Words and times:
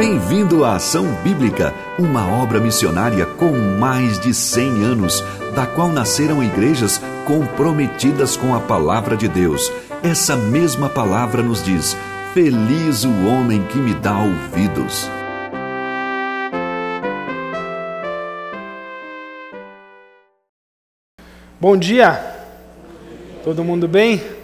Bem-vindo 0.00 0.64
à 0.64 0.76
Ação 0.76 1.04
Bíblica, 1.22 1.74
uma 1.98 2.26
obra 2.26 2.58
missionária 2.58 3.26
com 3.26 3.52
mais 3.78 4.18
de 4.18 4.32
100 4.32 4.82
anos, 4.82 5.22
da 5.54 5.66
qual 5.66 5.90
nasceram 5.90 6.42
igrejas 6.42 6.98
comprometidas 7.26 8.34
com 8.34 8.54
a 8.54 8.60
palavra 8.60 9.14
de 9.14 9.28
Deus. 9.28 9.70
Essa 10.02 10.36
mesma 10.36 10.88
palavra 10.88 11.42
nos 11.42 11.62
diz: 11.62 11.94
Feliz 12.32 13.04
o 13.04 13.26
homem 13.26 13.62
que 13.64 13.76
me 13.76 13.92
dá 13.92 14.18
ouvidos. 14.20 15.06
Bom 21.60 21.76
dia, 21.76 22.18
todo 23.44 23.62
mundo 23.62 23.86
bem? 23.86 24.39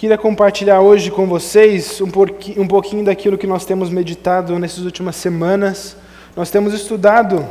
Queria 0.00 0.16
compartilhar 0.16 0.80
hoje 0.80 1.10
com 1.10 1.26
vocês 1.26 2.00
um 2.00 2.10
pouquinho, 2.10 2.62
um 2.62 2.66
pouquinho 2.66 3.04
daquilo 3.04 3.36
que 3.36 3.46
nós 3.46 3.66
temos 3.66 3.90
meditado 3.90 4.58
nessas 4.58 4.86
últimas 4.86 5.14
semanas. 5.14 5.94
Nós 6.34 6.50
temos 6.50 6.72
estudado 6.72 7.46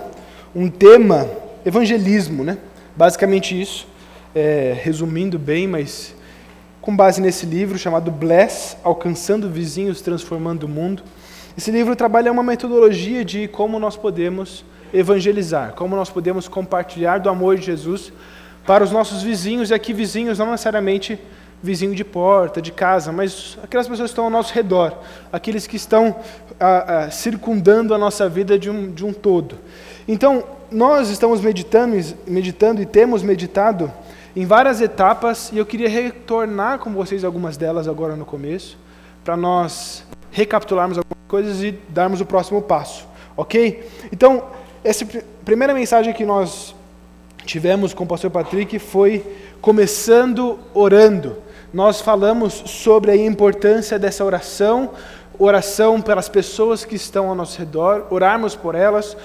um 0.55 0.67
tema, 0.67 1.29
evangelismo, 1.63 2.43
né? 2.43 2.57
Basicamente 2.95 3.61
isso, 3.61 3.87
é, 4.33 4.75
resumindo 4.81 5.37
bem, 5.37 5.67
mas 5.67 6.15
com 6.81 6.97
base 6.97 7.21
nesse 7.21 7.45
livro 7.45 7.77
chamado 7.77 8.09
Bless, 8.09 8.77
Alcançando 8.83 9.47
Vizinhos, 9.47 10.01
Transformando 10.01 10.63
o 10.63 10.67
Mundo. 10.67 11.03
Esse 11.55 11.69
livro 11.69 11.95
trabalha 11.95 12.31
uma 12.31 12.41
metodologia 12.41 13.23
de 13.23 13.47
como 13.47 13.77
nós 13.77 13.95
podemos 13.95 14.65
evangelizar, 14.91 15.73
como 15.73 15.95
nós 15.95 16.09
podemos 16.09 16.47
compartilhar 16.47 17.19
do 17.19 17.29
amor 17.29 17.57
de 17.57 17.67
Jesus 17.67 18.11
para 18.65 18.83
os 18.83 18.91
nossos 18.91 19.21
vizinhos, 19.21 19.69
e 19.69 19.73
aqui 19.75 19.93
vizinhos 19.93 20.39
não 20.39 20.49
necessariamente 20.49 21.19
vizinho 21.61 21.93
de 21.93 22.03
porta, 22.03 22.61
de 22.61 22.71
casa, 22.71 23.11
mas 23.11 23.57
aquelas 23.61 23.87
pessoas 23.87 24.09
que 24.09 24.13
estão 24.13 24.25
ao 24.25 24.29
nosso 24.29 24.53
redor, 24.53 24.97
aqueles 25.31 25.67
que 25.67 25.75
estão 25.75 26.15
ah, 26.59 27.05
ah, 27.05 27.11
circundando 27.11 27.93
a 27.93 27.97
nossa 27.97 28.29
vida 28.29 28.57
de 28.57 28.69
um, 28.69 28.91
de 28.91 29.05
um 29.05 29.13
todo. 29.13 29.57
Então, 30.07 30.43
nós 30.71 31.09
estamos 31.09 31.41
meditando, 31.41 31.95
meditando 32.25 32.81
e 32.81 32.85
temos 32.85 33.23
meditado 33.23 33.91
em 34.35 34.45
várias 34.45 34.79
etapas, 34.79 35.51
e 35.51 35.57
eu 35.57 35.65
queria 35.65 35.89
retornar 35.89 36.79
com 36.79 36.91
vocês 36.93 37.23
algumas 37.23 37.57
delas 37.57 37.87
agora 37.87 38.15
no 38.15 38.25
começo, 38.25 38.77
para 39.23 39.35
nós 39.35 40.05
recapitularmos 40.31 40.97
algumas 40.97 41.27
coisas 41.27 41.61
e 41.61 41.77
darmos 41.89 42.21
o 42.21 42.25
próximo 42.25 42.61
passo, 42.61 43.05
ok? 43.35 43.87
Então, 44.13 44.45
essa 44.83 45.05
primeira 45.43 45.73
mensagem 45.73 46.13
que 46.13 46.25
nós 46.25 46.73
tivemos 47.45 47.93
com 47.93 48.03
o 48.03 48.07
pastor 48.07 48.29
Patrick 48.31 48.79
foi 48.79 49.25
começando 49.59 50.57
orando 50.73 51.35
nós 51.73 52.01
falamos 52.01 52.53
sobre 52.65 53.11
a 53.11 53.15
importância 53.15 53.99
dessa 53.99 54.25
oração, 54.25 54.91
oração 55.37 56.01
pelas 56.01 56.27
pessoas 56.27 56.83
que 56.83 56.95
estão 56.95 57.29
ao 57.29 57.35
nosso 57.35 57.57
redor, 57.59 58.07
orarmos 58.09 58.55
por 58.55 58.75
elas, 58.75 59.15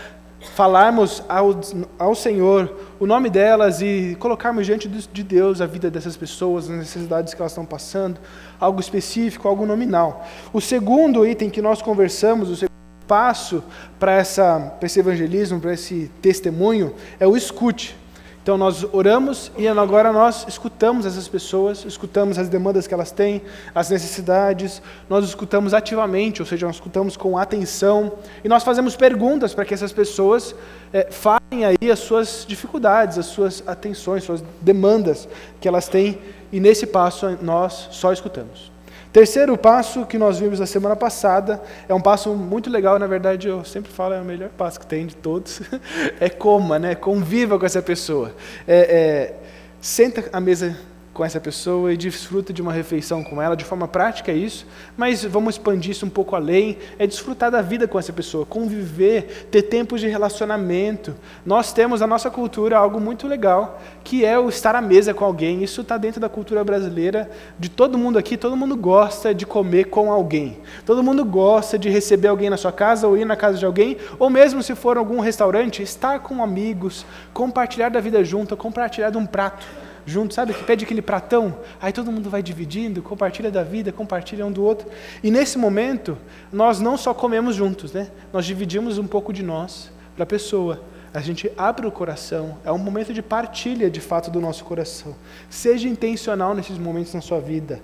falarmos 0.55 1.23
ao, 1.29 1.59
ao 1.99 2.15
Senhor 2.15 2.71
o 3.01 3.07
nome 3.07 3.31
delas 3.31 3.81
e 3.81 4.17
colocarmos 4.21 4.67
diante 4.67 4.89
de 4.89 5.23
Deus 5.23 5.61
a 5.61 5.67
vida 5.67 5.91
dessas 5.91 6.17
pessoas, 6.17 6.65
as 6.65 6.77
necessidades 6.77 7.33
que 7.33 7.41
elas 7.41 7.53
estão 7.53 7.65
passando, 7.65 8.21
algo 8.61 8.81
específico, 8.81 9.49
algo 9.49 9.65
nominal. 9.65 10.27
O 10.53 10.61
segundo 10.61 11.27
item 11.27 11.49
que 11.51 11.63
nós 11.63 11.81
conversamos, 11.81 12.51
o 12.51 12.57
segundo 12.57 12.75
passo 13.07 13.63
para 13.99 14.21
esse 14.21 15.01
evangelismo, 15.01 15.61
para 15.61 15.73
esse 15.73 16.11
testemunho, 16.21 16.95
é 17.19 17.27
o 17.27 17.37
escute. 17.37 17.97
Então 18.45 18.59
nós 18.59 18.87
oramos 18.93 19.51
e 19.57 19.67
agora 19.67 20.13
nós 20.13 20.45
escutamos 20.47 21.07
essas 21.07 21.27
pessoas, 21.27 21.83
escutamos 21.87 22.39
as 22.39 22.47
demandas 22.47 22.87
que 22.87 22.93
elas 22.93 23.11
têm, 23.11 23.41
as 23.75 23.89
necessidades, 23.89 24.83
nós 25.09 25.25
escutamos 25.25 25.73
ativamente, 25.73 26.43
ou 26.43 26.47
seja, 26.47 26.67
nós 26.67 26.77
escutamos 26.77 27.17
com 27.17 27.39
atenção 27.39 28.13
e 28.45 28.49
nós 28.49 28.63
fazemos 28.63 28.97
perguntas 28.97 29.55
para 29.55 29.65
que 29.65 29.73
essas 29.73 29.95
pessoas 29.95 30.55
é, 30.93 31.11
falem 31.11 31.65
aí 31.65 31.91
as 31.91 32.01
suas 32.01 32.45
dificuldades, 32.47 33.17
as 33.17 33.25
suas 33.25 33.65
atenções, 33.67 34.25
suas 34.25 34.45
demandas 34.61 35.27
que 35.59 35.67
elas 35.67 35.89
têm 35.89 36.19
e 36.53 36.61
nesse 36.61 36.87
passo 36.87 37.39
nós 37.41 37.89
só 37.93 38.13
escutamos. 38.13 38.74
Terceiro 39.15 39.57
passo 39.57 40.05
que 40.05 40.19
nós 40.19 40.41
vimos 40.41 40.59
na 40.59 40.67
semana 40.67 40.97
passada 40.97 41.63
é 41.89 41.95
um 41.95 42.01
passo 42.01 42.35
muito 42.35 42.69
legal, 42.69 42.99
na 42.99 43.07
verdade 43.07 43.47
eu 43.47 43.65
sempre 43.65 43.93
falo 43.93 44.13
é 44.13 44.21
o 44.21 44.25
melhor 44.25 44.49
passo 44.49 44.81
que 44.81 44.87
tem 44.87 45.07
de 45.07 45.15
todos, 45.15 45.63
é 46.19 46.29
coma, 46.29 46.81
né? 46.81 46.97
Conviva 46.97 47.57
com 47.57 47.65
essa 47.65 47.81
pessoa. 47.81 48.35
É, 48.67 48.77
é, 48.77 49.35
senta 49.81 50.29
à 50.33 50.41
mesa 50.41 50.77
com 51.15 51.25
essa 51.25 51.41
pessoa 51.41 51.93
e 51.93 51.97
desfruta 51.97 52.53
de 52.53 52.61
uma 52.61 52.73
refeição 52.73 53.23
com 53.23 53.41
ela, 53.41 53.57
de 53.57 53.65
forma 53.65 53.87
prática 53.87 54.33
é 54.33 54.35
isso, 54.35 54.67
mas 54.97 55.25
vamos 55.25 55.55
expandir 55.55 55.93
isso 55.93 56.05
um 56.05 56.11
pouco 56.11 56.35
além, 56.35 56.77
é 56.99 57.07
desfrutar 57.07 57.53
da 57.53 57.63
vida 57.63 57.87
com 57.87 57.99
essa 57.99 58.13
pessoa, 58.13 58.45
conviver, 58.45 59.47
ter 59.49 59.63
tempos 59.63 60.01
de 60.01 60.09
relacionamento. 60.09 61.15
Nós 61.47 61.73
temos 61.73 62.01
na 62.01 62.07
nossa 62.07 62.29
cultura 62.31 62.77
algo 62.77 63.01
muito 63.01 63.29
legal, 63.29 63.81
que 64.03 64.25
é 64.25 64.37
o 64.37 64.49
estar 64.49 64.75
à 64.75 64.81
mesa 64.81 65.15
com 65.15 65.25
alguém. 65.25 65.63
Isso 65.63 65.83
está 65.83 65.97
dentro 65.97 66.21
da 66.21 66.29
cultura 66.29 66.65
brasileira, 66.65 67.31
de 67.59 67.69
todo 67.69 67.97
mundo 67.97 68.19
aqui, 68.19 68.37
todo 68.37 68.57
mundo 68.57 68.77
gosta 68.77 69.33
de 69.33 69.47
comer 69.47 69.85
com 69.85 70.11
alguém. 70.11 70.59
Todo 70.85 71.03
mundo 71.03 71.25
gosta 71.25 71.79
de 71.79 71.89
receber 71.89 72.29
alguém 72.29 72.51
na 72.51 72.57
sua 72.57 72.73
casa 72.73 73.07
ou 73.07 73.17
ir 73.17 73.25
na 73.25 73.37
casa 73.37 73.57
de 73.57 73.65
alguém, 73.65 73.97
ou 74.19 74.29
mesmo 74.29 74.63
se 74.65 74.75
for 74.75 74.99
algum 74.99 75.21
restaurante, 75.21 75.81
estar 75.81 76.19
com 76.19 76.43
amigos, 76.43 77.07
compartilhar 77.33 77.89
da 77.89 78.01
vida 78.01 78.25
junto, 78.25 78.57
compartilhar 78.57 79.11
de 79.11 79.17
um 79.17 79.25
prato 79.25 79.65
junto, 80.07 80.35
sabe? 80.35 80.53
Que 80.53 80.65
pede 80.65 80.85
aquele 80.85 81.03
pratão, 81.03 81.57
aí 81.81 81.93
todo 81.93 82.13
mundo 82.13 82.29
vai 82.29 82.43
dividindo, 82.43 83.03
compartilha 83.03 83.51
da 83.51 83.63
vida, 83.63 83.93
compartilha 83.93 84.45
um 84.45 84.53
do 84.53 84.63
outro. 84.63 84.89
E 85.23 85.31
nesse 85.31 85.59
momento, 85.59 86.17
nós 86.53 86.81
não 86.81 86.97
só 86.97 87.15
comemos 87.15 87.57
juntos, 87.57 87.93
né? 87.93 88.09
Nós 88.33 88.45
dividimos 88.45 88.99
um 88.99 89.07
pouco 89.07 89.33
de 89.33 89.43
nós 89.43 89.91
para 90.15 90.25
a 90.25 90.27
pessoa. 90.27 90.83
A 91.13 91.21
gente 91.21 91.51
abre 91.57 91.87
o 91.87 91.93
coração, 91.93 92.59
é 92.65 92.73
um 92.73 92.79
momento 92.79 93.13
de 93.15 93.23
partilha 93.23 93.89
de 93.89 94.01
fato 94.01 94.31
do 94.31 94.41
nosso 94.41 94.65
coração. 94.65 95.15
Seja 95.49 95.89
intencional 95.89 96.55
nesses 96.55 96.77
momentos 96.77 97.15
na 97.15 97.21
sua 97.21 97.41
vida. 97.41 97.81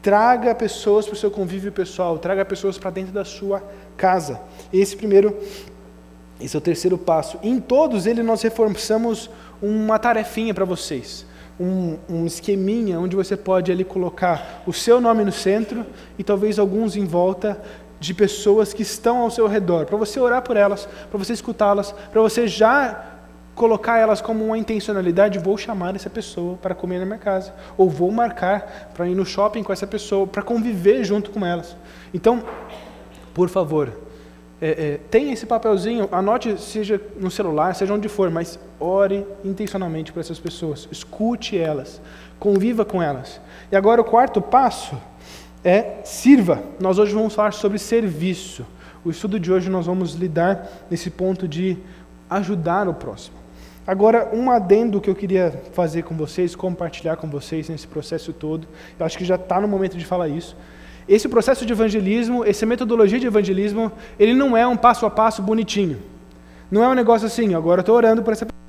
Traga 0.00 0.54
pessoas 0.54 1.06
para 1.06 1.14
o 1.14 1.16
seu 1.16 1.30
convívio 1.30 1.70
pessoal, 1.70 2.18
traga 2.18 2.44
pessoas 2.44 2.78
para 2.78 2.90
dentro 2.90 3.12
da 3.12 3.24
sua 3.24 3.62
casa. 3.96 4.40
Esse 4.72 4.96
primeiro, 4.96 5.38
esse 6.40 6.56
é 6.56 6.58
o 6.58 6.62
terceiro 6.62 6.98
passo. 6.98 7.38
Em 7.42 7.60
todos 7.60 8.06
eles 8.06 8.24
nós 8.24 8.42
reforçamos 8.42 9.30
uma 9.60 9.98
tarefinha 9.98 10.52
para 10.52 10.64
vocês 10.64 11.26
um, 11.58 11.98
um 12.08 12.26
esqueminha 12.26 12.98
onde 12.98 13.14
você 13.14 13.36
pode 13.36 13.70
ali 13.70 13.84
colocar 13.84 14.62
o 14.66 14.72
seu 14.72 15.00
nome 15.00 15.24
no 15.24 15.32
centro 15.32 15.86
e 16.18 16.24
talvez 16.24 16.58
alguns 16.58 16.96
em 16.96 17.04
volta 17.04 17.60
de 18.00 18.12
pessoas 18.12 18.72
que 18.72 18.82
estão 18.82 19.18
ao 19.18 19.30
seu 19.30 19.46
redor, 19.46 19.86
para 19.86 19.96
você 19.96 20.18
orar 20.18 20.42
por 20.42 20.56
elas, 20.56 20.88
para 21.08 21.18
você 21.18 21.32
escutá-las, 21.32 21.92
para 22.10 22.20
você 22.20 22.48
já 22.48 23.12
colocar 23.54 23.98
elas 23.98 24.20
como 24.20 24.44
uma 24.44 24.58
intencionalidade, 24.58 25.38
vou 25.38 25.56
chamar 25.56 25.94
essa 25.94 26.10
pessoa 26.10 26.56
para 26.56 26.74
comer 26.74 26.98
na 26.98 27.06
minha 27.06 27.18
casa, 27.18 27.54
ou 27.76 27.88
vou 27.88 28.10
marcar 28.10 28.90
para 28.94 29.06
ir 29.06 29.14
no 29.14 29.24
shopping 29.24 29.62
com 29.62 29.72
essa 29.72 29.86
pessoa, 29.86 30.26
para 30.26 30.42
conviver 30.42 31.04
junto 31.04 31.30
com 31.30 31.46
elas. 31.46 31.76
Então, 32.12 32.42
por 33.32 33.48
favor, 33.48 33.92
é, 34.62 34.68
é, 34.68 35.00
tenha 35.10 35.32
esse 35.32 35.44
papelzinho, 35.44 36.08
anote, 36.12 36.56
seja 36.56 37.00
no 37.18 37.32
celular, 37.32 37.74
seja 37.74 37.92
onde 37.92 38.08
for, 38.08 38.30
mas 38.30 38.60
ore 38.78 39.26
intencionalmente 39.44 40.12
para 40.12 40.20
essas 40.20 40.38
pessoas, 40.38 40.86
escute 40.92 41.58
elas, 41.58 42.00
conviva 42.38 42.84
com 42.84 43.02
elas. 43.02 43.40
E 43.72 43.76
agora 43.76 44.00
o 44.00 44.04
quarto 44.04 44.40
passo 44.40 44.96
é 45.64 45.96
sirva. 46.04 46.62
Nós 46.78 46.96
hoje 47.00 47.12
vamos 47.12 47.34
falar 47.34 47.52
sobre 47.52 47.76
serviço. 47.76 48.64
O 49.04 49.10
estudo 49.10 49.40
de 49.40 49.52
hoje 49.52 49.68
nós 49.68 49.86
vamos 49.86 50.14
lidar 50.14 50.68
nesse 50.88 51.10
ponto 51.10 51.48
de 51.48 51.76
ajudar 52.30 52.86
o 52.88 52.94
próximo. 52.94 53.36
Agora, 53.84 54.30
um 54.32 54.48
adendo 54.48 55.00
que 55.00 55.10
eu 55.10 55.14
queria 55.16 55.60
fazer 55.72 56.04
com 56.04 56.16
vocês, 56.16 56.54
compartilhar 56.54 57.16
com 57.16 57.28
vocês 57.28 57.68
nesse 57.68 57.88
processo 57.88 58.32
todo, 58.32 58.68
eu 58.96 59.04
acho 59.04 59.18
que 59.18 59.24
já 59.24 59.34
está 59.34 59.60
no 59.60 59.66
momento 59.66 59.98
de 59.98 60.04
falar 60.04 60.28
isso. 60.28 60.56
Esse 61.08 61.28
processo 61.28 61.66
de 61.66 61.72
evangelismo, 61.72 62.44
essa 62.44 62.64
metodologia 62.64 63.18
de 63.18 63.26
evangelismo, 63.26 63.90
ele 64.18 64.34
não 64.34 64.56
é 64.56 64.66
um 64.66 64.76
passo 64.76 65.04
a 65.04 65.10
passo 65.10 65.42
bonitinho. 65.42 65.98
Não 66.70 66.82
é 66.82 66.88
um 66.88 66.94
negócio 66.94 67.26
assim, 67.26 67.54
agora 67.54 67.80
eu 67.80 67.82
estou 67.82 67.96
orando 67.96 68.22
por 68.22 68.32
essa 68.32 68.46
pessoa. 68.46 68.62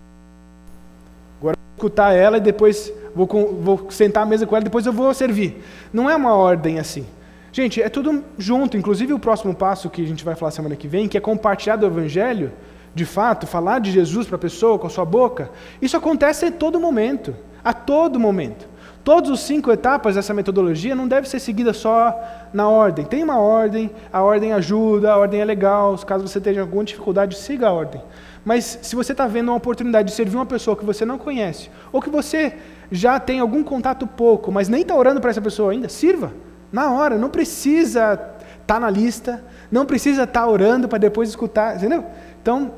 Agora 1.40 1.56
eu 1.56 1.62
vou 1.62 1.76
escutar 1.78 2.14
ela 2.14 2.38
e 2.38 2.42
depois 2.42 2.92
vou, 3.16 3.28
vou 3.28 3.88
sentar 3.92 4.24
à 4.24 4.26
mesa 4.26 4.46
com 4.46 4.56
ela 4.56 4.64
depois 4.64 4.86
eu 4.86 4.94
vou 4.94 5.14
servir. 5.14 5.64
Não 5.92 6.10
é 6.10 6.16
uma 6.16 6.34
ordem 6.34 6.80
assim. 6.80 7.06
Gente, 7.52 7.82
é 7.82 7.88
tudo 7.88 8.24
junto. 8.38 8.76
Inclusive 8.76 9.14
o 9.14 9.20
próximo 9.20 9.54
passo 9.54 9.90
que 9.90 10.02
a 10.02 10.08
gente 10.08 10.26
vai 10.26 10.36
falar 10.36 10.52
semana 10.52 10.76
que 10.76 10.88
vem, 10.88 11.08
que 11.08 11.18
é 11.18 11.22
compartilhar 11.22 11.76
do 11.76 11.86
evangelho, 11.86 12.52
de 12.96 13.06
fato, 13.06 13.48
falar 13.48 13.80
de 13.80 13.92
Jesus 13.92 14.28
para 14.28 14.36
a 14.36 14.40
pessoa 14.40 14.78
com 14.78 14.88
a 14.88 14.90
sua 14.90 15.06
boca, 15.06 15.50
isso 15.82 15.96
acontece 15.96 16.46
a 16.46 16.52
todo 16.52 16.80
momento. 16.80 17.36
A 17.64 17.72
todo 17.72 18.20
momento. 18.20 18.68
Todos 19.04 19.30
os 19.30 19.42
cinco 19.42 19.70
etapas 19.70 20.16
dessa 20.16 20.34
metodologia 20.34 20.96
não 20.96 21.08
deve 21.08 21.28
ser 21.28 21.40
seguida 21.40 21.74
só 21.74 22.18
na 22.54 22.70
ordem. 22.70 23.04
Tem 23.04 23.22
uma 23.22 23.38
ordem, 23.38 23.92
a 24.12 24.22
ordem 24.24 24.54
ajuda, 24.54 25.12
a 25.12 25.18
ordem 25.18 25.42
é 25.42 25.46
legal. 25.46 25.98
Caso 26.00 26.26
você 26.26 26.40
tenha 26.40 26.62
alguma 26.62 26.86
dificuldade, 26.86 27.36
siga 27.36 27.68
a 27.68 27.72
ordem. 27.72 28.02
Mas 28.46 28.80
se 28.82 28.96
você 28.96 29.12
está 29.12 29.28
vendo 29.28 29.50
uma 29.50 29.58
oportunidade 29.58 30.10
de 30.10 30.16
servir 30.16 30.36
uma 30.36 30.46
pessoa 30.46 30.78
que 30.78 30.86
você 30.86 31.04
não 31.04 31.18
conhece, 31.18 31.70
ou 31.92 32.02
que 32.02 32.10
você 32.10 32.56
já 32.90 33.20
tem 33.20 33.40
algum 33.40 33.64
contato 33.64 34.08
pouco, 34.08 34.52
mas 34.52 34.70
nem 34.70 34.82
está 34.82 34.96
orando 34.96 35.20
para 35.20 35.32
essa 35.32 35.42
pessoa 35.42 35.74
ainda, 35.74 35.90
sirva 35.90 36.32
na 36.72 36.92
hora. 36.92 37.18
Não 37.18 37.30
precisa 37.30 38.18
tá 38.66 38.80
na 38.80 38.90
lista, 38.90 39.44
não 39.70 39.86
precisa 39.86 40.24
estar 40.24 40.42
tá 40.42 40.48
orando 40.48 40.88
para 40.88 40.98
depois 40.98 41.28
escutar, 41.28 41.76
entendeu? 41.76 42.06
Então, 42.42 42.72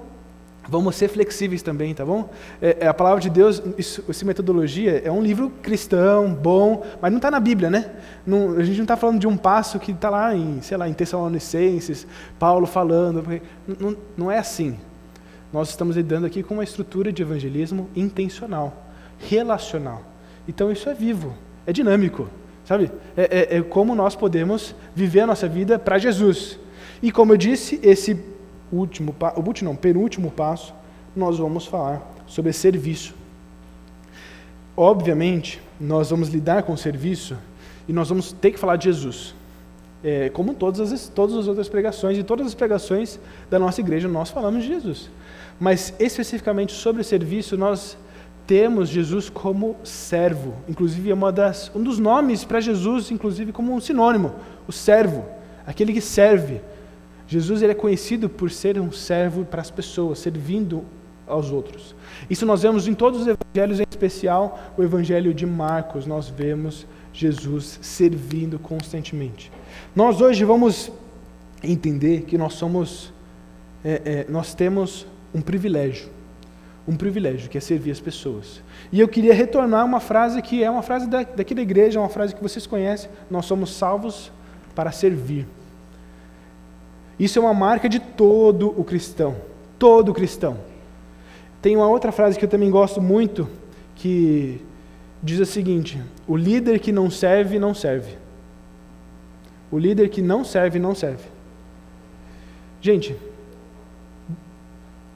vamos 0.67 0.95
ser 0.95 1.07
flexíveis 1.07 1.62
também, 1.62 1.94
tá 1.94 2.06
bom? 2.06 2.29
É, 2.62 2.77
é 2.81 2.88
a 2.88 2.94
palavra 2.94 3.21
de 3.21 3.29
Deus, 3.29 3.62
isso, 3.77 4.03
essa 4.09 4.25
metodologia, 4.25 5.01
é 5.03 5.12
um 5.12 5.21
livro 5.21 5.51
cristão, 5.62 6.33
bom, 6.33 6.83
mas 7.01 7.12
não 7.12 7.17
está 7.17 7.29
na 7.29 7.39
Bíblia, 7.39 7.69
né? 7.69 7.91
Não, 8.25 8.57
a 8.57 8.63
gente 8.63 8.77
não 8.77 8.83
está 8.83 8.97
falando 8.97 9.19
de 9.19 9.27
um 9.27 9.38
passo 9.38 9.79
que 9.79 9.91
está 9.91 10.09
lá 10.09 10.35
em, 10.35 10.62
sei 10.62 10.77
lá, 10.77 10.88
em 10.89 10.94
Tessalonicenses, 10.94 12.07
Paulo 12.39 12.65
falando, 12.65 13.23
não, 13.79 13.97
não 14.17 14.31
é 14.31 14.39
assim. 14.39 14.77
Nós 15.53 15.69
estamos 15.69 15.95
lidando 15.95 16.25
aqui 16.25 16.44
com 16.44 16.56
uma 16.56 16.63
estrutura 16.63 17.11
de 17.11 17.21
evangelismo 17.21 17.89
intencional, 17.95 18.85
relacional. 19.18 20.03
Então 20.47 20.71
isso 20.71 20.89
é 20.89 20.94
vivo, 20.94 21.33
é 21.65 21.71
dinâmico, 21.71 22.27
sabe? 22.65 22.91
É, 23.15 23.56
é, 23.56 23.57
é 23.57 23.61
como 23.61 23.95
nós 23.95 24.15
podemos 24.15 24.75
viver 24.94 25.21
a 25.21 25.27
nossa 25.27 25.47
vida 25.47 25.79
para 25.79 25.97
Jesus. 25.97 26.59
E 27.01 27.11
como 27.11 27.33
eu 27.33 27.38
disse, 27.38 27.79
esse 27.83 28.34
último, 28.71 29.15
o 29.35 29.41
último 29.41 29.69
não, 29.69 29.75
penúltimo 29.75 30.31
passo, 30.31 30.73
nós 31.15 31.38
vamos 31.38 31.65
falar 31.65 32.01
sobre 32.27 32.51
serviço. 32.53 33.13
Obviamente, 34.75 35.62
nós 35.79 36.09
vamos 36.09 36.29
lidar 36.29 36.63
com 36.63 36.73
o 36.73 36.77
serviço 36.77 37.38
e 37.88 37.94
nós 37.94 38.09
vamos 38.09 38.31
ter 38.31 38.51
que 38.51 38.59
falar 38.59 38.75
de 38.75 38.85
Jesus. 38.85 39.33
É, 40.03 40.29
como 40.29 40.53
todas 40.53 40.91
as, 40.91 41.07
todas 41.07 41.35
as 41.35 41.47
outras 41.47 41.69
pregações 41.69 42.17
e 42.17 42.23
todas 42.23 42.47
as 42.47 42.53
pregações 42.53 43.19
da 43.50 43.57
nossa 43.57 43.81
igreja, 43.81 44.07
nós 44.07 44.29
falamos 44.29 44.63
de 44.63 44.69
Jesus. 44.69 45.09
Mas 45.59 45.94
especificamente 46.00 46.73
sobre 46.73 47.03
serviço, 47.03 47.57
nós 47.57 47.97
temos 48.45 48.89
Jesus 48.89 49.29
como 49.29 49.75
servo. 49.83 50.53
Inclusive, 50.68 51.09
é 51.09 51.13
uma 51.13 51.31
das, 51.31 51.71
um 51.73 51.81
dos 51.81 51.97
nomes 51.97 52.44
para 52.44 52.59
Jesus, 52.59 53.09
inclusive, 53.09 53.51
como 53.51 53.73
um 53.73 53.79
sinônimo: 53.79 54.35
o 54.68 54.71
servo, 54.71 55.25
aquele 55.65 55.94
que 55.94 56.01
serve. 56.01 56.61
Jesus 57.27 57.62
ele 57.62 57.72
é 57.72 57.75
conhecido 57.75 58.30
por 58.30 58.51
ser 58.51 58.80
um 58.80 58.92
servo 58.92 59.45
para 59.45 59.62
as 59.62 59.72
pessoas, 59.72 60.19
servindo 60.19 60.83
aos 61.27 61.51
outros. 61.51 61.95
Isso 62.30 62.45
nós 62.45 62.62
vemos 62.62 62.88
em 62.88 62.94
todos 62.94 63.22
os 63.22 63.27
evangelhos, 63.27 63.80
em 63.80 63.86
especial 63.89 64.60
o 64.77 64.83
evangelho 64.83 65.33
de 65.33 65.45
Marcos, 65.45 66.06
nós 66.06 66.30
vemos 66.30 66.86
Jesus 67.12 67.80
servindo 67.81 68.60
constantemente. 68.60 69.51
Nós 69.95 70.22
hoje 70.22 70.44
vamos 70.44 70.92
entender 71.63 72.22
que 72.24 72.38
nós 72.38 72.54
somos, 72.54 73.13
é, 73.83 74.01
é, 74.06 74.25
nós 74.30 74.54
temos 74.54 75.07
um 75.33 75.42
privilégio, 75.42 76.10
um 76.88 76.95
privilégio 76.95 77.50
que 77.50 77.57
é 77.57 77.62
servir 77.62 77.92
as 77.92 78.00
pessoas. 78.00 78.62
E 78.92 79.00
eu 79.00 79.07
queria 79.07 79.33
retornar 79.33 79.83
uma 79.86 80.00
frase 80.00 80.42
que 80.42 80.63
é 80.63 80.69
uma 80.69 80.83
frase 80.83 81.07
da, 81.07 81.24
daqui 81.24 81.56
da 81.56 81.62
igreja, 81.62 82.00
uma 82.00 82.10
frase 82.10 82.36
que 82.36 82.44
vocês 82.44 82.68
conhecem: 82.68 83.10
nós 83.30 83.45
somos 83.45 83.74
salvos 83.74 84.31
para 84.75 84.92
servir. 84.92 85.48
Isso 87.19 87.39
é 87.39 87.41
uma 87.41 87.53
marca 87.53 87.88
de 87.88 88.00
todo 88.00 88.73
o 88.79 88.83
cristão, 88.83 89.35
todo 89.79 90.13
cristão. 90.13 90.57
Tem 91.62 91.75
uma 91.75 91.88
outra 91.88 92.12
frase 92.12 92.38
que 92.38 92.45
eu 92.45 92.50
também 92.50 92.69
gosto 92.69 93.01
muito, 93.01 93.47
que 93.95 94.62
diz 95.23 95.39
o 95.39 95.45
seguinte: 95.45 96.01
o 96.27 96.35
líder 96.35 96.79
que 96.79 96.91
não 96.91 97.09
serve, 97.09 97.57
não 97.57 97.73
serve. 97.73 98.17
O 99.71 99.79
líder 99.79 100.09
que 100.09 100.21
não 100.21 100.44
serve, 100.44 100.77
não 100.77 100.94
serve. 100.94 101.23
Gente, 102.81 103.15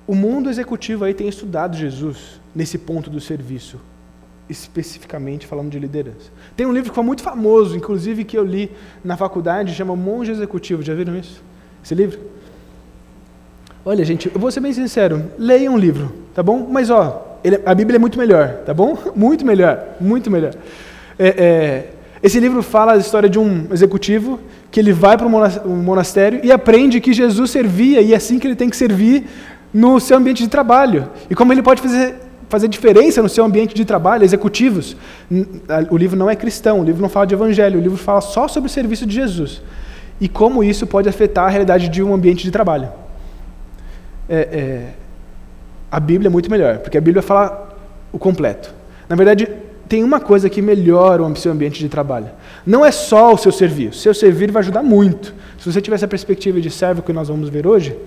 o 0.08 0.16
mundo 0.16 0.50
executivo 0.50 1.06
aí 1.06 1.14
tem 1.14 1.28
estudado 1.28 1.78
Jesus 1.78 2.42
nesse 2.56 2.80
ponto 2.80 3.12
do 3.12 3.22
serviço, 3.22 3.80
especificamente 4.50 5.46
falando 5.46 5.70
de 5.70 5.78
liderança. 5.78 6.32
Tem 6.56 6.66
um 6.66 6.74
livro 6.74 6.90
que 6.90 6.96
foi 6.96 7.04
muito 7.04 7.22
famoso, 7.22 7.78
inclusive 7.78 8.24
que 8.24 8.36
eu 8.36 8.44
li 8.44 8.72
na 9.04 9.16
faculdade, 9.16 9.76
chama 9.76 9.96
Monge 9.96 10.32
Executivo. 10.32 10.82
Já 10.82 10.96
viram 10.96 11.16
isso? 11.16 11.44
Esse 11.84 11.96
livro? 11.96 12.20
Olha, 13.86 14.04
gente, 14.04 14.30
eu 14.34 14.40
vou 14.40 14.52
ser 14.52 14.60
bem 14.60 14.74
sincero, 14.74 15.32
leiam 15.38 15.74
um 15.74 15.78
livro, 15.78 16.14
tá 16.34 16.44
bom? 16.44 16.68
Mas 16.70 16.90
ó, 16.90 17.38
ele, 17.44 17.60
a 17.66 17.74
Bíblia 17.74 17.96
é 17.96 18.00
muito 18.00 18.18
melhor, 18.18 18.60
tá 18.66 18.74
bom? 18.74 18.98
Muito 19.16 19.46
melhor, 19.46 19.84
muito 20.00 20.30
melhor. 20.30 20.54
É, 21.18 21.28
é, 21.28 21.90
esse 22.22 22.40
livro 22.40 22.62
fala 22.62 22.94
a 22.94 22.98
história 22.98 23.30
de 23.30 23.40
um 23.40 23.68
executivo 23.72 24.40
que 24.70 24.80
ele 24.80 24.92
vai 24.92 25.18
para 25.18 25.26
um 25.26 25.76
monastério 25.82 26.42
e 26.44 26.52
aprende 26.52 27.00
que 27.00 27.14
Jesus 27.14 27.50
servia 27.50 28.02
e 28.02 28.14
é 28.14 28.16
assim 28.16 28.38
que 28.38 28.46
ele 28.46 28.56
tem 28.56 28.70
que 28.70 28.76
servir 28.76 29.26
no 29.74 30.00
seu 30.00 30.18
ambiente 30.18 30.44
de 30.44 30.50
trabalho. 30.50 31.10
E 31.30 31.36
como 31.36 31.54
ele 31.54 31.62
pode 31.62 31.82
fazer, 31.82 32.16
fazer 32.50 32.68
diferença 32.68 33.22
no 33.22 33.30
seu 33.30 33.46
ambiente 33.46 33.74
de 33.74 33.86
trabalho, 33.86 34.24
executivos. 34.24 34.98
O 35.90 35.98
livro 35.98 36.18
não 36.18 36.30
é 36.30 36.36
cristão, 36.36 36.82
o 36.82 36.84
livro 36.84 37.02
não 37.02 37.10
fala 37.10 37.26
de 37.26 37.36
evangelho, 37.36 37.80
o 37.80 37.82
livro 37.82 37.98
fala 37.98 38.22
só 38.22 38.48
sobre 38.48 38.70
o 38.70 38.72
serviço 38.72 39.06
de 39.06 39.16
Jesus. 39.16 39.62
E 40.20 40.28
como 40.28 40.64
isso 40.64 40.86
pode 40.86 41.08
afetar 41.08 41.46
a 41.46 41.50
realidade 41.50 41.88
de 41.90 42.04
um 42.04 42.14
ambiente 42.14 42.44
de 42.44 42.52
trabalho. 42.52 42.90
É, 44.28 44.38
é, 44.38 44.90
a 45.92 46.00
Bíblia 46.00 46.28
é 46.28 46.30
muito 46.30 46.52
melhor, 46.52 46.80
porque 46.80 46.98
a 46.98 47.02
Bíblia 47.02 47.22
fala 47.22 47.78
o 48.12 48.20
completo. 48.20 48.74
Na 49.08 49.16
verdade, 49.16 49.48
tem 49.88 50.04
uma 50.04 50.20
coisa 50.20 50.50
que 50.50 50.62
melhora 50.62 51.24
o 51.24 51.36
seu 51.36 51.52
ambiente 51.52 51.80
de 51.80 51.90
trabalho. 51.90 52.30
Não 52.66 52.86
é 52.86 52.92
só 52.92 53.34
o 53.34 53.38
seu 53.38 53.52
servir. 53.52 53.90
O 53.90 53.94
seu 53.94 54.14
servir 54.14 54.52
vai 54.52 54.62
ajudar 54.62 54.84
muito. 54.84 55.34
Se 55.58 55.72
você 55.72 55.82
tiver 55.82 55.96
essa 55.96 56.08
perspectiva 56.08 56.62
de 56.62 56.70
servo 56.70 57.02
que 57.02 57.12
nós 57.12 57.28
vamos 57.28 57.50
ver 57.50 57.66
hoje, 57.66 57.98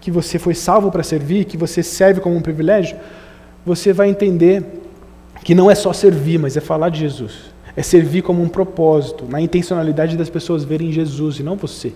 que 0.00 0.10
você 0.10 0.38
foi 0.38 0.54
salvo 0.54 0.90
para 0.90 1.02
servir, 1.02 1.44
que 1.44 1.56
você 1.56 1.82
serve 1.82 2.20
como 2.20 2.36
um 2.36 2.40
privilégio, 2.40 2.96
você 3.66 3.92
vai 3.92 4.08
entender 4.08 4.64
que 5.44 5.54
não 5.54 5.70
é 5.70 5.74
só 5.74 5.92
servir, 5.92 6.38
mas 6.38 6.56
é 6.56 6.60
falar 6.60 6.90
de 6.90 7.00
Jesus. 7.00 7.51
É 7.76 7.82
servir 7.82 8.22
como 8.22 8.42
um 8.42 8.48
propósito, 8.48 9.24
na 9.28 9.40
intencionalidade 9.40 10.16
das 10.16 10.28
pessoas 10.28 10.64
verem 10.64 10.92
Jesus 10.92 11.38
e 11.38 11.42
não 11.42 11.56
você. 11.56 11.92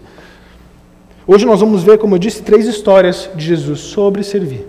Hoje 1.26 1.44
nós 1.44 1.60
vamos 1.60 1.82
ver, 1.82 1.98
como 1.98 2.14
eu 2.14 2.18
disse, 2.18 2.42
três 2.42 2.66
histórias 2.66 3.28
de 3.34 3.44
Jesus 3.44 3.80
sobre 3.80 4.22
servir. 4.22 4.66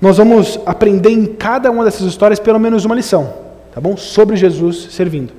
Nós 0.00 0.16
vamos 0.16 0.58
aprender 0.64 1.10
em 1.10 1.26
cada 1.26 1.70
uma 1.70 1.84
dessas 1.84 2.06
histórias 2.06 2.38
pelo 2.38 2.58
menos 2.58 2.84
uma 2.84 2.94
lição, 2.94 3.32
tá 3.74 3.80
bom? 3.80 3.96
Sobre 3.96 4.36
Jesus 4.36 4.88
servindo. 4.90 5.32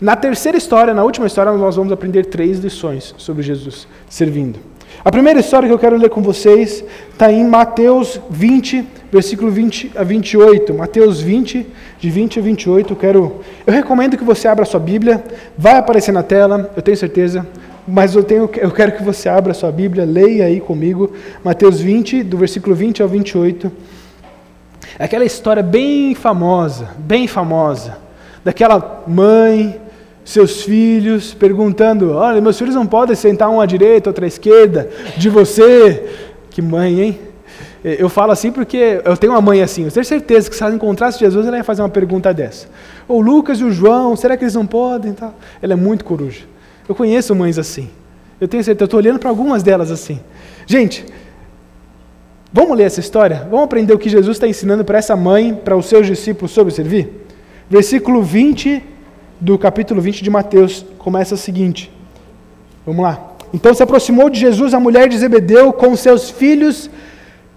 Na 0.00 0.14
terceira 0.14 0.58
história, 0.58 0.92
na 0.92 1.04
última 1.04 1.26
história, 1.26 1.52
nós 1.52 1.76
vamos 1.76 1.92
aprender 1.92 2.26
três 2.26 2.58
lições 2.58 3.14
sobre 3.16 3.42
Jesus 3.42 3.88
servindo. 4.08 4.58
A 5.02 5.10
primeira 5.10 5.40
história 5.40 5.66
que 5.66 5.74
eu 5.74 5.78
quero 5.78 5.96
ler 5.96 6.10
com 6.10 6.22
vocês 6.22 6.84
está 7.10 7.32
em 7.32 7.44
Mateus 7.44 8.20
20, 8.30 8.86
versículo 9.10 9.50
20 9.50 9.92
a 9.96 10.02
28. 10.02 10.74
Mateus 10.74 11.20
20, 11.20 11.66
de 11.98 12.10
20 12.10 12.38
a 12.38 12.42
28. 12.42 12.92
Eu, 12.92 12.96
quero, 12.96 13.40
eu 13.66 13.72
recomendo 13.72 14.16
que 14.16 14.24
você 14.24 14.46
abra 14.46 14.62
a 14.62 14.66
sua 14.66 14.80
Bíblia, 14.80 15.22
vai 15.56 15.76
aparecer 15.76 16.12
na 16.12 16.22
tela, 16.22 16.70
eu 16.76 16.82
tenho 16.82 16.96
certeza, 16.96 17.46
mas 17.86 18.14
eu, 18.14 18.24
tenho, 18.24 18.48
eu 18.56 18.70
quero 18.70 18.92
que 18.92 19.02
você 19.02 19.28
abra 19.28 19.52
a 19.52 19.54
sua 19.54 19.70
Bíblia, 19.70 20.04
leia 20.04 20.46
aí 20.46 20.60
comigo, 20.60 21.12
Mateus 21.42 21.80
20, 21.80 22.22
do 22.22 22.38
versículo 22.38 22.74
20 22.74 23.02
ao 23.02 23.08
28. 23.08 23.70
É 24.98 25.04
aquela 25.04 25.24
história 25.24 25.62
bem 25.62 26.14
famosa, 26.14 26.90
bem 26.98 27.26
famosa, 27.26 27.98
daquela 28.44 29.02
mãe 29.06 29.80
seus 30.24 30.62
filhos, 30.62 31.34
perguntando: 31.34 32.12
olha, 32.12 32.40
meus 32.40 32.58
filhos 32.58 32.74
não 32.74 32.86
podem 32.86 33.14
sentar 33.14 33.50
um 33.50 33.60
à 33.60 33.66
direita, 33.66 34.10
outro 34.10 34.24
à 34.24 34.28
esquerda 34.28 34.88
de 35.16 35.28
você. 35.28 36.08
Que 36.50 36.62
mãe, 36.62 37.00
hein? 37.00 37.18
Eu 37.84 38.08
falo 38.08 38.32
assim 38.32 38.50
porque 38.50 39.02
eu 39.04 39.16
tenho 39.16 39.34
uma 39.34 39.42
mãe 39.42 39.60
assim. 39.60 39.84
Eu 39.84 39.90
tenho 39.90 40.06
certeza 40.06 40.48
que 40.48 40.56
se 40.56 40.62
ela 40.62 40.74
encontrasse 40.74 41.18
Jesus, 41.18 41.46
ela 41.46 41.58
ia 41.58 41.64
fazer 41.64 41.82
uma 41.82 41.88
pergunta 41.90 42.32
dessa. 42.32 42.66
Ou 43.06 43.20
Lucas 43.20 43.60
e 43.60 43.64
o 43.64 43.70
João, 43.70 44.16
será 44.16 44.38
que 44.38 44.44
eles 44.44 44.54
não 44.54 44.66
podem? 44.66 45.14
Ela 45.60 45.74
é 45.74 45.76
muito 45.76 46.02
coruja. 46.02 46.44
Eu 46.88 46.94
conheço 46.94 47.34
mães 47.34 47.58
assim. 47.58 47.90
Eu 48.40 48.48
tenho 48.48 48.64
certeza, 48.64 48.84
eu 48.84 48.86
estou 48.86 48.98
olhando 48.98 49.18
para 49.18 49.28
algumas 49.28 49.62
delas 49.62 49.90
assim. 49.90 50.18
Gente, 50.66 51.04
vamos 52.50 52.74
ler 52.76 52.84
essa 52.84 53.00
história? 53.00 53.46
Vamos 53.50 53.66
aprender 53.66 53.92
o 53.92 53.98
que 53.98 54.08
Jesus 54.08 54.36
está 54.36 54.48
ensinando 54.48 54.82
para 54.82 54.96
essa 54.96 55.14
mãe, 55.14 55.54
para 55.54 55.76
os 55.76 55.84
seus 55.84 56.06
discípulos 56.06 56.52
sobre 56.52 56.72
servir? 56.72 57.26
Versículo 57.68 58.22
20 58.22 58.93
do 59.44 59.58
capítulo 59.58 60.00
20 60.00 60.24
de 60.24 60.30
Mateus 60.30 60.86
começa 60.96 61.34
o 61.34 61.38
seguinte. 61.38 61.92
Vamos 62.86 63.02
lá. 63.02 63.32
Então 63.52 63.74
se 63.74 63.82
aproximou 63.82 64.30
de 64.30 64.40
Jesus 64.40 64.72
a 64.72 64.80
mulher 64.80 65.06
de 65.06 65.18
Zebedeu 65.18 65.70
com 65.70 65.94
seus 65.94 66.30
filhos 66.30 66.90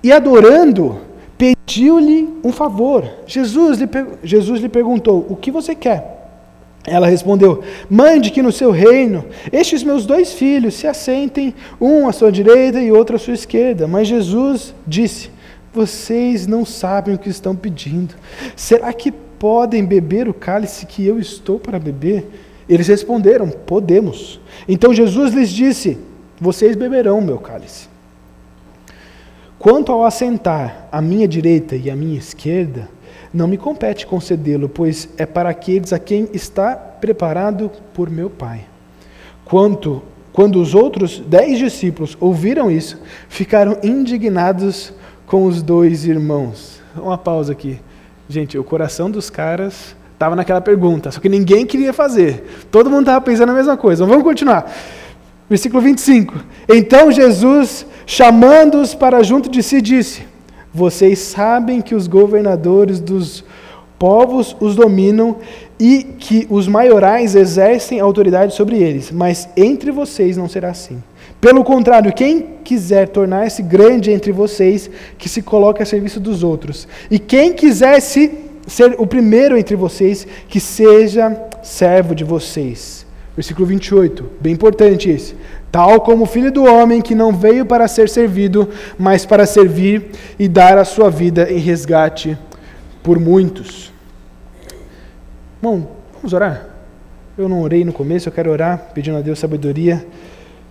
e 0.03 0.11
adorando, 0.11 0.99
pediu-lhe 1.37 2.27
um 2.43 2.51
favor. 2.51 3.05
Jesus 3.25 3.79
lhe, 3.79 3.87
Jesus 4.21 4.59
lhe 4.59 4.67
perguntou: 4.67 5.25
O 5.29 5.35
que 5.37 5.49
você 5.49 5.73
quer? 5.73 6.41
Ela 6.85 7.07
respondeu: 7.07 7.63
Mande 7.89 8.31
que 8.31 8.41
no 8.41 8.51
seu 8.51 8.69
reino 8.69 9.23
estes 9.49 9.81
meus 9.81 10.05
dois 10.05 10.33
filhos 10.33 10.73
se 10.73 10.87
assentem, 10.87 11.55
um 11.79 12.05
à 12.09 12.11
sua 12.11 12.33
direita 12.33 12.81
e 12.81 12.91
outro 12.91 13.15
à 13.15 13.19
sua 13.19 13.33
esquerda. 13.33 13.87
Mas 13.87 14.09
Jesus 14.09 14.75
disse: 14.85 15.31
Vocês 15.73 16.47
não 16.47 16.65
sabem 16.65 17.15
o 17.15 17.17
que 17.17 17.29
estão 17.29 17.55
pedindo. 17.55 18.13
Será 18.57 18.91
que 18.91 19.13
podem 19.39 19.85
beber 19.85 20.27
o 20.27 20.33
cálice 20.33 20.85
que 20.85 21.05
eu 21.05 21.19
estou 21.19 21.59
para 21.59 21.79
beber? 21.79 22.29
Eles 22.67 22.87
responderam: 22.87 23.49
Podemos. 23.49 24.39
Então 24.67 24.93
Jesus 24.93 25.33
lhes 25.33 25.49
disse: 25.49 25.97
Vocês 26.39 26.75
beberão 26.75 27.21
meu 27.21 27.37
cálice. 27.37 27.87
Quanto 29.57 29.91
ao 29.91 30.03
assentar 30.03 30.87
à 30.91 31.01
minha 31.01 31.27
direita 31.27 31.75
e 31.75 31.89
à 31.89 31.95
minha 31.95 32.17
esquerda, 32.17 32.87
não 33.33 33.47
me 33.47 33.57
compete 33.57 34.05
concedê-lo, 34.05 34.69
pois 34.69 35.09
é 35.17 35.25
para 35.25 35.49
aqueles 35.49 35.91
a 35.91 35.99
quem 35.99 36.29
está 36.33 36.75
preparado 36.75 37.71
por 37.93 38.09
meu 38.09 38.29
Pai. 38.29 38.65
Quanto 39.43 40.03
Quando 40.37 40.61
os 40.61 40.75
outros 40.75 41.19
dez 41.19 41.57
discípulos 41.57 42.15
ouviram 42.19 42.69
isso, 42.69 43.01
ficaram 43.27 43.79
indignados 43.81 44.93
com 45.25 45.45
os 45.45 45.63
dois 45.63 46.05
irmãos. 46.05 46.79
Uma 46.95 47.17
pausa 47.17 47.53
aqui. 47.53 47.79
Gente, 48.29 48.57
o 48.57 48.63
coração 48.63 49.09
dos 49.09 49.29
caras 49.29 49.95
estava 50.13 50.35
naquela 50.35 50.59
pergunta, 50.59 51.11
só 51.11 51.19
que 51.19 51.29
ninguém 51.29 51.65
queria 51.65 51.93
fazer. 51.93 52.43
Todo 52.69 52.89
mundo 52.89 53.01
estava 53.01 53.21
pensando 53.21 53.51
a 53.51 53.55
mesma 53.55 53.77
coisa. 53.77 54.05
Vamos 54.05 54.23
continuar. 54.23 54.71
Versículo 55.49 55.81
25. 55.81 56.33
Então 56.67 57.11
Jesus, 57.11 57.85
chamando-os 58.05 58.93
para 58.93 59.23
junto 59.23 59.49
de 59.49 59.63
si, 59.63 59.81
disse: 59.81 60.23
Vocês 60.73 61.19
sabem 61.19 61.81
que 61.81 61.95
os 61.95 62.07
governadores 62.07 62.99
dos 62.99 63.45
povos 63.97 64.55
os 64.59 64.75
dominam 64.75 65.37
e 65.79 66.03
que 66.03 66.45
os 66.49 66.67
maiorais 66.67 67.35
exercem 67.35 67.99
autoridade 67.99 68.53
sobre 68.53 68.77
eles, 68.77 69.11
mas 69.11 69.47
entre 69.55 69.91
vocês 69.91 70.35
não 70.35 70.49
será 70.49 70.69
assim. 70.69 71.01
Pelo 71.39 71.63
contrário, 71.63 72.11
quem 72.13 72.57
quiser 72.63 73.09
tornar-se 73.09 73.61
grande 73.61 74.11
entre 74.11 74.31
vocês, 74.31 74.89
que 75.17 75.29
se 75.29 75.41
coloque 75.41 75.83
a 75.83 75.85
serviço 75.85 76.19
dos 76.19 76.43
outros. 76.43 76.87
E 77.11 77.19
quem 77.19 77.53
quiser 77.53 77.99
se, 77.99 78.31
ser 78.65 78.95
o 78.97 79.05
primeiro 79.05 79.55
entre 79.55 79.75
vocês, 79.75 80.27
que 80.49 80.59
seja 80.59 81.39
servo 81.61 82.15
de 82.15 82.23
vocês. 82.23 83.05
Versículo 83.35 83.67
28, 83.67 84.31
bem 84.41 84.53
importante 84.53 85.11
esse. 85.11 85.35
Tal 85.71 86.01
como 86.01 86.23
o 86.23 86.27
filho 86.27 86.51
do 86.51 86.63
homem 86.65 87.01
que 87.01 87.13
não 87.13 87.31
veio 87.31 87.65
para 87.67 87.87
ser 87.87 88.09
servido, 88.09 88.67
mas 88.97 89.27
para 89.27 89.45
servir 89.45 90.07
e 90.39 90.47
dar 90.47 90.75
a 90.79 90.85
sua 90.85 91.11
vida 91.11 91.51
em 91.51 91.59
resgate 91.59 92.35
por 93.03 93.19
muitos. 93.19 93.93
Bom, 95.61 95.97
vamos 96.15 96.33
orar? 96.33 96.65
Eu 97.37 97.47
não 97.47 97.61
orei 97.61 97.85
no 97.85 97.93
começo, 97.93 98.27
eu 98.27 98.33
quero 98.33 98.49
orar 98.49 98.89
pedindo 98.95 99.17
a 99.17 99.21
Deus 99.21 99.37
sabedoria 99.37 100.03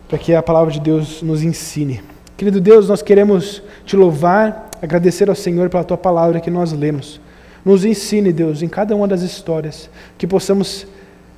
para 0.09 0.19
que 0.19 0.35
a 0.35 0.43
palavra 0.43 0.73
de 0.73 0.81
Deus 0.81 1.23
nos 1.23 1.43
ensine. 1.43 2.03
Querido 2.37 2.61
Deus, 2.61 2.89
nós 2.89 3.03
queremos 3.03 3.63
te 3.85 3.97
louvar, 3.97 4.71
agradecer 4.81 5.29
ao 5.29 5.35
Senhor 5.35 5.69
pela 5.71 5.85
tua 5.85 5.97
palavra 5.97 6.41
que 6.41 6.51
nós 6.51 6.73
lemos. 6.73 7.21
Nos 7.65 7.85
ensine, 7.85 8.33
Deus, 8.33 8.63
em 8.63 8.69
cada 8.69 8.95
uma 8.95 9.09
das 9.09 9.23
histórias, 9.23 9.91
que 10.17 10.27
possamos 10.27 10.87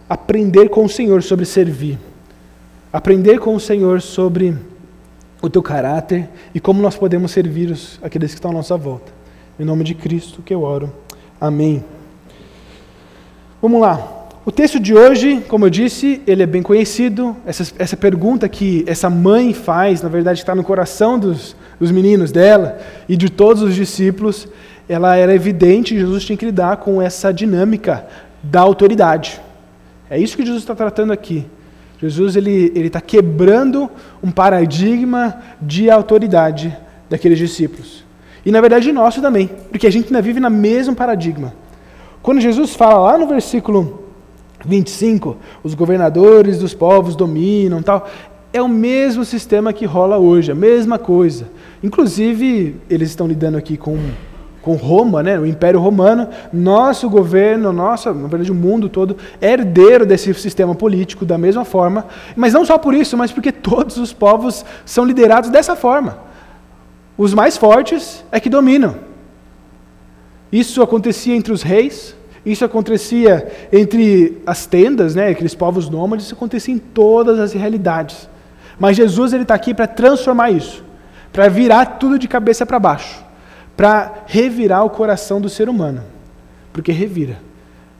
aprender 0.09 0.69
com 0.69 0.85
o 0.85 0.89
Senhor 0.89 1.23
sobre 1.23 1.45
servir, 1.45 1.99
aprender 2.93 3.39
com 3.39 3.55
o 3.55 3.61
Senhor 3.61 4.03
sobre 4.03 4.57
o 5.41 5.49
teu 5.49 5.63
caráter 5.63 6.29
e 6.55 6.61
como 6.61 6.83
nós 6.83 6.97
podemos 6.97 7.31
servir 7.31 7.71
os, 7.71 7.99
aqueles 8.03 8.33
que 8.33 8.39
estão 8.39 8.51
à 8.51 8.55
nossa 8.55 8.77
volta. 8.77 9.13
Em 9.59 9.65
nome 9.65 9.85
de 9.85 9.95
Cristo 9.95 10.43
que 10.43 10.55
eu 10.55 10.63
oro. 10.63 10.93
Amém. 11.41 11.85
Vamos 13.61 13.81
lá. 13.81 14.18
O 14.49 14.51
texto 14.51 14.81
de 14.81 14.95
hoje, 14.95 15.45
como 15.47 15.67
eu 15.67 15.71
disse, 15.71 16.23
ele 16.27 16.43
é 16.43 16.47
bem 16.47 16.63
conhecido. 16.63 17.37
Essa, 17.45 17.71
essa 17.79 17.99
pergunta 17.99 18.49
que 18.49 18.83
essa 18.87 19.11
mãe 19.11 19.53
faz, 19.53 20.01
na 20.01 20.09
verdade, 20.09 20.39
está 20.39 20.55
no 20.55 20.65
coração 20.65 21.19
dos, 21.19 21.55
dos 21.79 21.91
meninos 21.91 22.33
dela 22.33 22.79
e 23.07 23.15
de 23.15 23.29
todos 23.29 23.63
os 23.63 23.75
discípulos, 23.75 24.49
ela 24.89 25.15
era 25.17 25.35
evidente. 25.35 25.99
Jesus 25.99 26.25
tinha 26.25 26.35
que 26.35 26.47
lidar 26.47 26.79
com 26.79 27.03
essa 27.03 27.31
dinâmica 27.31 28.07
da 28.43 28.61
autoridade. 28.61 29.39
É 30.09 30.19
isso 30.19 30.35
que 30.35 30.47
Jesus 30.47 30.63
está 30.63 30.75
tratando 30.75 31.13
aqui. 31.13 31.45
Jesus 32.01 32.35
ele 32.35 32.73
ele 32.75 32.87
está 32.87 33.03
quebrando 33.03 33.91
um 34.23 34.31
paradigma 34.31 35.43
de 35.61 35.91
autoridade 35.91 36.75
daqueles 37.11 37.37
discípulos. 37.37 38.03
E 38.47 38.51
na 38.51 38.63
verdade 38.63 38.91
nosso 38.93 39.21
também, 39.21 39.51
porque 39.71 39.87
a 39.87 39.93
gente 39.93 40.07
ainda 40.07 40.23
vive 40.23 40.41
no 40.41 40.49
mesmo 40.49 40.97
paradigma. 40.97 41.53
Quando 42.23 42.41
Jesus 42.41 42.75
fala 42.75 42.99
lá 42.99 43.19
no 43.19 43.27
versículo 43.27 44.08
25, 44.65 45.37
os 45.63 45.75
governadores 45.75 46.59
dos 46.59 46.75
povos 46.75 47.15
dominam, 47.15 47.83
tal, 47.83 48.09
é 48.53 48.63
o 48.63 48.69
mesmo 48.69 49.25
sistema 49.25 49.73
que 49.73 49.85
rola 49.85 50.19
hoje, 50.19 50.51
a 50.51 50.55
mesma 50.55 50.99
coisa. 50.99 51.49
Inclusive, 51.83 52.77
eles 52.89 53.11
estão 53.11 53.27
lidando 53.27 53.59
aqui 53.59 53.77
com, 53.77 53.99
com 54.63 54.75
Roma, 54.75 55.23
né, 55.23 55.39
o 55.39 55.47
Império 55.47 55.79
Romano. 55.79 56.29
Nosso 56.53 57.09
governo, 57.11 57.73
nossa, 57.73 58.13
na 58.13 58.27
verdade, 58.27 58.51
o 58.51 58.55
mundo 58.55 58.89
todo 58.89 59.17
é 59.41 59.53
herdeiro 59.53 60.07
desse 60.07 60.33
sistema 60.35 60.75
político 60.75 61.25
da 61.25 61.37
mesma 61.37 61.65
forma. 61.65 62.07
Mas 62.35 62.53
não 62.53 62.65
só 62.65 62.79
por 62.79 62.95
isso, 62.95 63.17
mas 63.17 63.31
porque 63.31 63.53
todos 63.53 63.99
os 63.99 64.13
povos 64.13 64.65
são 64.85 65.05
liderados 65.05 65.51
dessa 65.51 65.77
forma. 65.77 66.19
Os 67.17 67.35
mais 67.35 67.57
fortes 67.57 68.25
é 68.33 68.41
que 68.41 68.49
dominam. 68.49 68.97
Isso 70.51 70.81
acontecia 70.81 71.37
entre 71.37 71.53
os 71.53 71.63
reis, 71.63 72.17
isso 72.53 72.65
acontecia 72.65 73.51
entre 73.73 74.41
as 74.47 74.67
tendas, 74.67 75.15
né, 75.15 75.29
aqueles 75.29 75.55
povos 75.55 75.89
nômades, 75.89 76.27
isso 76.27 76.35
acontecia 76.35 76.75
em 76.75 76.79
todas 76.79 77.39
as 77.39 77.53
realidades. 77.53 78.29
Mas 78.79 78.97
Jesus 78.97 79.33
está 79.33 79.55
aqui 79.55 79.75
para 79.75 79.87
transformar 79.87 80.51
isso, 80.51 80.85
para 81.33 81.49
virar 81.49 81.99
tudo 81.99 82.19
de 82.19 82.29
cabeça 82.29 82.65
para 82.65 82.79
baixo, 82.79 83.25
para 83.77 84.25
revirar 84.27 84.85
o 84.85 84.91
coração 84.91 85.41
do 85.41 85.49
ser 85.49 85.69
humano, 85.69 86.03
porque 86.73 86.93
revira. 86.93 87.49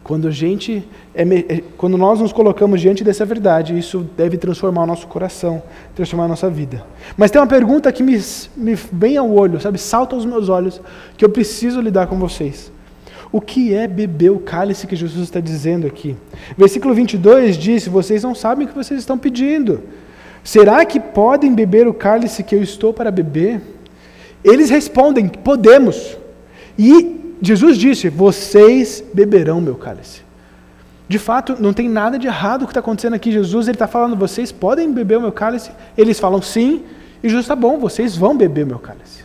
Quando 0.03 0.27
a 0.27 0.31
gente 0.31 0.89
é, 1.15 1.23
é, 1.23 1.63
quando 1.77 1.99
nós 1.99 2.21
nos 2.21 2.33
colocamos 2.33 2.81
diante 2.81 3.03
dessa 3.03 3.27
verdade, 3.27 3.77
isso 3.77 4.09
deve 4.17 4.39
transformar 4.39 4.85
o 4.85 4.87
nosso 4.87 5.07
coração, 5.09 5.63
transformar 5.95 6.27
a 6.27 6.29
nossa 6.29 6.49
vida. 6.49 6.87
Mas 7.17 7.31
tem 7.31 7.41
uma 7.41 7.47
pergunta 7.47 7.91
que 7.91 8.03
me, 8.03 8.19
me 8.57 8.75
vem 8.75 9.17
ao 9.17 9.29
olho, 9.29 9.61
sabe, 9.61 9.79
salta 9.79 10.15
aos 10.15 10.25
meus 10.25 10.49
olhos, 10.49 10.81
que 11.17 11.25
eu 11.25 11.29
preciso 11.29 11.81
lidar 11.81 12.07
com 12.07 12.17
vocês. 12.19 12.73
O 13.31 13.41
que 13.41 13.75
é 13.75 13.87
beber 13.87 14.31
o 14.31 14.39
cálice 14.39 14.87
que 14.87 14.97
Jesus 14.97 15.25
está 15.25 15.41
dizendo 15.41 15.87
aqui? 15.87 16.17
Versículo 16.57 16.95
22 16.95 17.57
diz: 17.57 17.87
Vocês 17.87 18.23
não 18.23 18.35
sabem 18.35 18.67
o 18.67 18.69
que 18.69 18.75
vocês 18.75 19.01
estão 19.01 19.19
pedindo. 19.19 19.83
Será 20.43 20.85
que 20.85 20.99
podem 20.99 21.55
beber 21.55 21.87
o 21.87 21.93
cálice 21.93 22.43
que 22.43 22.55
eu 22.55 22.63
estou 22.63 22.93
para 22.93 23.11
beber? 23.11 23.61
Eles 24.43 24.71
respondem: 24.71 25.29
Podemos. 25.29 26.17
E 26.79 27.37
Jesus 27.43 27.77
disse: 27.77 28.09
Vocês 28.09 29.05
beberão 29.13 29.61
meu 29.61 29.75
cálice. 29.75 30.23
De 31.07 31.19
fato, 31.19 31.57
não 31.59 31.73
tem 31.73 31.89
nada 31.89 32.19
de 32.19 32.27
errado 32.27 32.63
o 32.63 32.67
que 32.67 32.71
está 32.71 32.81
acontecendo 32.81 33.15
aqui. 33.15 33.31
Jesus 33.31 33.69
ele 33.69 33.75
está 33.75 33.87
falando: 33.87 34.17
Vocês 34.17 34.51
podem 34.51 34.91
beber 34.93 35.19
o 35.19 35.23
meu 35.23 35.33
cálice? 35.33 35.71
Eles 35.97 36.19
falam 36.19 36.41
sim. 36.41 36.83
E 37.23 37.29
Jesus 37.29 37.45
está 37.45 37.57
bom, 37.57 37.79
vocês 37.79 38.17
vão 38.17 38.37
beber 38.37 38.65
o 38.65 38.69
meu 38.69 38.79
cálice. 38.79 39.25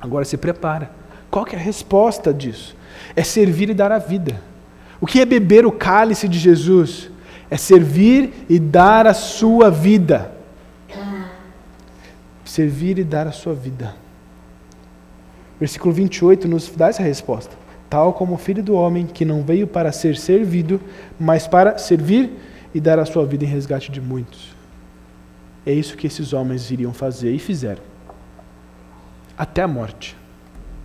Agora 0.00 0.24
se 0.24 0.36
prepara. 0.36 0.90
Qual 1.30 1.46
é 1.50 1.56
a 1.56 1.58
resposta 1.58 2.32
disso? 2.32 2.76
É 3.14 3.22
servir 3.22 3.70
e 3.70 3.74
dar 3.74 3.92
a 3.92 3.98
vida. 3.98 4.40
O 5.00 5.06
que 5.06 5.20
é 5.20 5.24
beber 5.24 5.66
o 5.66 5.72
cálice 5.72 6.28
de 6.28 6.38
Jesus? 6.38 7.10
É 7.50 7.56
servir 7.56 8.32
e 8.48 8.58
dar 8.58 9.06
a 9.06 9.14
sua 9.14 9.70
vida. 9.70 10.32
Servir 12.44 12.98
e 12.98 13.04
dar 13.04 13.26
a 13.26 13.32
sua 13.32 13.54
vida. 13.54 13.94
Versículo 15.58 15.92
28 15.92 16.48
nos 16.48 16.68
dá 16.70 16.88
essa 16.88 17.02
resposta. 17.02 17.56
Tal 17.88 18.12
como 18.12 18.34
o 18.34 18.38
filho 18.38 18.62
do 18.62 18.74
homem 18.74 19.06
que 19.06 19.24
não 19.24 19.42
veio 19.42 19.66
para 19.66 19.92
ser 19.92 20.16
servido, 20.16 20.80
mas 21.18 21.46
para 21.46 21.78
servir 21.78 22.32
e 22.74 22.80
dar 22.80 22.98
a 22.98 23.04
sua 23.04 23.24
vida 23.24 23.44
em 23.44 23.48
resgate 23.48 23.90
de 23.92 24.00
muitos. 24.00 24.54
É 25.66 25.72
isso 25.72 25.96
que 25.96 26.06
esses 26.06 26.32
homens 26.32 26.70
iriam 26.70 26.92
fazer 26.92 27.32
e 27.32 27.38
fizeram. 27.38 27.82
Até 29.36 29.62
a 29.62 29.68
morte. 29.68 30.16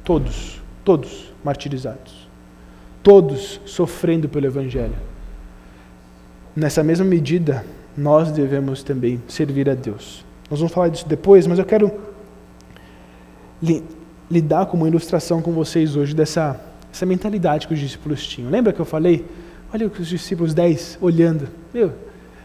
Todos, 0.03 0.61
todos 0.83 1.28
martirizados. 1.43 2.27
Todos 3.01 3.59
sofrendo 3.65 4.27
pelo 4.27 4.45
Evangelho. 4.45 4.95
Nessa 6.55 6.83
mesma 6.83 7.05
medida, 7.05 7.65
nós 7.95 8.31
devemos 8.31 8.83
também 8.83 9.21
servir 9.27 9.69
a 9.69 9.73
Deus. 9.73 10.25
Nós 10.49 10.59
vamos 10.59 10.73
falar 10.73 10.89
disso 10.89 11.07
depois, 11.07 11.47
mas 11.47 11.59
eu 11.59 11.65
quero 11.65 11.91
li 13.61 13.83
lidar 14.29 14.67
com 14.67 14.77
uma 14.77 14.87
ilustração 14.87 15.41
com 15.41 15.51
vocês 15.51 15.95
hoje 15.95 16.13
dessa 16.13 16.59
essa 16.91 17.05
mentalidade 17.05 17.67
que 17.67 17.73
os 17.73 17.79
discípulos 17.79 18.25
tinham. 18.25 18.49
Lembra 18.49 18.73
que 18.73 18.79
eu 18.79 18.85
falei? 18.85 19.25
Olha 19.73 19.87
os 19.87 20.07
discípulos 20.07 20.53
10 20.53 20.97
olhando. 21.01 21.47
Meu, 21.73 21.93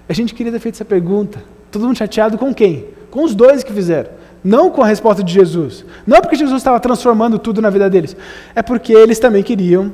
a 0.09 0.13
gente 0.13 0.35
queria 0.35 0.53
ter 0.53 0.59
feito 0.59 0.75
essa 0.75 0.85
pergunta. 0.85 1.43
Todo 1.71 1.87
mundo 1.87 1.97
chateado 1.97 2.37
com 2.37 2.55
quem? 2.55 2.87
Com 3.11 3.25
os 3.25 3.35
dois 3.35 3.65
que 3.65 3.73
fizeram. 3.73 4.11
Não 4.45 4.71
com 4.71 4.83
a 4.83 4.87
resposta 4.87 5.25
de 5.25 5.33
Jesus. 5.33 5.87
Não 6.07 6.21
porque 6.21 6.37
Jesus 6.37 6.59
estava 6.59 6.79
transformando 6.79 7.39
tudo 7.39 7.63
na 7.63 7.71
vida 7.71 7.89
deles. 7.89 8.15
É 8.55 8.63
porque 8.63 8.93
eles 8.93 9.19
também 9.19 9.43
queriam 9.43 9.91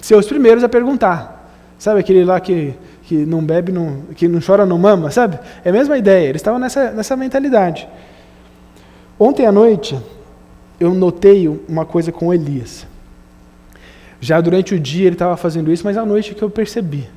ser 0.00 0.14
os 0.14 0.26
primeiros 0.26 0.62
a 0.62 0.68
perguntar. 0.68 1.50
Sabe 1.76 1.98
aquele 1.98 2.24
lá 2.24 2.38
que, 2.38 2.72
que 3.02 3.26
não 3.26 3.42
bebe, 3.42 3.72
não, 3.72 4.02
que 4.14 4.28
não 4.28 4.40
chora, 4.40 4.64
não 4.64 4.78
mama? 4.78 5.10
Sabe? 5.10 5.40
É 5.64 5.70
a 5.70 5.72
mesma 5.72 5.98
ideia. 5.98 6.28
Eles 6.28 6.40
estavam 6.40 6.60
nessa, 6.60 6.92
nessa 6.92 7.16
mentalidade. 7.16 7.88
Ontem 9.18 9.44
à 9.44 9.50
noite, 9.50 9.98
eu 10.78 10.94
notei 10.94 11.48
uma 11.68 11.84
coisa 11.84 12.12
com 12.12 12.32
Elias. 12.32 12.86
Já 14.20 14.40
durante 14.40 14.74
o 14.74 14.78
dia 14.78 15.06
ele 15.06 15.16
estava 15.16 15.36
fazendo 15.36 15.72
isso, 15.72 15.84
mas 15.84 15.96
à 15.96 16.06
noite 16.06 16.34
que 16.34 16.42
eu 16.42 16.48
percebi. 16.48 17.08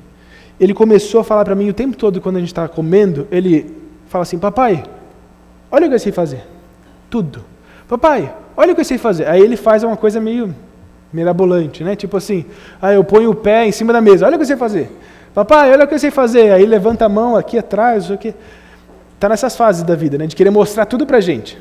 Ele 0.58 0.74
começou 0.74 1.20
a 1.20 1.24
falar 1.24 1.44
para 1.44 1.54
mim 1.54 1.68
o 1.68 1.72
tempo 1.72 1.96
todo, 1.96 2.20
quando 2.20 2.36
a 2.36 2.40
gente 2.40 2.48
estava 2.48 2.68
comendo, 2.68 3.28
ele 3.30 3.74
fala 4.08 4.22
assim: 4.22 4.38
Papai, 4.38 4.84
Olha 5.70 5.86
o 5.86 5.88
que 5.88 5.94
eu 5.94 5.98
sei 5.98 6.12
fazer. 6.12 6.44
Tudo. 7.10 7.44
Papai, 7.88 8.34
olha 8.56 8.72
o 8.72 8.74
que 8.74 8.80
eu 8.80 8.84
sei 8.84 8.98
fazer. 8.98 9.26
Aí 9.26 9.40
ele 9.40 9.56
faz 9.56 9.82
uma 9.82 9.96
coisa 9.96 10.20
meio 10.20 10.54
mirabolante, 11.12 11.82
né? 11.82 11.96
Tipo 11.96 12.16
assim, 12.16 12.44
aí 12.80 12.94
eu 12.94 13.04
ponho 13.04 13.30
o 13.30 13.34
pé 13.34 13.66
em 13.66 13.72
cima 13.72 13.92
da 13.92 14.00
mesa. 14.00 14.26
Olha 14.26 14.34
o 14.34 14.38
que 14.38 14.42
eu 14.42 14.46
sei 14.46 14.56
fazer. 14.56 14.90
Papai, 15.34 15.70
olha 15.72 15.84
o 15.84 15.88
que 15.88 15.94
eu 15.94 15.98
sei 15.98 16.10
fazer. 16.10 16.52
Aí 16.52 16.66
levanta 16.66 17.04
a 17.04 17.08
mão 17.08 17.36
aqui 17.36 17.58
atrás, 17.58 18.10
o 18.10 18.18
que. 18.18 18.34
está 19.14 19.28
nessas 19.28 19.56
fases 19.56 19.82
da 19.82 19.94
vida, 19.94 20.18
né? 20.18 20.26
de 20.26 20.36
querer 20.36 20.50
mostrar 20.50 20.86
tudo 20.86 21.06
para 21.06 21.18
a 21.18 21.20
gente. 21.20 21.58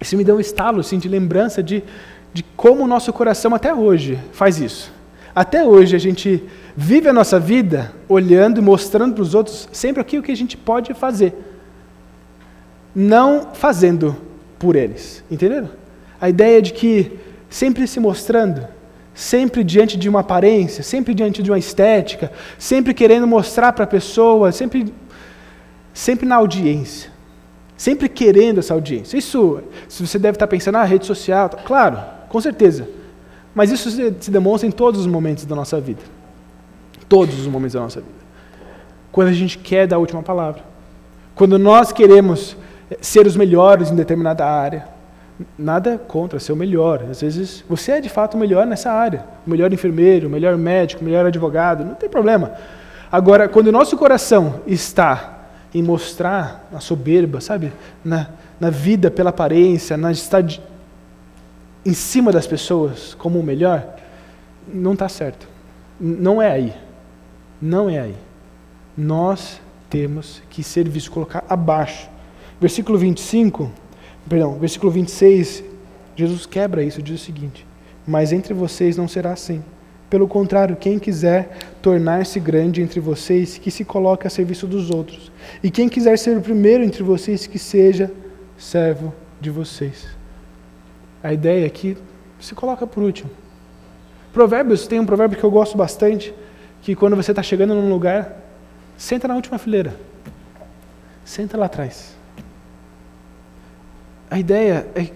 Isso 0.00 0.16
me 0.16 0.24
deu 0.24 0.36
um 0.36 0.40
estalo 0.40 0.80
assim, 0.80 0.98
de 0.98 1.08
lembrança 1.08 1.62
de, 1.62 1.82
de 2.32 2.42
como 2.56 2.82
o 2.82 2.86
nosso 2.88 3.12
coração 3.12 3.54
até 3.54 3.72
hoje 3.72 4.18
faz 4.32 4.58
isso. 4.58 4.92
Até 5.34 5.64
hoje 5.64 5.94
a 5.94 5.98
gente 5.98 6.42
vive 6.76 7.08
a 7.08 7.12
nossa 7.12 7.38
vida 7.38 7.92
olhando 8.08 8.58
e 8.58 8.62
mostrando 8.62 9.14
para 9.14 9.22
os 9.22 9.34
outros 9.34 9.68
sempre 9.72 10.00
aquilo 10.00 10.22
que 10.22 10.32
a 10.32 10.36
gente 10.36 10.56
pode 10.56 10.92
fazer, 10.92 11.34
não 12.94 13.52
fazendo 13.54 14.16
por 14.58 14.76
eles. 14.76 15.24
Entenderam? 15.30 15.70
A 16.20 16.28
ideia 16.28 16.60
de 16.62 16.72
que 16.72 17.18
sempre 17.48 17.86
se 17.86 17.98
mostrando, 17.98 18.66
sempre 19.14 19.64
diante 19.64 19.96
de 19.96 20.08
uma 20.08 20.20
aparência, 20.20 20.82
sempre 20.82 21.14
diante 21.14 21.42
de 21.42 21.50
uma 21.50 21.58
estética, 21.58 22.32
sempre 22.58 22.94
querendo 22.94 23.26
mostrar 23.26 23.72
para 23.72 23.84
a 23.84 23.86
pessoa, 23.86 24.52
sempre, 24.52 24.92
sempre 25.92 26.26
na 26.26 26.36
audiência, 26.36 27.10
sempre 27.76 28.08
querendo 28.08 28.60
essa 28.60 28.72
audiência. 28.72 29.16
Isso, 29.16 29.60
se 29.88 30.06
você 30.06 30.18
deve 30.18 30.36
estar 30.36 30.46
pensando, 30.46 30.76
ah, 30.76 30.84
rede 30.84 31.06
social, 31.06 31.50
claro, 31.64 31.98
com 32.28 32.40
certeza. 32.40 32.88
Mas 33.54 33.70
isso 33.70 33.90
se 33.90 34.30
demonstra 34.30 34.66
em 34.66 34.72
todos 34.72 35.00
os 35.00 35.06
momentos 35.06 35.44
da 35.44 35.54
nossa 35.54 35.80
vida. 35.80 36.00
Todos 37.08 37.38
os 37.38 37.46
momentos 37.46 37.74
da 37.74 37.80
nossa 37.80 38.00
vida. 38.00 38.22
Quando 39.10 39.28
a 39.28 39.32
gente 39.32 39.58
quer 39.58 39.86
dar 39.86 39.96
a 39.96 39.98
última 39.98 40.22
palavra. 40.22 40.64
Quando 41.34 41.58
nós 41.58 41.92
queremos 41.92 42.56
ser 43.00 43.26
os 43.26 43.36
melhores 43.36 43.90
em 43.90 43.96
determinada 43.96 44.46
área. 44.46 44.86
Nada 45.58 45.98
contra 45.98 46.38
ser 46.38 46.52
o 46.52 46.56
melhor. 46.56 47.04
Às 47.10 47.20
vezes 47.20 47.64
você 47.68 47.92
é 47.92 48.00
de 48.00 48.08
fato 48.08 48.34
o 48.34 48.38
melhor 48.38 48.66
nessa 48.66 48.92
área. 48.92 49.24
O 49.46 49.50
melhor 49.50 49.72
enfermeiro, 49.72 50.28
o 50.28 50.30
melhor 50.30 50.56
médico, 50.56 51.02
o 51.02 51.04
melhor 51.04 51.26
advogado, 51.26 51.84
não 51.84 51.94
tem 51.94 52.08
problema. 52.08 52.52
Agora, 53.10 53.48
quando 53.48 53.66
o 53.66 53.72
nosso 53.72 53.96
coração 53.96 54.60
está 54.66 55.40
em 55.74 55.82
mostrar 55.82 56.68
a 56.72 56.80
soberba, 56.80 57.40
sabe? 57.40 57.72
Na, 58.04 58.28
na 58.60 58.70
vida 58.70 59.10
pela 59.10 59.30
aparência, 59.30 59.96
na 59.96 60.12
estar 60.12 60.42
de, 60.42 60.60
em 61.84 61.94
cima 61.94 62.30
das 62.30 62.46
pessoas 62.46 63.14
como 63.14 63.38
o 63.38 63.42
melhor, 63.42 63.86
não 64.72 64.92
está 64.92 65.08
certo. 65.08 65.48
Não 66.00 66.40
é 66.40 66.50
aí. 66.50 66.74
Não 67.60 67.88
é 67.88 67.98
aí. 67.98 68.16
Nós 68.96 69.60
temos 69.88 70.42
que 70.50 70.62
ser 70.62 70.88
vistos, 70.88 71.12
colocar 71.12 71.44
abaixo. 71.48 72.08
Versículo 72.62 72.96
25, 72.96 73.72
perdão, 74.28 74.56
versículo 74.56 74.92
26, 74.92 75.64
Jesus 76.14 76.46
quebra 76.46 76.80
isso, 76.80 77.02
diz 77.02 77.20
o 77.20 77.24
seguinte: 77.24 77.66
Mas 78.06 78.32
entre 78.32 78.54
vocês 78.54 78.96
não 78.96 79.08
será 79.08 79.32
assim. 79.32 79.64
Pelo 80.08 80.28
contrário, 80.28 80.76
quem 80.76 80.96
quiser 80.96 81.56
tornar-se 81.82 82.38
grande 82.38 82.80
entre 82.80 83.00
vocês, 83.00 83.58
que 83.58 83.68
se 83.68 83.84
coloque 83.84 84.28
a 84.28 84.30
serviço 84.30 84.68
dos 84.68 84.90
outros. 84.90 85.32
E 85.60 85.72
quem 85.72 85.88
quiser 85.88 86.16
ser 86.16 86.38
o 86.38 86.40
primeiro 86.40 86.84
entre 86.84 87.02
vocês, 87.02 87.48
que 87.48 87.58
seja 87.58 88.12
servo 88.56 89.12
de 89.40 89.50
vocês. 89.50 90.06
A 91.20 91.32
ideia 91.32 91.66
é 91.66 91.68
que 91.68 91.98
se 92.38 92.54
coloca 92.54 92.86
por 92.86 93.02
último. 93.02 93.30
Provérbios, 94.32 94.86
tem 94.86 95.00
um 95.00 95.06
provérbio 95.06 95.36
que 95.36 95.42
eu 95.42 95.50
gosto 95.50 95.76
bastante, 95.76 96.32
que 96.80 96.94
quando 96.94 97.16
você 97.16 97.32
está 97.32 97.42
chegando 97.42 97.74
num 97.74 97.90
lugar, 97.90 98.40
senta 98.96 99.26
na 99.26 99.34
última 99.34 99.58
fileira. 99.58 99.96
Senta 101.24 101.58
lá 101.58 101.66
atrás. 101.66 102.21
A 104.32 104.38
ideia 104.38 104.86
é, 104.94 105.08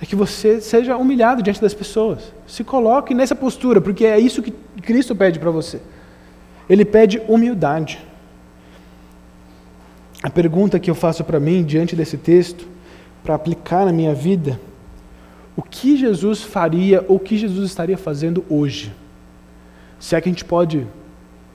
é 0.00 0.06
que 0.06 0.16
você 0.16 0.62
seja 0.62 0.96
humilhado 0.96 1.42
diante 1.42 1.60
das 1.60 1.74
pessoas. 1.74 2.32
Se 2.46 2.64
coloque 2.64 3.12
nessa 3.12 3.36
postura, 3.36 3.82
porque 3.82 4.06
é 4.06 4.18
isso 4.18 4.42
que 4.42 4.50
Cristo 4.80 5.14
pede 5.14 5.38
para 5.38 5.50
você. 5.50 5.78
Ele 6.66 6.86
pede 6.86 7.20
humildade. 7.28 8.02
A 10.22 10.30
pergunta 10.30 10.80
que 10.80 10.90
eu 10.90 10.94
faço 10.94 11.22
para 11.22 11.38
mim 11.38 11.62
diante 11.62 11.94
desse 11.94 12.16
texto, 12.16 12.66
para 13.22 13.34
aplicar 13.34 13.84
na 13.84 13.92
minha 13.92 14.14
vida, 14.14 14.58
o 15.54 15.60
que 15.62 15.98
Jesus 15.98 16.42
faria 16.42 17.04
ou 17.08 17.16
o 17.16 17.20
que 17.20 17.36
Jesus 17.36 17.68
estaria 17.68 17.98
fazendo 17.98 18.42
hoje? 18.48 18.90
Se 19.98 20.16
é 20.16 20.20
que 20.22 20.30
a 20.30 20.32
gente 20.32 20.46
pode 20.46 20.86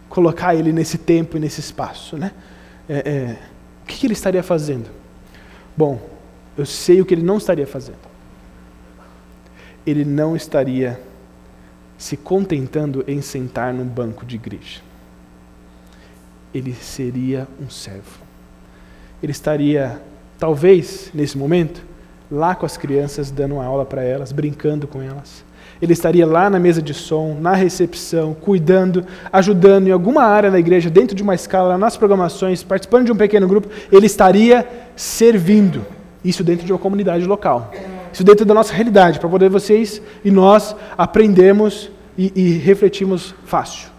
colocar 0.08 0.54
ele 0.54 0.72
nesse 0.72 1.00
tempo 1.00 1.36
e 1.36 1.40
nesse 1.40 1.62
espaço, 1.62 2.16
né? 2.16 2.32
É, 2.88 2.98
é, 3.10 3.38
o 3.82 3.88
que 3.88 4.06
ele 4.06 4.14
estaria 4.14 4.44
fazendo? 4.44 4.88
Bom, 5.76 6.14
eu 6.58 6.66
sei 6.66 7.02
o 7.02 7.06
que 7.06 7.14
ele 7.14 7.24
não 7.24 7.38
estaria 7.38 7.68
fazendo. 7.68 7.98
Ele 9.86 10.04
não 10.04 10.36
estaria 10.36 11.00
se 11.98 12.18
contentando 12.18 13.04
em 13.08 13.22
sentar 13.22 13.74
num 13.74 13.86
banco 13.86 14.26
de 14.26 14.36
igreja. 14.36 14.82
Ele 16.54 16.74
seria 16.74 17.48
um 17.62 17.70
servo. 17.70 18.20
Ele 19.22 19.32
estaria, 19.32 20.02
talvez, 20.40 21.10
nesse 21.14 21.38
momento, 21.38 21.84
lá 22.32 22.56
com 22.56 22.66
as 22.66 22.78
crianças, 22.78 23.32
dando 23.32 23.56
uma 23.56 23.66
aula 23.66 23.86
para 23.86 24.04
elas, 24.04 24.32
brincando 24.32 24.88
com 24.88 25.02
elas. 25.02 25.44
Ele 25.82 25.94
estaria 25.94 26.26
lá 26.26 26.50
na 26.50 26.58
mesa 26.58 26.82
de 26.82 26.94
som, 26.94 27.38
na 27.40 27.54
recepção, 27.54 28.34
cuidando, 28.34 29.06
ajudando 29.32 29.88
em 29.88 29.92
alguma 29.92 30.24
área 30.24 30.50
da 30.50 30.58
igreja, 30.58 30.90
dentro 30.90 31.16
de 31.16 31.22
uma 31.22 31.36
escala, 31.36 31.78
nas 31.78 31.98
programações, 31.98 32.64
participando 32.64 33.06
de 33.06 33.12
um 33.12 33.16
pequeno 33.16 33.48
grupo. 33.48 33.70
Ele 33.92 34.06
estaria 34.06 34.68
servindo. 34.96 35.86
Isso 36.26 36.44
dentro 36.44 36.66
de 36.66 36.74
uma 36.74 36.80
comunidade 36.80 37.24
local. 37.24 37.72
Isso 38.12 38.24
dentro 38.24 38.46
da 38.46 38.54
nossa 38.54 38.74
realidade, 38.74 39.20
para 39.20 39.30
poder 39.30 39.50
vocês 39.50 40.02
e 40.24 40.32
nós 40.32 40.76
aprendermos 40.98 41.92
e, 42.18 42.32
e 42.36 42.58
refletirmos 42.58 43.36
fácil. 43.46 43.90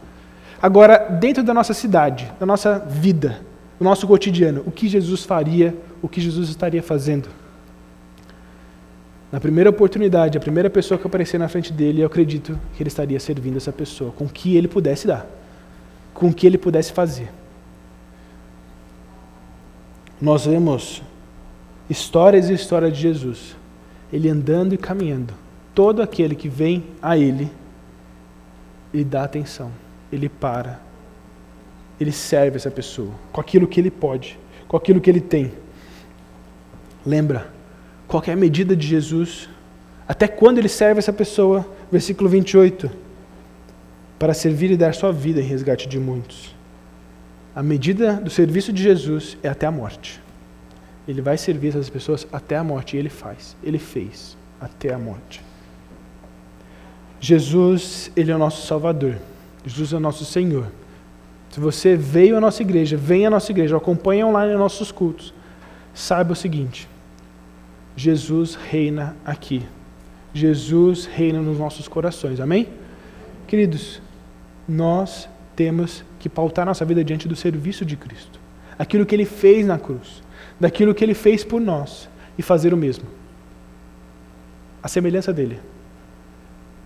Agora, 0.61 0.99
dentro 1.21 1.45
da 1.45 1.55
nossa 1.55 1.73
cidade, 1.73 2.33
da 2.41 2.45
nossa 2.45 2.79
vida, 2.79 3.41
do 3.79 3.85
nosso 3.85 4.07
cotidiano, 4.07 4.63
o 4.67 4.73
que 4.73 4.89
Jesus 4.89 5.25
faria, 5.25 5.75
o 6.03 6.09
que 6.09 6.21
Jesus 6.21 6.49
estaria 6.49 6.83
fazendo? 6.83 7.29
Na 9.31 9.39
primeira 9.39 9.71
oportunidade, 9.71 10.39
a 10.39 10.41
primeira 10.41 10.71
pessoa 10.71 10.99
que 10.99 11.07
aparecer 11.07 11.39
na 11.39 11.47
frente 11.47 11.73
dele, 11.73 12.01
eu 12.01 12.07
acredito 12.07 12.59
que 12.75 12.83
ele 12.83 12.89
estaria 12.89 13.21
servindo 13.21 13.57
essa 13.57 13.73
pessoa, 13.73 14.11
com 14.13 14.25
o 14.25 14.29
que 14.29 14.57
ele 14.57 14.67
pudesse 14.67 15.07
dar, 15.07 15.27
com 16.15 16.29
o 16.29 16.35
que 16.35 16.47
ele 16.47 16.59
pudesse 16.59 16.93
fazer. 16.93 17.29
Nós 20.21 20.47
vemos 20.47 21.03
histórias 21.89 22.51
e 22.51 22.55
histórias 22.55 22.93
de 22.93 23.01
Jesus, 23.01 23.57
ele 24.13 24.29
andando 24.29 24.75
e 24.75 24.79
caminhando. 24.79 25.35
Todo 25.75 26.03
aquele 26.03 26.35
que 26.35 26.49
vem 26.49 26.85
a 27.03 27.17
ele, 27.17 27.51
ele 28.93 29.05
dá 29.05 29.25
atenção, 29.25 29.71
ele 30.11 30.29
para, 30.29 30.81
ele 32.01 32.13
serve 32.13 32.57
essa 32.57 32.71
pessoa, 32.71 33.13
com 33.33 33.41
aquilo 33.41 33.67
que 33.67 33.81
ele 33.81 33.91
pode, 33.91 34.39
com 34.67 34.77
aquilo 34.77 35.01
que 35.01 35.11
ele 35.11 35.21
tem. 35.21 35.53
Lembra, 37.05 37.51
qualquer 38.09 38.37
medida 38.37 38.75
de 38.75 38.87
Jesus, 38.87 39.49
até 40.09 40.27
quando 40.27 40.59
ele 40.59 40.69
serve 40.69 40.99
essa 40.99 41.13
pessoa, 41.13 41.67
versículo 41.91 42.29
28, 42.29 42.91
para 44.19 44.33
servir 44.33 44.71
e 44.71 44.77
dar 44.77 44.95
sua 44.95 45.13
vida 45.13 45.41
em 45.41 45.45
resgate 45.45 45.89
de 45.89 45.99
muitos. 45.99 46.55
A 47.55 47.63
medida 47.63 48.15
do 48.15 48.31
serviço 48.31 48.73
de 48.73 48.83
Jesus 48.83 49.37
é 49.43 49.49
até 49.49 49.67
a 49.67 49.71
morte. 49.71 50.26
Ele 51.07 51.21
vai 51.21 51.37
servir 51.39 51.69
essas 51.69 51.89
pessoas 51.89 52.27
até 52.33 52.57
a 52.57 52.65
morte, 52.65 52.97
e 52.97 52.99
ele 52.99 53.09
faz, 53.09 53.57
ele 53.63 53.79
fez 53.79 54.37
até 54.61 54.93
a 54.93 54.99
morte. 54.99 55.43
Jesus, 57.21 58.11
ele 58.17 58.31
é 58.31 58.35
o 58.35 58.39
nosso 58.39 58.67
Salvador. 58.67 59.17
Jesus 59.65 59.93
é 59.93 59.97
o 59.97 60.01
nosso 60.01 60.25
Senhor. 60.25 60.67
Se 61.51 61.61
você 61.61 61.97
veio 61.97 62.37
à 62.37 62.41
nossa 62.41 62.63
igreja, 62.63 62.97
venha 62.97 63.29
à 63.29 63.31
nossa 63.31 63.51
igreja, 63.51 63.77
acompanhe 63.77 64.23
online 64.23 64.55
nossos 64.55 64.93
cultos, 64.93 65.33
saiba 65.95 66.33
o 66.33 66.37
seguinte: 66.37 66.89
Jesus 67.97 68.55
reina 68.55 69.17
aqui. 69.25 69.63
Jesus 70.35 71.07
reina 71.07 71.41
nos 71.41 71.59
nossos 71.59 71.89
corações. 71.89 72.41
Amém? 72.41 72.69
Queridos, 73.47 74.03
nós 74.69 75.29
temos 75.55 76.05
que 76.19 76.29
pautar 76.29 76.67
nossa 76.67 76.85
vida 76.85 77.03
diante 77.03 77.27
do 77.27 77.35
serviço 77.35 77.85
de 77.87 77.97
Cristo. 77.97 78.39
Aquilo 78.79 79.07
que 79.07 79.15
ele 79.15 79.25
fez 79.25 79.67
na 79.67 79.79
cruz, 79.79 80.23
daquilo 80.59 80.95
que 80.95 81.05
ele 81.05 81.15
fez 81.15 81.45
por 81.45 81.61
nós 81.61 82.09
e 82.39 82.43
fazer 82.43 82.73
o 82.73 82.77
mesmo. 82.77 83.05
A 84.83 84.89
semelhança 84.89 85.33
dele, 85.33 85.61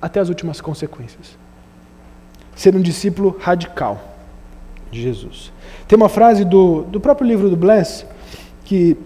até 0.00 0.20
as 0.20 0.28
últimas 0.28 0.60
consequências. 0.60 1.38
Ser 2.54 2.74
um 2.74 2.80
discípulo 2.80 3.36
radical 3.40 4.16
de 4.90 5.00
Jesus. 5.02 5.52
Tem 5.86 5.96
uma 5.96 6.08
frase 6.08 6.44
do, 6.44 6.82
do 6.82 7.00
próprio 7.00 7.26
livro 7.26 7.48
do 7.48 7.56
Bless 7.56 8.06
que 8.64 8.96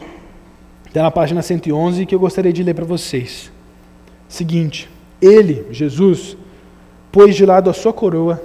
Está 0.94 1.02
na 1.02 1.10
página 1.10 1.42
111 1.42 2.06
que 2.06 2.14
eu 2.14 2.20
gostaria 2.20 2.52
de 2.52 2.62
ler 2.62 2.72
para 2.72 2.84
vocês. 2.84 3.50
Seguinte: 4.28 4.88
Ele, 5.20 5.66
Jesus, 5.72 6.36
pôs 7.10 7.34
de 7.34 7.44
lado 7.44 7.68
a 7.68 7.72
sua 7.72 7.92
coroa 7.92 8.40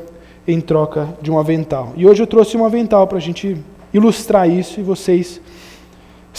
em 0.47 0.59
troca 0.59 1.09
de 1.21 1.29
um 1.29 1.37
avental. 1.37 1.93
E 1.95 2.07
hoje 2.07 2.23
eu 2.23 2.25
trouxe 2.25 2.57
um 2.57 2.65
avental 2.65 3.05
para 3.05 3.19
a 3.19 3.21
gente 3.21 3.55
ilustrar 3.93 4.49
isso 4.49 4.79
e 4.79 4.83
vocês 4.83 5.39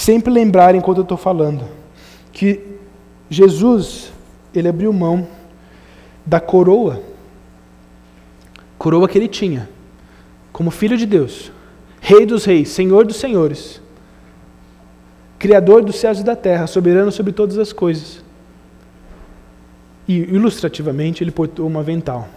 sempre 0.01 0.33
lembrarem 0.33 0.81
enquanto 0.81 0.99
eu 0.99 1.03
estou 1.03 1.19
falando 1.19 1.65
que 2.33 2.61
Jesus 3.29 4.13
ele 4.55 4.69
abriu 4.69 4.93
mão 4.93 5.27
da 6.25 6.41
coroa, 6.41 7.03
coroa 8.79 9.09
que 9.09 9.19
ele 9.19 9.29
tinha, 9.29 9.69
como 10.53 10.71
filho 10.71 10.97
de 10.97 11.07
Deus, 11.07 11.53
Rei 12.01 12.25
dos 12.25 12.45
Reis, 12.45 12.71
Senhor 12.71 13.07
dos 13.07 13.17
Senhores 13.17 13.81
Criador 15.41 15.83
dos 15.83 15.97
céus 15.97 16.21
e 16.21 16.23
da 16.23 16.37
terra, 16.37 16.67
soberano 16.67 17.11
sobre 17.11 17.33
todas 17.33 17.57
as 17.57 17.73
coisas. 17.73 18.23
E, 20.07 20.19
ilustrativamente, 20.19 21.25
ele 21.25 21.31
portou 21.31 21.67
um 21.67 21.79
avental, 21.79 22.29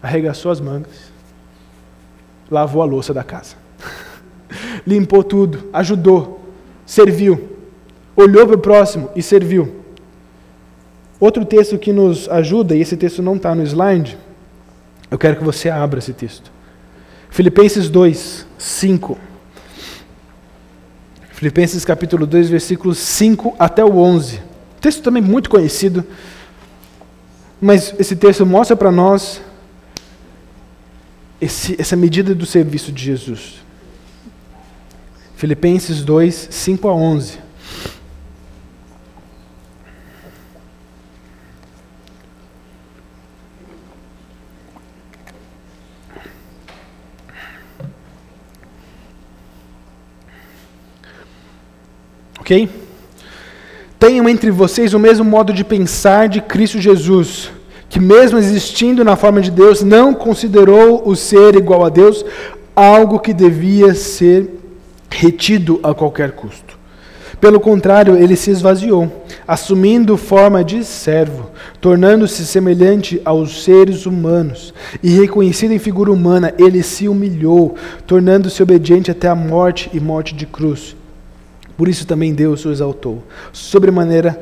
arregaçou 0.00 0.52
as 0.52 0.60
mangas, 0.60 1.10
lavou 2.48 2.82
a 2.82 2.84
louça 2.84 3.12
da 3.12 3.24
casa, 3.24 3.56
limpou 4.86 5.24
tudo, 5.24 5.68
ajudou, 5.72 6.39
serviu, 6.90 7.56
olhou 8.16 8.44
para 8.48 8.56
o 8.56 8.58
próximo 8.58 9.10
e 9.14 9.22
serviu. 9.22 9.76
Outro 11.20 11.44
texto 11.44 11.78
que 11.78 11.92
nos 11.92 12.28
ajuda, 12.28 12.74
e 12.74 12.80
esse 12.80 12.96
texto 12.96 13.22
não 13.22 13.36
está 13.36 13.54
no 13.54 13.62
slide, 13.62 14.18
eu 15.08 15.16
quero 15.16 15.36
que 15.36 15.44
você 15.44 15.70
abra 15.70 16.00
esse 16.00 16.12
texto. 16.12 16.50
Filipenses 17.30 17.88
2, 17.88 18.44
5. 18.58 19.16
Filipenses 21.30 21.84
capítulo 21.84 22.26
2, 22.26 22.50
versículos 22.50 22.98
5 22.98 23.54
até 23.56 23.84
o 23.84 23.96
11. 23.96 24.42
Texto 24.80 25.00
também 25.00 25.22
muito 25.22 25.48
conhecido, 25.48 26.04
mas 27.60 27.94
esse 28.00 28.16
texto 28.16 28.44
mostra 28.44 28.74
para 28.74 28.90
nós 28.90 29.40
esse, 31.40 31.80
essa 31.80 31.94
medida 31.94 32.34
do 32.34 32.44
serviço 32.44 32.90
de 32.90 33.04
Jesus. 33.04 33.69
Filipenses 35.40 36.02
2, 36.02 36.48
5 36.50 36.86
a 36.86 36.94
11. 36.94 37.38
Ok? 52.38 52.68
Tenham 53.98 54.28
entre 54.28 54.50
vocês 54.50 54.92
o 54.92 54.98
mesmo 54.98 55.24
modo 55.24 55.54
de 55.54 55.64
pensar 55.64 56.28
de 56.28 56.42
Cristo 56.42 56.78
Jesus, 56.78 57.50
que, 57.88 57.98
mesmo 57.98 58.36
existindo 58.36 59.02
na 59.02 59.16
forma 59.16 59.40
de 59.40 59.50
Deus, 59.50 59.82
não 59.82 60.12
considerou 60.12 61.08
o 61.08 61.16
ser 61.16 61.56
igual 61.56 61.86
a 61.86 61.88
Deus 61.88 62.22
algo 62.76 63.18
que 63.18 63.32
devia 63.32 63.94
ser 63.94 64.60
retido 65.10 65.80
a 65.82 65.92
qualquer 65.92 66.32
custo. 66.32 66.78
Pelo 67.40 67.58
contrário, 67.58 68.16
ele 68.16 68.36
se 68.36 68.50
esvaziou, 68.50 69.24
assumindo 69.48 70.16
forma 70.18 70.62
de 70.62 70.84
servo, 70.84 71.50
tornando-se 71.80 72.44
semelhante 72.44 73.20
aos 73.24 73.64
seres 73.64 74.04
humanos. 74.04 74.74
E 75.02 75.10
reconhecido 75.10 75.72
em 75.72 75.78
figura 75.78 76.12
humana, 76.12 76.52
ele 76.58 76.82
se 76.82 77.08
humilhou, 77.08 77.76
tornando-se 78.06 78.62
obediente 78.62 79.10
até 79.10 79.26
a 79.26 79.34
morte 79.34 79.88
e 79.94 80.00
morte 80.00 80.34
de 80.34 80.44
cruz. 80.44 80.94
Por 81.78 81.88
isso 81.88 82.06
também 82.06 82.34
Deus 82.34 82.64
o 82.66 82.70
exaltou, 82.70 83.22
sobremaneira, 83.52 84.38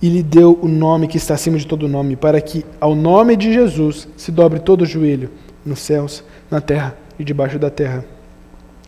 e 0.00 0.08
lhe 0.08 0.22
deu 0.22 0.58
o 0.62 0.68
nome 0.68 1.08
que 1.08 1.18
está 1.18 1.34
acima 1.34 1.58
de 1.58 1.66
todo 1.66 1.88
nome, 1.88 2.16
para 2.16 2.40
que 2.40 2.64
ao 2.80 2.94
nome 2.94 3.36
de 3.36 3.52
Jesus 3.52 4.08
se 4.16 4.32
dobre 4.32 4.60
todo 4.60 4.82
o 4.82 4.86
joelho, 4.86 5.28
nos 5.66 5.80
céus, 5.80 6.24
na 6.50 6.62
terra 6.62 6.96
e 7.18 7.24
debaixo 7.24 7.58
da 7.58 7.68
terra. 7.68 8.04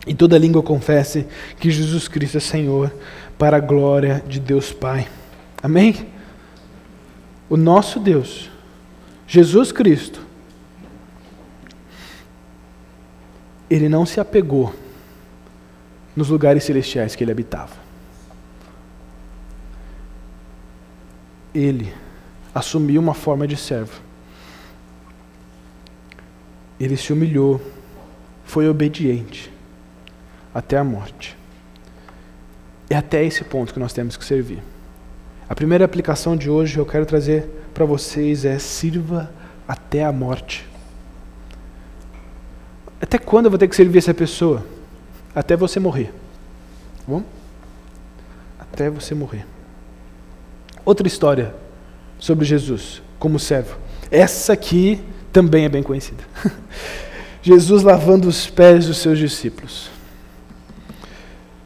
E 0.05 0.13
toda 0.13 0.37
língua 0.37 0.63
confesse 0.63 1.27
que 1.59 1.69
Jesus 1.69 2.07
Cristo 2.07 2.37
é 2.37 2.39
Senhor, 2.39 2.93
para 3.37 3.57
a 3.57 3.59
glória 3.59 4.23
de 4.27 4.39
Deus 4.39 4.71
Pai. 4.71 5.07
Amém? 5.61 6.07
O 7.49 7.57
nosso 7.57 7.99
Deus, 7.99 8.49
Jesus 9.27 9.71
Cristo, 9.71 10.21
ele 13.69 13.87
não 13.87 14.05
se 14.05 14.19
apegou 14.19 14.73
nos 16.15 16.29
lugares 16.29 16.63
celestiais 16.63 17.15
que 17.15 17.23
ele 17.23 17.31
habitava. 17.31 17.91
ele 21.53 21.93
assumiu 22.53 23.01
uma 23.01 23.13
forma 23.13 23.47
de 23.47 23.57
servo. 23.57 24.01
Ele 26.79 26.97
se 26.97 27.13
humilhou, 27.13 27.61
foi 28.43 28.67
obediente 28.67 29.51
até 30.53 30.77
a 30.77 30.83
morte. 30.83 31.37
É 32.89 32.95
até 32.95 33.23
esse 33.23 33.43
ponto 33.43 33.73
que 33.73 33.79
nós 33.79 33.93
temos 33.93 34.17
que 34.17 34.25
servir. 34.25 34.61
A 35.47 35.55
primeira 35.55 35.85
aplicação 35.85 36.35
de 36.35 36.49
hoje 36.49 36.77
eu 36.77 36.85
quero 36.85 37.05
trazer 37.05 37.47
para 37.73 37.85
vocês 37.85 38.45
é 38.45 38.57
sirva 38.59 39.31
até 39.67 40.03
a 40.03 40.11
morte. 40.11 40.67
Até 43.01 43.17
quando 43.17 43.45
eu 43.45 43.51
vou 43.51 43.57
ter 43.57 43.67
que 43.67 43.75
servir 43.75 43.97
essa 43.97 44.13
pessoa? 44.13 44.65
Até 45.33 45.55
você 45.55 45.79
morrer. 45.79 46.13
Tá 46.97 47.03
bom? 47.07 47.23
Até 48.59 48.89
você 48.89 49.15
morrer. 49.15 49.45
Outra 50.85 51.07
história 51.07 51.53
sobre 52.19 52.45
Jesus 52.45 53.01
como 53.17 53.39
servo. 53.39 53.77
Essa 54.09 54.53
aqui 54.53 55.01
também 55.31 55.65
é 55.65 55.69
bem 55.69 55.83
conhecida. 55.83 56.23
Jesus 57.41 57.83
lavando 57.83 58.27
os 58.27 58.47
pés 58.47 58.87
dos 58.87 58.97
seus 58.97 59.17
discípulos. 59.17 59.89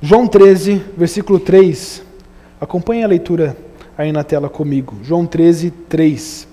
João 0.01 0.27
13, 0.27 0.81
versículo 0.97 1.39
3. 1.39 2.03
Acompanhe 2.59 3.03
a 3.03 3.07
leitura 3.07 3.55
aí 3.97 4.11
na 4.11 4.23
tela 4.23 4.49
comigo. 4.49 4.97
João 5.01 5.25
13, 5.25 5.71
3. 5.71 6.47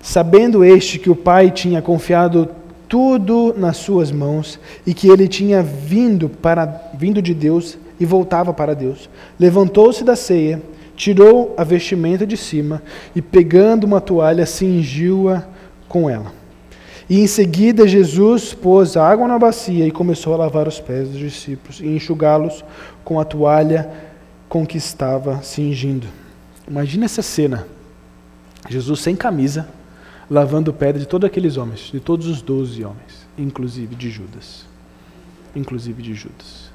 Sabendo 0.00 0.64
este 0.64 0.98
que 0.98 1.10
o 1.10 1.16
Pai 1.16 1.50
tinha 1.50 1.82
confiado 1.82 2.48
tudo 2.88 3.54
nas 3.56 3.76
suas 3.76 4.10
mãos 4.10 4.58
e 4.86 4.94
que 4.94 5.08
ele 5.08 5.28
tinha 5.28 5.62
vindo 5.62 6.28
para 6.28 6.90
vindo 6.94 7.20
de 7.20 7.34
Deus 7.34 7.78
e 8.00 8.06
voltava 8.06 8.52
para 8.52 8.74
Deus. 8.74 9.08
Levantou-se 9.38 10.02
da 10.02 10.16
ceia, 10.16 10.62
tirou 10.96 11.54
a 11.56 11.62
vestimenta 11.62 12.26
de 12.26 12.36
cima 12.36 12.82
e, 13.14 13.20
pegando 13.20 13.84
uma 13.84 14.00
toalha, 14.00 14.46
cingiu-a 14.46 15.44
com 15.86 16.08
ela. 16.08 16.39
E 17.10 17.18
em 17.18 17.26
seguida 17.26 17.88
Jesus 17.88 18.54
pôs 18.54 18.96
água 18.96 19.26
na 19.26 19.36
bacia 19.36 19.84
e 19.84 19.90
começou 19.90 20.32
a 20.32 20.36
lavar 20.36 20.68
os 20.68 20.78
pés 20.78 21.08
dos 21.08 21.18
discípulos 21.18 21.80
e 21.80 21.88
enxugá-los 21.88 22.64
com 23.04 23.18
a 23.18 23.24
toalha 23.24 23.90
com 24.48 24.64
que 24.64 24.78
estava 24.78 25.42
cingindo. 25.42 26.06
Imagina 26.68 27.06
essa 27.06 27.20
cena. 27.20 27.66
Jesus 28.68 29.00
sem 29.00 29.16
camisa, 29.16 29.68
lavando 30.30 30.70
o 30.70 30.74
pé 30.74 30.92
de 30.92 31.04
todos 31.04 31.26
aqueles 31.26 31.56
homens, 31.56 31.90
de 31.92 31.98
todos 31.98 32.28
os 32.28 32.40
doze 32.40 32.84
homens, 32.84 33.26
inclusive 33.36 33.96
de 33.96 34.08
Judas. 34.08 34.64
Inclusive 35.56 36.00
de 36.00 36.14
Judas. 36.14 36.70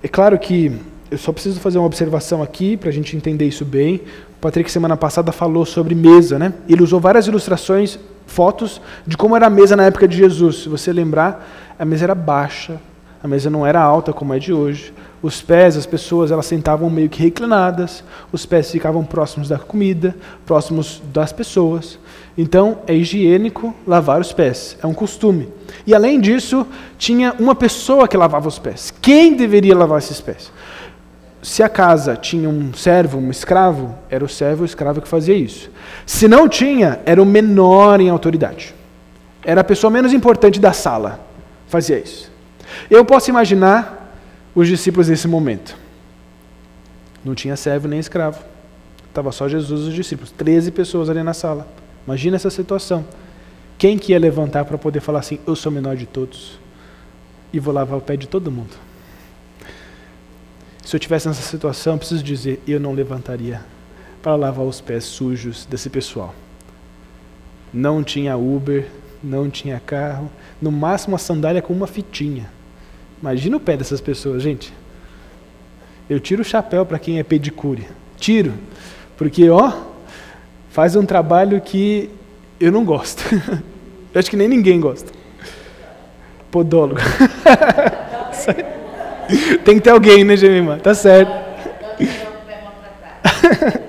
É 0.00 0.06
claro 0.06 0.38
que 0.38 0.70
eu 1.10 1.18
só 1.18 1.32
preciso 1.32 1.60
fazer 1.60 1.78
uma 1.78 1.86
observação 1.86 2.42
aqui 2.42 2.76
para 2.76 2.88
a 2.88 2.92
gente 2.92 3.16
entender 3.16 3.46
isso 3.46 3.64
bem. 3.64 3.96
O 4.36 4.40
Patrick, 4.40 4.70
semana 4.70 4.96
passada, 4.96 5.32
falou 5.32 5.64
sobre 5.64 5.94
mesa, 5.94 6.38
né? 6.38 6.52
Ele 6.68 6.82
usou 6.82 7.00
várias 7.00 7.26
ilustrações, 7.26 7.98
fotos 8.26 8.80
de 9.06 9.16
como 9.16 9.36
era 9.36 9.46
a 9.46 9.50
mesa 9.50 9.76
na 9.76 9.84
época 9.84 10.08
de 10.08 10.16
Jesus. 10.16 10.62
Se 10.62 10.68
você 10.68 10.92
lembrar, 10.92 11.74
a 11.78 11.84
mesa 11.84 12.04
era 12.04 12.14
baixa, 12.14 12.80
a 13.22 13.28
mesa 13.28 13.48
não 13.48 13.66
era 13.66 13.80
alta 13.80 14.12
como 14.12 14.34
é 14.34 14.38
de 14.38 14.52
hoje. 14.52 14.92
Os 15.22 15.40
pés, 15.40 15.76
as 15.76 15.86
pessoas, 15.86 16.30
elas 16.30 16.44
sentavam 16.44 16.90
meio 16.90 17.08
que 17.08 17.22
reclinadas, 17.22 18.04
os 18.30 18.44
pés 18.44 18.70
ficavam 18.70 19.02
próximos 19.02 19.48
da 19.48 19.58
comida, 19.58 20.14
próximos 20.44 21.00
das 21.12 21.32
pessoas. 21.32 21.98
Então, 22.36 22.80
é 22.86 22.94
higiênico 22.94 23.74
lavar 23.86 24.20
os 24.20 24.32
pés, 24.32 24.76
é 24.82 24.86
um 24.86 24.92
costume. 24.92 25.48
E 25.86 25.94
além 25.94 26.20
disso, 26.20 26.66
tinha 26.98 27.34
uma 27.38 27.54
pessoa 27.54 28.06
que 28.06 28.16
lavava 28.16 28.48
os 28.48 28.58
pés. 28.58 28.92
Quem 29.00 29.34
deveria 29.34 29.74
lavar 29.74 29.98
esses 29.98 30.20
pés? 30.20 30.52
Se 31.44 31.62
a 31.62 31.68
casa 31.68 32.16
tinha 32.16 32.48
um 32.48 32.72
servo, 32.72 33.18
um 33.18 33.30
escravo, 33.30 33.94
era 34.08 34.24
o 34.24 34.28
servo 34.28 34.62
ou 34.62 34.64
escravo 34.64 35.02
que 35.02 35.06
fazia 35.06 35.34
isso. 35.34 35.70
Se 36.06 36.26
não 36.26 36.48
tinha, 36.48 37.00
era 37.04 37.22
o 37.22 37.26
menor 37.26 38.00
em 38.00 38.08
autoridade. 38.08 38.74
Era 39.44 39.60
a 39.60 39.64
pessoa 39.64 39.90
menos 39.90 40.14
importante 40.14 40.58
da 40.58 40.72
sala, 40.72 41.20
fazia 41.68 41.98
isso. 41.98 42.32
Eu 42.88 43.04
posso 43.04 43.28
imaginar 43.28 44.16
os 44.54 44.66
discípulos 44.66 45.10
nesse 45.10 45.28
momento. 45.28 45.76
Não 47.22 47.34
tinha 47.34 47.56
servo 47.56 47.88
nem 47.88 48.00
escravo. 48.00 48.42
Estava 49.06 49.30
só 49.30 49.46
Jesus 49.46 49.82
e 49.82 49.88
os 49.88 49.94
discípulos. 49.94 50.30
Treze 50.30 50.70
pessoas 50.70 51.10
ali 51.10 51.22
na 51.22 51.34
sala. 51.34 51.68
Imagina 52.06 52.36
essa 52.36 52.48
situação. 52.48 53.04
Quem 53.76 53.98
que 53.98 54.12
ia 54.12 54.18
levantar 54.18 54.64
para 54.64 54.78
poder 54.78 55.00
falar 55.00 55.18
assim, 55.18 55.38
eu 55.46 55.54
sou 55.54 55.70
o 55.70 55.74
menor 55.74 55.94
de 55.94 56.06
todos 56.06 56.58
e 57.52 57.60
vou 57.60 57.74
lavar 57.74 57.98
o 57.98 58.00
pé 58.00 58.16
de 58.16 58.26
todo 58.26 58.50
mundo? 58.50 58.93
Se 60.84 60.94
eu 60.94 61.00
tivesse 61.00 61.26
nessa 61.26 61.42
situação, 61.42 61.96
preciso 61.96 62.22
dizer, 62.22 62.62
eu 62.68 62.78
não 62.78 62.92
levantaria 62.92 63.60
para 64.22 64.36
lavar 64.36 64.66
os 64.66 64.82
pés 64.82 65.04
sujos 65.04 65.64
desse 65.64 65.88
pessoal. 65.88 66.34
Não 67.72 68.04
tinha 68.04 68.36
Uber, 68.36 68.86
não 69.22 69.48
tinha 69.48 69.80
carro, 69.80 70.30
no 70.60 70.70
máximo 70.70 71.14
uma 71.14 71.18
sandália 71.18 71.62
com 71.62 71.72
uma 71.72 71.86
fitinha. 71.86 72.50
Imagina 73.20 73.56
o 73.56 73.60
pé 73.60 73.78
dessas 73.78 74.00
pessoas, 74.00 74.42
gente. 74.42 74.74
Eu 76.08 76.20
tiro 76.20 76.42
o 76.42 76.44
chapéu 76.44 76.84
para 76.84 76.98
quem 76.98 77.18
é 77.18 77.22
pedicure. 77.22 77.88
Tiro. 78.18 78.52
Porque, 79.16 79.48
ó, 79.48 79.72
faz 80.68 80.94
um 80.96 81.06
trabalho 81.06 81.60
que 81.62 82.10
eu 82.60 82.70
não 82.70 82.84
gosto. 82.84 83.24
eu 84.12 84.18
acho 84.18 84.28
que 84.28 84.36
nem 84.36 84.48
ninguém 84.48 84.78
gosta. 84.78 85.10
Podólogo. 86.50 87.00
Tem 89.64 89.76
que 89.76 89.80
ter 89.80 89.90
alguém, 89.90 90.24
né, 90.24 90.36
Gemima? 90.36 90.78
Tá 90.78 90.94
certo. 90.94 91.32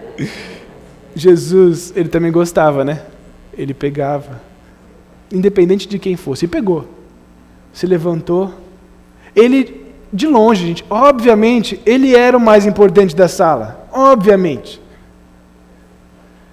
Jesus, 1.16 1.94
ele 1.96 2.10
também 2.10 2.32
gostava, 2.32 2.84
né? 2.84 3.02
Ele 3.58 3.74
pegava, 3.74 4.42
independente 5.32 5.88
de 5.88 5.98
quem 5.98 6.18
fosse, 6.18 6.46
e 6.46 6.48
pegou. 6.48 6.86
Se 7.72 7.86
levantou. 7.86 8.54
Ele, 9.36 9.86
de 10.12 10.28
longe, 10.28 10.68
gente, 10.68 10.86
obviamente, 10.90 11.80
ele 11.86 12.16
era 12.16 12.38
o 12.38 12.40
mais 12.40 12.66
importante 12.66 13.16
da 13.16 13.28
sala. 13.28 13.88
Obviamente. 13.92 14.82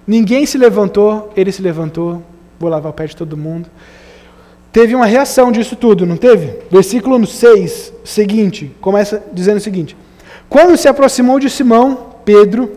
Ninguém 0.05 0.45
se 0.45 0.57
levantou, 0.57 1.31
ele 1.35 1.51
se 1.51 1.61
levantou, 1.61 2.21
vou 2.59 2.69
lavar 2.69 2.91
o 2.91 2.93
pé 2.93 3.05
de 3.05 3.15
todo 3.15 3.37
mundo. 3.37 3.69
Teve 4.73 4.95
uma 4.95 5.05
reação 5.05 5.51
disso 5.51 5.75
tudo, 5.75 6.03
não 6.03 6.17
teve? 6.17 6.57
Versículo 6.71 7.23
6, 7.23 7.93
seguinte, 8.03 8.75
começa 8.81 9.23
dizendo 9.31 9.57
o 9.57 9.61
seguinte: 9.61 9.95
Quando 10.49 10.75
se 10.75 10.87
aproximou 10.87 11.39
de 11.39 11.47
Simão, 11.47 12.15
Pedro, 12.25 12.71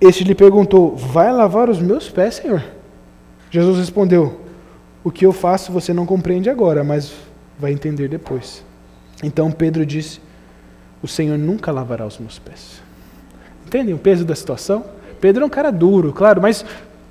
este 0.00 0.24
lhe 0.24 0.34
perguntou: 0.34 0.96
Vai 0.96 1.32
lavar 1.32 1.70
os 1.70 1.78
meus 1.78 2.10
pés, 2.10 2.34
Senhor? 2.34 2.64
Jesus 3.52 3.78
respondeu: 3.78 4.40
O 5.04 5.12
que 5.12 5.24
eu 5.24 5.32
faço 5.32 5.70
você 5.70 5.94
não 5.94 6.04
compreende 6.04 6.50
agora, 6.50 6.82
mas 6.82 7.12
vai 7.56 7.70
entender 7.70 8.08
depois. 8.08 8.64
Então 9.22 9.52
Pedro 9.52 9.86
disse: 9.86 10.20
O 11.00 11.06
Senhor 11.06 11.38
nunca 11.38 11.70
lavará 11.70 12.04
os 12.04 12.18
meus 12.18 12.40
pés. 12.40 12.82
Entendem 13.64 13.94
o 13.94 13.98
peso 13.98 14.24
da 14.24 14.34
situação? 14.34 14.84
Pedro 15.20 15.44
é 15.44 15.46
um 15.46 15.50
cara 15.50 15.70
duro, 15.70 16.12
claro, 16.12 16.42
mas 16.42 16.64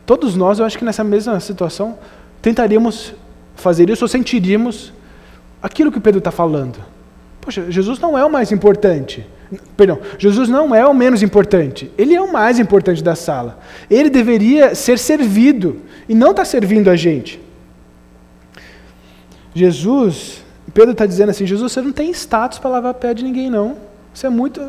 todos 0.06 0.36
nós, 0.36 0.60
eu 0.60 0.66
acho 0.66 0.78
que 0.78 0.84
nessa 0.84 1.04
mesma 1.04 1.40
situação, 1.40 1.98
tentaríamos 2.42 3.14
fazer 3.58 3.90
isso 3.90 4.04
ou 4.04 4.08
sentiríamos 4.08 4.94
aquilo 5.62 5.92
que 5.92 6.00
Pedro 6.00 6.20
está 6.20 6.32
falando. 6.32 6.80
Poxa, 7.42 7.70
Jesus 7.70 8.00
não 8.00 8.18
é 8.18 8.24
o 8.24 8.32
mais 8.32 8.52
importante. 8.52 9.26
Perdão, 9.76 10.00
Jesus 10.18 10.50
não 10.50 10.76
é 10.76 10.86
o 10.86 10.94
menos 10.94 11.24
importante. 11.24 11.92
Ele 11.98 12.14
é 12.14 12.22
o 12.22 12.32
mais 12.32 12.60
importante 12.60 13.04
da 13.04 13.16
sala. 13.16 13.60
Ele 13.90 14.10
deveria 14.10 14.76
ser 14.76 15.00
servido 15.00 15.82
e 16.08 16.14
não 16.14 16.32
está 16.32 16.44
servindo 16.44 16.90
a 16.90 16.96
gente. 16.96 17.40
Jesus, 19.54 20.44
Pedro 20.74 20.92
está 20.92 21.06
dizendo 21.06 21.30
assim: 21.30 21.46
Jesus, 21.46 21.72
você 21.72 21.82
não 21.82 21.92
tem 21.92 22.12
status 22.12 22.60
para 22.60 22.70
lavar 22.70 22.94
pé 22.96 23.14
de 23.14 23.24
ninguém, 23.24 23.50
não. 23.50 23.78
Você 24.14 24.28
é 24.28 24.30
muito 24.30 24.62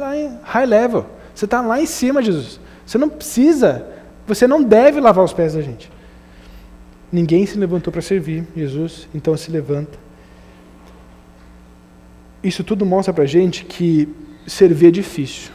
high 0.42 0.66
level. 0.66 1.06
Você 1.34 1.44
está 1.44 1.60
lá 1.60 1.80
em 1.80 1.86
cima, 1.86 2.22
Jesus. 2.22 2.60
Você 2.86 2.96
não 2.96 3.08
precisa, 3.08 3.86
você 4.26 4.46
não 4.46 4.62
deve 4.62 5.00
lavar 5.00 5.24
os 5.24 5.32
pés 5.32 5.54
da 5.54 5.60
gente. 5.60 5.90
Ninguém 7.10 7.46
se 7.46 7.58
levantou 7.58 7.92
para 7.92 8.02
servir 8.02 8.46
Jesus, 8.56 9.08
então 9.14 9.36
se 9.36 9.50
levanta. 9.50 9.98
Isso 12.42 12.62
tudo 12.62 12.84
mostra 12.84 13.12
para 13.12 13.24
a 13.24 13.26
gente 13.26 13.64
que 13.64 14.08
servir 14.46 14.88
é 14.88 14.90
difícil. 14.90 15.50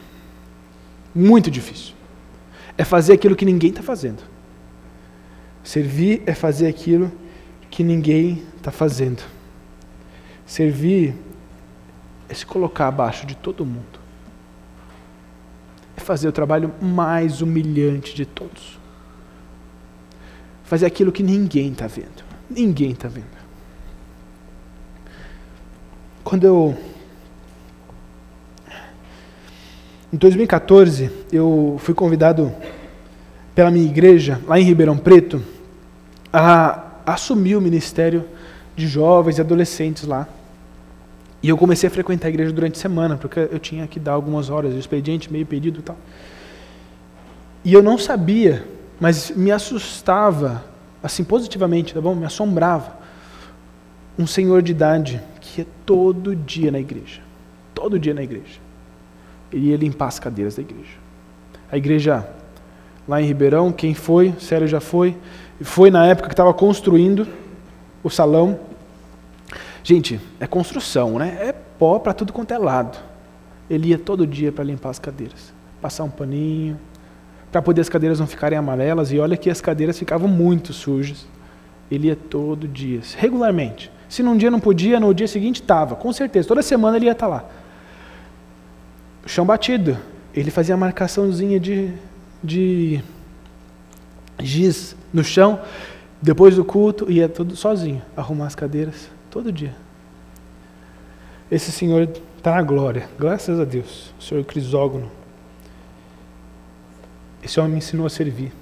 Muito 1.14 1.50
difícil. 1.50 1.94
É 2.76 2.84
fazer 2.84 3.12
aquilo 3.12 3.36
que 3.36 3.44
ninguém 3.44 3.70
está 3.70 3.82
fazendo. 3.82 4.22
Servir 5.62 6.22
é 6.26 6.34
fazer 6.34 6.66
aquilo 6.66 7.10
que 7.70 7.82
ninguém 7.82 8.42
está 8.56 8.70
fazendo. 8.70 9.22
Servir 10.44 11.14
é 12.28 12.34
se 12.34 12.44
colocar 12.44 12.88
abaixo 12.88 13.26
de 13.26 13.36
todo 13.36 13.64
mundo 13.64 14.04
é 15.96 16.00
fazer 16.00 16.28
o 16.28 16.32
trabalho 16.32 16.72
mais 16.80 17.40
humilhante 17.40 18.14
de 18.14 18.26
todos. 18.26 18.78
Fazer 20.64 20.86
aquilo 20.86 21.12
que 21.12 21.22
ninguém 21.22 21.72
está 21.72 21.86
vendo. 21.86 22.24
Ninguém 22.48 22.92
está 22.92 23.08
vendo. 23.08 23.26
Quando 26.22 26.44
eu. 26.44 26.76
Em 30.12 30.16
2014, 30.16 31.10
eu 31.32 31.76
fui 31.80 31.92
convidado 31.92 32.52
pela 33.54 33.70
minha 33.70 33.84
igreja, 33.84 34.40
lá 34.46 34.58
em 34.58 34.64
Ribeirão 34.64 34.96
Preto, 34.96 35.42
a 36.32 36.84
assumir 37.06 37.56
o 37.56 37.60
ministério 37.60 38.24
de 38.76 38.86
jovens 38.86 39.38
e 39.38 39.40
adolescentes 39.40 40.04
lá. 40.04 40.28
E 41.42 41.48
eu 41.48 41.56
comecei 41.58 41.88
a 41.88 41.90
frequentar 41.90 42.28
a 42.28 42.30
igreja 42.30 42.52
durante 42.52 42.78
a 42.78 42.80
semana, 42.80 43.16
porque 43.16 43.38
eu 43.38 43.58
tinha 43.58 43.86
que 43.86 44.00
dar 44.00 44.12
algumas 44.12 44.48
horas 44.48 44.72
de 44.72 44.78
expediente, 44.78 45.30
meio 45.30 45.44
pedido 45.44 45.80
e 45.80 45.82
tal. 45.82 45.96
E 47.64 47.72
eu 47.72 47.82
não 47.82 47.98
sabia, 47.98 48.66
mas 49.00 49.30
me 49.30 49.50
assustava, 49.50 50.64
assim, 51.02 51.24
positivamente, 51.24 51.94
tá 51.94 52.00
bom? 52.00 52.14
Me 52.14 52.24
assombrava. 52.24 52.98
Um 54.18 54.26
senhor 54.26 54.62
de 54.62 54.72
idade 54.72 55.20
que 55.40 55.60
ia 55.60 55.66
todo 55.84 56.34
dia 56.36 56.70
na 56.70 56.78
igreja. 56.78 57.20
Todo 57.74 57.98
dia 57.98 58.14
na 58.14 58.22
igreja. 58.22 58.60
Ele 59.52 59.68
ia 59.68 59.76
limpar 59.76 60.06
as 60.06 60.18
cadeiras 60.18 60.56
da 60.56 60.62
igreja. 60.62 60.96
A 61.70 61.76
igreja 61.76 62.28
lá 63.06 63.20
em 63.20 63.26
Ribeirão, 63.26 63.72
quem 63.72 63.94
foi? 63.94 64.34
Sério 64.38 64.66
já 64.66 64.80
foi. 64.80 65.16
Foi 65.60 65.90
na 65.90 66.06
época 66.06 66.28
que 66.28 66.34
estava 66.34 66.54
construindo 66.54 67.26
o 68.02 68.10
salão. 68.10 68.58
Gente, 69.82 70.20
é 70.40 70.46
construção, 70.46 71.18
né? 71.18 71.36
É 71.40 71.52
pó 71.52 71.98
para 71.98 72.14
tudo 72.14 72.32
quanto 72.32 72.52
é 72.52 72.58
lado. 72.58 72.98
Ele 73.68 73.88
ia 73.88 73.98
todo 73.98 74.26
dia 74.26 74.52
para 74.52 74.64
limpar 74.64 74.90
as 74.90 74.98
cadeiras, 74.98 75.52
passar 75.80 76.04
um 76.04 76.10
paninho, 76.10 76.78
para 77.54 77.62
poder 77.62 77.82
as 77.82 77.88
cadeiras 77.88 78.18
não 78.18 78.26
ficarem 78.26 78.58
amarelas. 78.58 79.12
E 79.12 79.18
olha 79.20 79.36
que 79.36 79.48
as 79.48 79.60
cadeiras 79.60 79.96
ficavam 79.96 80.26
muito 80.26 80.72
sujas. 80.72 81.24
Ele 81.88 82.08
ia 82.08 82.16
todo 82.16 82.66
dia, 82.66 83.00
regularmente. 83.16 83.92
Se 84.08 84.24
num 84.24 84.36
dia 84.36 84.50
não 84.50 84.58
podia, 84.58 84.98
no 84.98 85.14
dia 85.14 85.28
seguinte 85.28 85.62
estava, 85.62 85.94
com 85.94 86.12
certeza. 86.12 86.48
Toda 86.48 86.62
semana 86.62 86.96
ele 86.96 87.06
ia 87.06 87.12
estar 87.12 87.26
tá 87.26 87.32
lá. 87.32 87.44
chão 89.24 89.46
batido. 89.46 89.96
Ele 90.34 90.50
fazia 90.50 90.74
a 90.74 90.76
marcaçãozinha 90.76 91.60
de, 91.60 91.92
de 92.42 93.00
giz 94.40 94.96
no 95.12 95.22
chão. 95.22 95.60
Depois 96.20 96.56
do 96.56 96.64
culto, 96.64 97.08
ia 97.08 97.28
tudo 97.28 97.54
sozinho, 97.54 98.02
arrumar 98.16 98.48
as 98.48 98.56
cadeiras. 98.56 99.08
Todo 99.30 99.52
dia. 99.52 99.76
Esse 101.48 101.70
senhor 101.70 102.08
está 102.36 102.56
na 102.56 102.62
glória. 102.62 103.08
Graças 103.16 103.60
a 103.60 103.64
Deus. 103.64 104.12
O 104.18 104.22
senhor 104.24 104.42
Crisógono. 104.42 105.08
Esse 107.44 107.60
homem 107.60 107.72
me 107.72 107.78
ensinou 107.78 108.06
a 108.06 108.10
servir. 108.10 108.52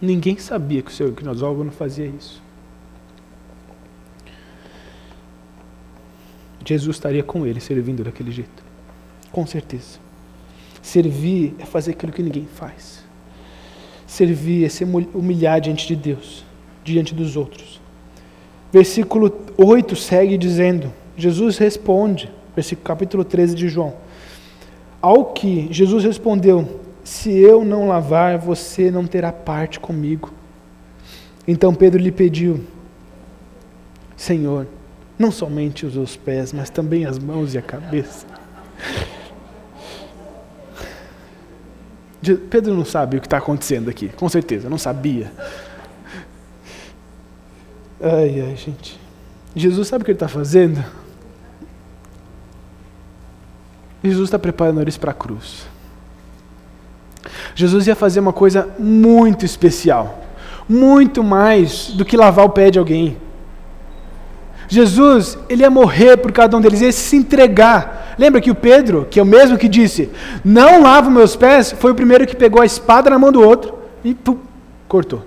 Ninguém 0.00 0.38
sabia 0.38 0.80
que 0.80 0.90
o 0.90 0.94
senhor 0.94 1.12
Crisógono 1.12 1.70
fazia 1.70 2.06
isso. 2.06 2.42
Jesus 6.64 6.96
estaria 6.96 7.22
com 7.22 7.46
ele 7.46 7.60
servindo 7.60 8.02
daquele 8.02 8.30
jeito. 8.30 8.64
Com 9.30 9.46
certeza. 9.46 9.98
Servir 10.80 11.54
é 11.58 11.66
fazer 11.66 11.90
aquilo 11.90 12.12
que 12.12 12.22
ninguém 12.22 12.46
faz. 12.46 13.04
Servir 14.06 14.64
é 14.64 14.68
se 14.68 14.84
humilhar 14.84 15.60
diante 15.60 15.86
de 15.86 15.94
Deus, 15.94 16.44
diante 16.82 17.14
dos 17.14 17.36
outros. 17.36 17.80
Versículo 18.72 19.30
8 19.58 19.94
segue 19.96 20.38
dizendo: 20.38 20.92
Jesus 21.16 21.58
responde, 21.58 22.30
versículo 22.54 22.86
capítulo 22.86 23.24
13 23.24 23.54
de 23.54 23.68
João. 23.68 23.94
Ao 25.00 25.26
que 25.26 25.68
Jesus 25.70 26.04
respondeu: 26.04 26.87
Se 27.08 27.32
eu 27.32 27.64
não 27.64 27.88
lavar, 27.88 28.36
você 28.36 28.90
não 28.90 29.06
terá 29.06 29.32
parte 29.32 29.80
comigo. 29.80 30.30
Então 31.46 31.74
Pedro 31.74 31.98
lhe 31.98 32.12
pediu: 32.12 32.62
Senhor, 34.14 34.66
não 35.18 35.32
somente 35.32 35.86
os 35.86 35.94
seus 35.94 36.16
pés, 36.16 36.52
mas 36.52 36.68
também 36.68 37.06
as 37.06 37.18
mãos 37.18 37.54
e 37.54 37.58
a 37.58 37.62
cabeça. 37.62 38.26
Pedro 42.50 42.74
não 42.74 42.84
sabe 42.84 43.16
o 43.16 43.20
que 43.22 43.26
está 43.26 43.38
acontecendo 43.38 43.88
aqui, 43.88 44.10
com 44.10 44.28
certeza, 44.28 44.68
não 44.68 44.76
sabia. 44.76 45.32
Ai, 48.02 48.42
ai, 48.42 48.54
gente. 48.54 49.00
Jesus 49.56 49.88
sabe 49.88 50.02
o 50.02 50.04
que 50.04 50.10
ele 50.10 50.16
está 50.16 50.28
fazendo? 50.28 50.84
Jesus 54.04 54.24
está 54.24 54.38
preparando 54.38 54.82
eles 54.82 54.98
para 54.98 55.12
a 55.12 55.14
cruz. 55.14 55.67
Jesus 57.54 57.86
ia 57.86 57.94
fazer 57.94 58.20
uma 58.20 58.32
coisa 58.32 58.68
muito 58.78 59.44
especial, 59.44 60.22
muito 60.68 61.22
mais 61.22 61.88
do 61.88 62.04
que 62.04 62.16
lavar 62.16 62.44
o 62.44 62.50
pé 62.50 62.70
de 62.70 62.78
alguém. 62.78 63.16
Jesus, 64.68 65.38
ele 65.48 65.62
ia 65.62 65.70
morrer 65.70 66.18
por 66.18 66.30
cada 66.30 66.56
um 66.56 66.60
deles, 66.60 66.82
ia 66.82 66.92
se 66.92 67.16
entregar. 67.16 68.14
Lembra 68.18 68.40
que 68.40 68.50
o 68.50 68.54
Pedro, 68.54 69.06
que 69.10 69.18
é 69.18 69.22
o 69.22 69.26
mesmo 69.26 69.56
que 69.56 69.68
disse, 69.68 70.10
não 70.44 70.82
lavo 70.82 71.10
meus 71.10 71.34
pés, 71.34 71.72
foi 71.72 71.92
o 71.92 71.94
primeiro 71.94 72.26
que 72.26 72.36
pegou 72.36 72.60
a 72.60 72.66
espada 72.66 73.08
na 73.08 73.18
mão 73.18 73.32
do 73.32 73.42
outro 73.42 73.78
e 74.04 74.14
pum, 74.14 74.36
cortou. 74.86 75.24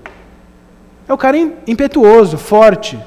É 1.08 1.14
o 1.14 1.18
cara 1.18 1.38
impetuoso, 1.68 2.38
forte. 2.38 3.00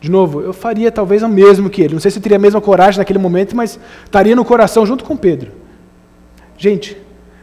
De 0.00 0.10
novo, 0.10 0.40
eu 0.40 0.52
faria 0.52 0.90
talvez 0.90 1.22
o 1.22 1.28
mesmo 1.28 1.70
que 1.70 1.82
ele. 1.82 1.94
Não 1.94 2.00
sei 2.00 2.10
se 2.10 2.20
teria 2.20 2.36
a 2.36 2.40
mesma 2.40 2.60
coragem 2.60 2.98
naquele 2.98 3.18
momento, 3.18 3.54
mas 3.54 3.78
estaria 4.04 4.34
no 4.34 4.44
coração 4.44 4.84
junto 4.86 5.04
com 5.04 5.16
Pedro. 5.16 5.52
Gente, 6.56 6.96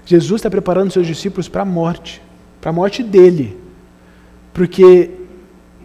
Jesus 0.09 0.39
está 0.39 0.49
preparando 0.49 0.91
seus 0.91 1.05
discípulos 1.05 1.47
para 1.47 1.61
a 1.61 1.65
morte, 1.65 2.19
para 2.59 2.71
a 2.71 2.73
morte 2.73 3.03
dele. 3.03 3.55
Porque 4.51 5.11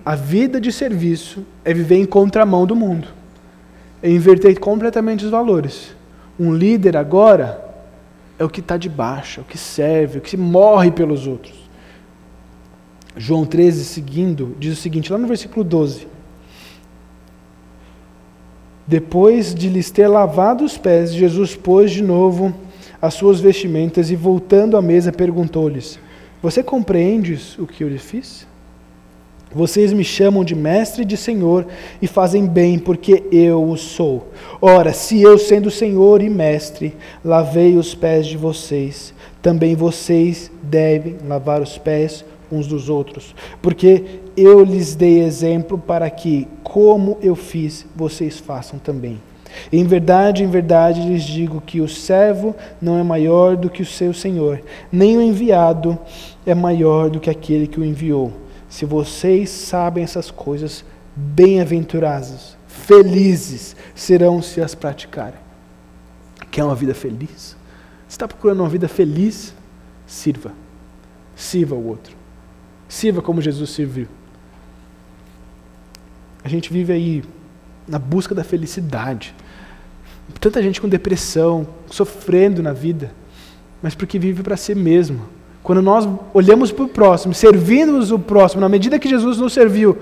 a 0.02 0.14
vida 0.14 0.58
de 0.58 0.72
serviço 0.72 1.44
é 1.62 1.74
viver 1.74 1.96
em 1.96 2.06
contramão 2.06 2.64
do 2.64 2.74
mundo. 2.74 3.08
é 4.02 4.10
inverter 4.10 4.58
completamente 4.58 5.26
os 5.26 5.30
valores. 5.30 5.94
Um 6.40 6.54
líder 6.54 6.96
agora 6.96 7.62
é 8.38 8.44
o 8.44 8.48
que 8.48 8.60
está 8.60 8.78
de 8.78 8.88
baixo, 8.88 9.40
é 9.40 9.42
o 9.42 9.46
que 9.46 9.58
serve, 9.58 10.16
é 10.16 10.18
o 10.18 10.22
que 10.22 10.38
morre 10.38 10.90
pelos 10.90 11.26
outros. 11.26 11.54
João 13.14 13.44
13, 13.44 13.84
seguindo, 13.84 14.56
diz 14.58 14.78
o 14.78 14.80
seguinte, 14.80 15.12
lá 15.12 15.18
no 15.18 15.28
versículo 15.28 15.62
12: 15.62 16.08
Depois 18.86 19.54
de 19.54 19.68
lhes 19.68 19.90
ter 19.90 20.08
lavado 20.08 20.64
os 20.64 20.78
pés, 20.78 21.12
Jesus 21.12 21.54
pôs 21.54 21.90
de 21.90 22.02
novo 22.02 22.54
as 23.04 23.12
suas 23.12 23.38
vestimentas 23.38 24.10
e, 24.10 24.16
voltando 24.16 24.78
à 24.78 24.82
mesa, 24.82 25.12
perguntou-lhes: 25.12 25.98
Você 26.42 26.62
compreendes 26.62 27.58
o 27.58 27.66
que 27.66 27.84
eu 27.84 27.88
lhes 27.88 28.02
fiz? 28.02 28.46
Vocês 29.54 29.92
me 29.92 30.02
chamam 30.02 30.42
de 30.42 30.54
mestre 30.54 31.02
e 31.02 31.04
de 31.04 31.14
senhor 31.14 31.66
e 32.00 32.06
fazem 32.06 32.46
bem, 32.46 32.78
porque 32.78 33.22
eu 33.30 33.62
o 33.62 33.76
sou. 33.76 34.32
Ora, 34.58 34.94
se 34.94 35.20
eu, 35.20 35.36
sendo 35.36 35.70
senhor 35.70 36.22
e 36.22 36.30
mestre, 36.30 36.96
lavei 37.22 37.76
os 37.76 37.94
pés 37.94 38.26
de 38.26 38.38
vocês, 38.38 39.12
também 39.42 39.76
vocês 39.76 40.50
devem 40.62 41.18
lavar 41.28 41.60
os 41.60 41.76
pés 41.76 42.24
uns 42.50 42.66
dos 42.66 42.88
outros, 42.88 43.34
porque 43.60 44.20
eu 44.34 44.64
lhes 44.64 44.94
dei 44.94 45.20
exemplo 45.20 45.76
para 45.76 46.08
que, 46.08 46.48
como 46.62 47.18
eu 47.20 47.36
fiz, 47.36 47.84
vocês 47.94 48.38
façam 48.38 48.78
também. 48.78 49.20
Em 49.72 49.84
verdade, 49.84 50.42
em 50.42 50.48
verdade 50.48 51.00
lhes 51.00 51.22
digo 51.22 51.60
que 51.60 51.80
o 51.80 51.88
servo 51.88 52.54
não 52.80 52.98
é 52.98 53.02
maior 53.02 53.56
do 53.56 53.70
que 53.70 53.82
o 53.82 53.86
seu 53.86 54.12
senhor, 54.12 54.62
nem 54.90 55.16
o 55.16 55.22
enviado 55.22 55.98
é 56.46 56.54
maior 56.54 57.10
do 57.10 57.20
que 57.20 57.30
aquele 57.30 57.66
que 57.66 57.80
o 57.80 57.84
enviou. 57.84 58.32
Se 58.68 58.84
vocês 58.84 59.50
sabem 59.50 60.02
essas 60.04 60.30
coisas, 60.30 60.84
bem-aventurados, 61.14 62.56
felizes 62.66 63.76
serão 63.94 64.42
se 64.42 64.60
as 64.60 64.74
praticarem. 64.74 65.38
Quer 66.50 66.64
uma 66.64 66.74
vida 66.74 66.94
feliz? 66.94 67.56
Está 68.08 68.28
procurando 68.28 68.60
uma 68.60 68.68
vida 68.68 68.88
feliz? 68.88 69.54
Sirva. 70.06 70.52
Sirva 71.34 71.74
o 71.74 71.86
outro. 71.86 72.16
Sirva 72.88 73.22
como 73.22 73.40
Jesus 73.40 73.70
serviu. 73.70 74.06
A 76.44 76.48
gente 76.48 76.72
vive 76.72 76.92
aí 76.92 77.24
na 77.88 77.98
busca 77.98 78.34
da 78.34 78.44
felicidade. 78.44 79.34
Tanta 80.40 80.62
gente 80.62 80.80
com 80.80 80.88
depressão, 80.88 81.66
sofrendo 81.90 82.62
na 82.62 82.72
vida, 82.72 83.12
mas 83.82 83.94
porque 83.94 84.18
vive 84.18 84.42
para 84.42 84.56
si 84.56 84.74
mesmo. 84.74 85.26
Quando 85.62 85.80
nós 85.80 86.06
olhamos 86.34 86.70
para 86.70 86.84
o 86.84 86.88
próximo, 86.88 87.32
servimos 87.32 88.10
o 88.10 88.18
próximo, 88.18 88.60
na 88.60 88.68
medida 88.68 88.98
que 88.98 89.08
Jesus 89.08 89.38
nos 89.38 89.52
serviu, 89.52 89.96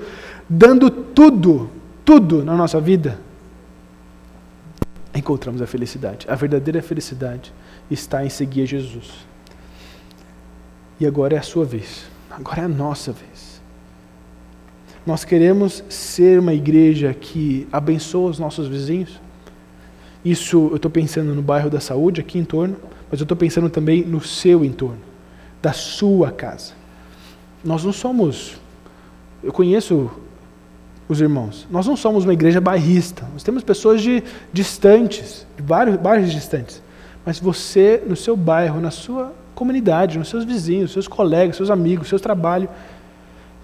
dando 0.48 0.90
tudo, 0.90 1.70
tudo 2.04 2.44
na 2.44 2.56
nossa 2.56 2.80
vida, 2.80 3.20
encontramos 5.14 5.62
a 5.62 5.66
felicidade. 5.66 6.26
A 6.28 6.34
verdadeira 6.34 6.82
felicidade 6.82 7.52
está 7.90 8.24
em 8.24 8.28
seguir 8.28 8.66
Jesus. 8.66 9.26
E 10.98 11.06
agora 11.06 11.36
é 11.36 11.38
a 11.38 11.42
sua 11.42 11.64
vez. 11.64 12.04
Agora 12.30 12.62
é 12.62 12.64
a 12.64 12.68
nossa 12.68 13.12
vez. 13.12 13.60
Nós 15.06 15.24
queremos 15.24 15.84
ser 15.88 16.38
uma 16.38 16.54
igreja 16.54 17.12
que 17.12 17.66
abençoa 17.72 18.30
os 18.30 18.38
nossos 18.38 18.68
vizinhos. 18.68 19.20
Isso 20.24 20.68
eu 20.70 20.76
estou 20.76 20.90
pensando 20.90 21.34
no 21.34 21.42
bairro 21.42 21.68
da 21.68 21.80
saúde, 21.80 22.20
aqui 22.20 22.38
em 22.38 22.44
torno, 22.44 22.76
mas 23.10 23.20
eu 23.20 23.24
estou 23.24 23.36
pensando 23.36 23.68
também 23.68 24.04
no 24.04 24.20
seu 24.20 24.64
entorno, 24.64 25.00
da 25.60 25.72
sua 25.72 26.30
casa. 26.30 26.72
Nós 27.64 27.84
não 27.84 27.92
somos. 27.92 28.56
Eu 29.42 29.52
conheço 29.52 30.10
os 31.08 31.20
irmãos. 31.20 31.66
Nós 31.70 31.86
não 31.86 31.96
somos 31.96 32.24
uma 32.24 32.32
igreja 32.32 32.60
bairrista. 32.60 33.28
Nós 33.32 33.42
temos 33.42 33.62
pessoas 33.62 34.00
de 34.00 34.22
distantes, 34.52 35.46
de 35.56 35.62
vários 35.62 35.96
bairros 35.96 36.32
distantes. 36.32 36.82
Mas 37.24 37.38
você, 37.38 38.02
no 38.06 38.16
seu 38.16 38.36
bairro, 38.36 38.80
na 38.80 38.90
sua 38.90 39.32
comunidade, 39.54 40.18
nos 40.18 40.28
seus 40.28 40.44
vizinhos, 40.44 40.92
seus 40.92 41.06
colegas, 41.06 41.56
seus 41.56 41.70
amigos, 41.70 42.08
seu 42.08 42.18
trabalho. 42.18 42.68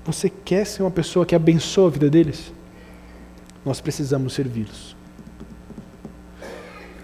Você 0.05 0.29
quer 0.29 0.65
ser 0.65 0.83
uma 0.83 0.91
pessoa 0.91 1.25
que 1.25 1.35
abençoa 1.35 1.89
a 1.89 1.91
vida 1.91 2.11
deles? 2.11 2.53
Nós 3.65 3.81
precisamos 3.81 4.33
servi-los. 4.33 4.98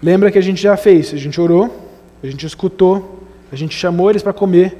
Lembra 0.05 0.29
que 0.29 0.37
a 0.37 0.41
gente 0.41 0.61
já 0.61 0.77
fez? 0.77 1.11
A 1.15 1.17
gente 1.17 1.41
orou, 1.41 1.89
a 2.21 2.27
gente 2.27 2.45
escutou, 2.45 3.23
a 3.51 3.55
gente 3.55 3.75
chamou 3.75 4.07
eles 4.07 4.21
para 4.21 4.33
comer, 4.33 4.77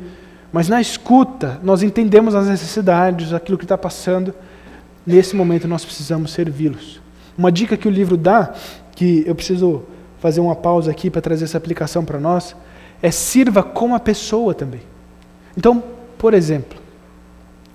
mas 0.53 0.69
na 0.69 0.79
escuta 0.79 1.59
nós 1.63 1.81
entendemos 1.81 2.35
as 2.35 2.47
necessidades, 2.47 3.33
aquilo 3.33 3.57
que 3.57 3.65
está 3.65 3.75
passando. 3.75 4.35
Nesse 5.03 5.35
momento 5.35 5.67
nós 5.67 5.83
precisamos 5.83 6.31
servi-los. 6.31 7.01
Uma 7.35 7.51
dica 7.51 7.75
que 7.75 7.87
o 7.87 7.91
livro 7.91 8.15
dá, 8.15 8.53
que 8.95 9.23
eu 9.25 9.33
preciso 9.33 9.81
fazer 10.19 10.41
uma 10.41 10.55
pausa 10.55 10.91
aqui 10.91 11.09
para 11.09 11.21
trazer 11.21 11.45
essa 11.45 11.57
aplicação 11.57 12.05
para 12.05 12.19
nós, 12.19 12.55
é 13.01 13.09
sirva 13.09 13.63
como 13.63 13.95
a 13.95 13.99
pessoa 13.99 14.53
também. 14.53 14.81
Então, 15.57 15.83
por 16.19 16.35
exemplo, 16.35 16.77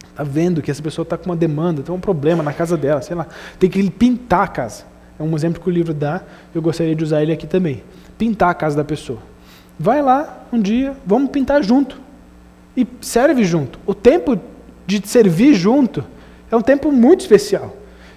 está 0.09 0.23
vendo 0.23 0.63
que 0.63 0.71
essa 0.71 0.81
pessoa 0.81 1.03
está 1.03 1.19
com 1.19 1.27
uma 1.27 1.37
demanda, 1.37 1.83
tem 1.83 1.93
um 1.93 1.99
problema 1.99 2.45
na 2.45 2.53
casa 2.53 2.77
dela, 2.77 3.03
sei 3.03 3.17
lá, 3.17 3.27
tem 3.59 3.69
que 3.69 3.91
pintar 3.91 4.45
a 4.45 4.47
casa. 4.47 4.90
É 5.21 5.23
um 5.23 5.37
exemplo 5.37 5.61
que 5.61 5.69
o 5.69 5.71
livro 5.71 5.93
dá, 5.93 6.23
eu 6.55 6.63
gostaria 6.63 6.97
de 6.97 7.05
usar 7.05 7.23
ele 7.23 7.31
aqui 7.31 7.47
também. 7.47 7.83
Pintar 8.17 8.49
a 8.49 8.55
casa 8.55 8.75
da 8.75 8.83
pessoa. 8.83 9.19
Vai 9.79 10.01
lá 10.01 10.47
um 10.51 10.59
dia, 10.59 10.97
vamos 11.05 11.31
pintar 11.31 11.63
junto. 11.63 12.01
E 12.75 12.87
serve 13.03 13.45
junto. 13.45 13.79
O 13.85 13.95
tempo 13.95 14.41
de 14.87 15.07
servir 15.07 15.53
junto 15.53 16.03
é 16.51 16.57
um 16.57 16.63
tempo 16.63 16.91
muito 16.91 17.21
especial. 17.21 17.77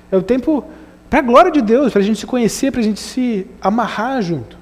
É 0.09 0.15
um 0.15 0.21
tempo 0.21 0.63
para 1.09 1.19
a 1.19 1.21
glória 1.21 1.51
de 1.51 1.61
Deus, 1.61 1.91
para 1.91 2.01
a 2.01 2.05
gente 2.05 2.21
se 2.21 2.25
conhecer, 2.25 2.71
para 2.71 2.79
a 2.79 2.83
gente 2.83 3.01
se 3.01 3.47
amarrar 3.61 4.21
junto. 4.21 4.57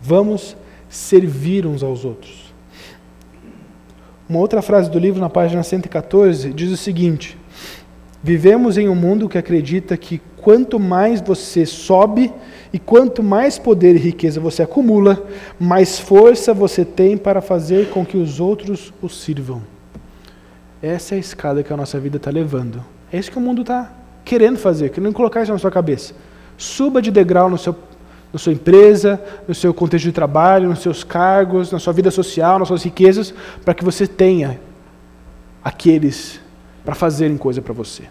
Vamos 0.00 0.56
servir 0.88 1.66
uns 1.66 1.82
aos 1.82 2.06
outros. 2.06 2.54
Uma 4.26 4.38
outra 4.38 4.62
frase 4.62 4.90
do 4.90 4.98
livro, 4.98 5.20
na 5.20 5.28
página 5.28 5.62
114, 5.62 6.54
diz 6.54 6.72
o 6.72 6.76
seguinte: 6.76 7.36
Vivemos 8.22 8.78
em 8.78 8.88
um 8.88 8.94
mundo 8.94 9.28
que 9.28 9.36
acredita 9.36 9.96
que 9.96 10.20
quanto 10.46 10.78
mais 10.78 11.20
você 11.20 11.66
sobe 11.66 12.32
e 12.72 12.78
quanto 12.78 13.20
mais 13.20 13.58
poder 13.58 13.96
e 13.96 13.98
riqueza 13.98 14.38
você 14.38 14.62
acumula, 14.62 15.26
mais 15.58 15.98
força 15.98 16.54
você 16.54 16.84
tem 16.84 17.18
para 17.18 17.40
fazer 17.40 17.90
com 17.90 18.06
que 18.06 18.16
os 18.16 18.38
outros 18.38 18.94
o 19.02 19.08
sirvam. 19.08 19.60
Essa 20.80 21.16
é 21.16 21.16
a 21.16 21.18
escada 21.18 21.64
que 21.64 21.72
a 21.72 21.76
nossa 21.76 21.98
vida 21.98 22.16
está 22.18 22.30
levando. 22.30 22.80
É 23.12 23.18
isso 23.18 23.28
que 23.28 23.38
o 23.38 23.40
mundo 23.40 23.62
está 23.62 23.92
querendo 24.24 24.56
fazer, 24.56 24.90
querendo 24.90 25.12
colocar 25.12 25.42
isso 25.42 25.50
na 25.50 25.58
sua 25.58 25.72
cabeça. 25.72 26.14
Suba 26.56 27.02
de 27.02 27.10
degrau 27.10 27.50
no 27.50 27.58
seu 27.58 27.74
na 28.32 28.38
sua 28.38 28.52
empresa, 28.52 29.20
no 29.48 29.54
seu 29.54 29.74
contexto 29.74 30.04
de 30.04 30.12
trabalho, 30.12 30.68
nos 30.68 30.78
seus 30.78 31.02
cargos, 31.02 31.72
na 31.72 31.80
sua 31.80 31.92
vida 31.92 32.12
social, 32.12 32.60
nas 32.60 32.68
suas 32.68 32.84
riquezas, 32.84 33.34
para 33.64 33.74
que 33.74 33.84
você 33.84 34.06
tenha 34.06 34.60
aqueles 35.64 36.38
para 36.84 36.94
fazerem 36.94 37.36
coisa 37.36 37.60
para 37.60 37.72
você. 37.72 38.04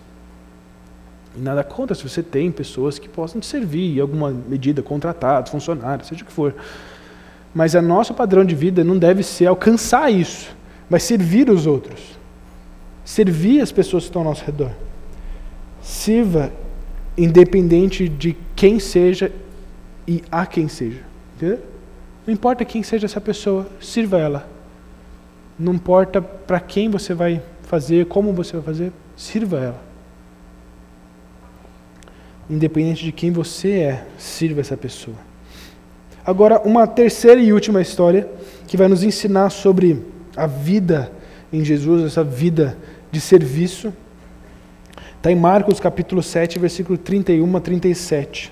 E 1.37 1.41
nada 1.41 1.63
contra 1.63 1.95
se 1.95 2.07
você 2.07 2.23
tem 2.23 2.51
pessoas 2.51 2.97
que 2.97 3.09
possam 3.09 3.41
te 3.41 3.47
servir, 3.47 3.97
em 3.97 3.99
alguma 3.99 4.31
medida, 4.31 4.81
contratados, 4.81 5.51
funcionários, 5.51 6.07
seja 6.07 6.23
o 6.23 6.25
que 6.25 6.31
for. 6.31 6.55
Mas 7.53 7.73
o 7.73 7.81
nosso 7.81 8.13
padrão 8.13 8.43
de 8.43 8.55
vida 8.55 8.83
não 8.83 8.97
deve 8.97 9.23
ser 9.23 9.47
alcançar 9.47 10.11
isso, 10.11 10.55
mas 10.89 11.03
servir 11.03 11.49
os 11.49 11.65
outros. 11.65 12.17
Servir 13.03 13.61
as 13.61 13.71
pessoas 13.71 14.03
que 14.03 14.09
estão 14.09 14.21
ao 14.21 14.29
nosso 14.29 14.43
redor. 14.43 14.71
Sirva 15.81 16.51
independente 17.17 18.09
de 18.09 18.35
quem 18.55 18.79
seja 18.79 19.31
e 20.07 20.23
a 20.31 20.45
quem 20.45 20.67
seja. 20.67 21.01
Entendeu? 21.35 21.59
Não 22.25 22.33
importa 22.33 22.65
quem 22.65 22.81
seja 22.81 23.05
essa 23.05 23.21
pessoa, 23.21 23.67
sirva 23.79 24.17
ela. 24.17 24.49
Não 25.57 25.73
importa 25.73 26.21
para 26.21 26.59
quem 26.59 26.89
você 26.89 27.13
vai 27.13 27.41
fazer, 27.63 28.05
como 28.07 28.33
você 28.33 28.53
vai 28.53 28.63
fazer, 28.63 28.91
sirva 29.15 29.57
ela. 29.59 29.84
Independente 32.49 33.03
de 33.03 33.11
quem 33.11 33.31
você 33.31 33.71
é, 33.79 34.05
sirva 34.17 34.61
essa 34.61 34.77
pessoa. 34.77 35.17
Agora, 36.25 36.59
uma 36.59 36.87
terceira 36.87 37.39
e 37.39 37.53
última 37.53 37.81
história 37.81 38.27
que 38.67 38.77
vai 38.77 38.87
nos 38.87 39.03
ensinar 39.03 39.49
sobre 39.49 40.03
a 40.35 40.47
vida 40.47 41.11
em 41.51 41.63
Jesus, 41.63 42.03
essa 42.03 42.23
vida 42.23 42.77
de 43.11 43.21
serviço. 43.21 43.93
Está 45.17 45.31
em 45.31 45.35
Marcos 45.35 45.79
capítulo 45.79 46.21
7, 46.21 46.59
versículo 46.59 46.97
31 46.97 47.57
a 47.57 47.61
37. 47.61 48.51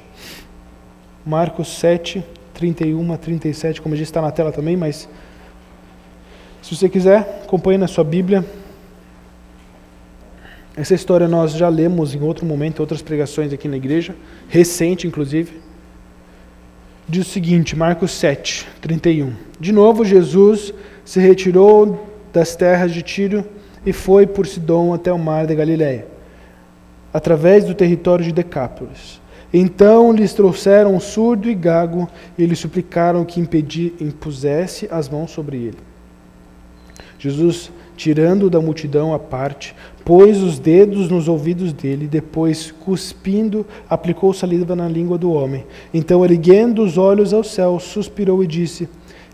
Marcos 1.25 1.77
7, 1.79 2.23
31 2.53 3.13
a 3.13 3.17
37, 3.17 3.81
como 3.81 3.95
disse, 3.95 4.11
está 4.11 4.21
na 4.21 4.31
tela 4.31 4.51
também, 4.51 4.77
mas 4.77 5.07
se 6.61 6.75
você 6.75 6.87
quiser, 6.87 7.41
acompanhe 7.43 7.77
na 7.77 7.87
sua 7.87 8.03
Bíblia. 8.03 8.45
Essa 10.75 10.95
história 10.95 11.27
nós 11.27 11.53
já 11.53 11.69
lemos 11.69 12.15
em 12.15 12.21
outro 12.21 12.45
momento, 12.45 12.79
outras 12.79 13.01
pregações 13.01 13.53
aqui 13.53 13.67
na 13.67 13.77
igreja, 13.77 14.15
recente 14.49 15.05
inclusive. 15.05 15.61
Diz 17.07 17.27
o 17.27 17.29
seguinte, 17.29 17.75
Marcos 17.75 18.11
7, 18.11 18.67
31. 18.81 19.33
De 19.59 19.71
novo, 19.71 20.03
Jesus 20.03 20.73
se 21.05 21.19
retirou 21.19 22.07
das 22.31 22.55
terras 22.55 22.91
de 22.91 23.03
Tiro 23.03 23.45
e 23.85 23.93
foi 23.93 24.25
por 24.25 24.47
Sidom 24.47 24.93
até 24.93 25.11
o 25.11 25.19
mar 25.19 25.45
da 25.45 25.53
Galiléia, 25.53 26.07
através 27.13 27.65
do 27.65 27.75
território 27.75 28.25
de 28.25 28.31
Decápolis. 28.31 29.21
Então 29.53 30.11
lhes 30.11 30.33
trouxeram 30.33 30.95
um 30.95 30.99
surdo 30.99 31.47
e 31.47 31.53
gago 31.53 32.09
e 32.35 32.45
lhe 32.45 32.55
suplicaram 32.55 33.23
que 33.23 33.39
impedi, 33.39 33.93
impusesse 34.01 34.87
as 34.89 35.07
mãos 35.07 35.29
sobre 35.29 35.57
ele. 35.57 35.77
Jesus, 37.19 37.71
tirando-o 37.95 38.49
da 38.49 38.59
multidão 38.59 39.13
à 39.13 39.19
parte, 39.19 39.75
pôs 40.03 40.41
os 40.41 40.59
dedos 40.59 41.09
nos 41.09 41.27
ouvidos 41.27 41.71
dele, 41.71 42.07
depois, 42.07 42.71
cuspindo, 42.71 43.65
aplicou 43.89 44.33
saliva 44.33 44.75
na 44.75 44.87
língua 44.87 45.17
do 45.17 45.31
homem. 45.31 45.65
Então, 45.93 46.23
erguendo 46.23 46.83
os 46.83 46.97
olhos 46.97 47.33
ao 47.33 47.43
céu, 47.43 47.79
suspirou 47.79 48.43
e 48.43 48.47
disse: 48.47 48.89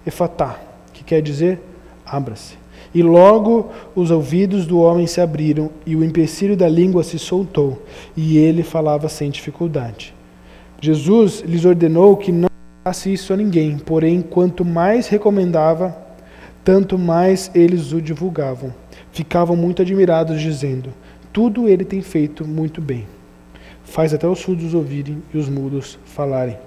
Efatá, 0.05 0.59
que 0.93 1.03
quer 1.03 1.21
dizer 1.21 1.59
abra-se. 2.05 2.57
E 2.93 3.03
logo 3.03 3.69
os 3.95 4.09
ouvidos 4.09 4.65
do 4.65 4.79
homem 4.79 5.05
se 5.05 5.21
abriram, 5.21 5.69
e 5.85 5.95
o 5.95 6.03
empecilho 6.03 6.57
da 6.57 6.67
língua 6.67 7.03
se 7.03 7.19
soltou, 7.19 7.83
e 8.17 8.37
ele 8.37 8.63
falava 8.63 9.07
sem 9.07 9.29
dificuldade. 9.29 10.13
Jesus 10.81 11.43
lhes 11.45 11.65
ordenou 11.65 12.17
que 12.17 12.31
não 12.31 12.49
fizesse 12.83 13.13
isso 13.13 13.33
a 13.33 13.37
ninguém, 13.37 13.77
porém, 13.77 14.21
quanto 14.21 14.65
mais 14.65 15.07
recomendava, 15.07 15.95
tanto 16.63 16.97
mais 16.97 17.51
eles 17.53 17.91
o 17.91 18.01
divulgavam. 18.01 18.73
Ficavam 19.11 19.55
muito 19.55 19.81
admirados, 19.81 20.41
dizendo: 20.41 20.93
Tudo 21.33 21.67
ele 21.67 21.83
tem 21.83 22.01
feito 22.01 22.45
muito 22.45 22.81
bem. 22.81 23.07
Faz 23.83 24.13
até 24.13 24.27
os 24.27 24.39
surdos 24.39 24.73
ouvirem 24.73 25.21
e 25.33 25.37
os 25.37 25.49
mudos 25.49 25.97
falarem. 26.05 26.57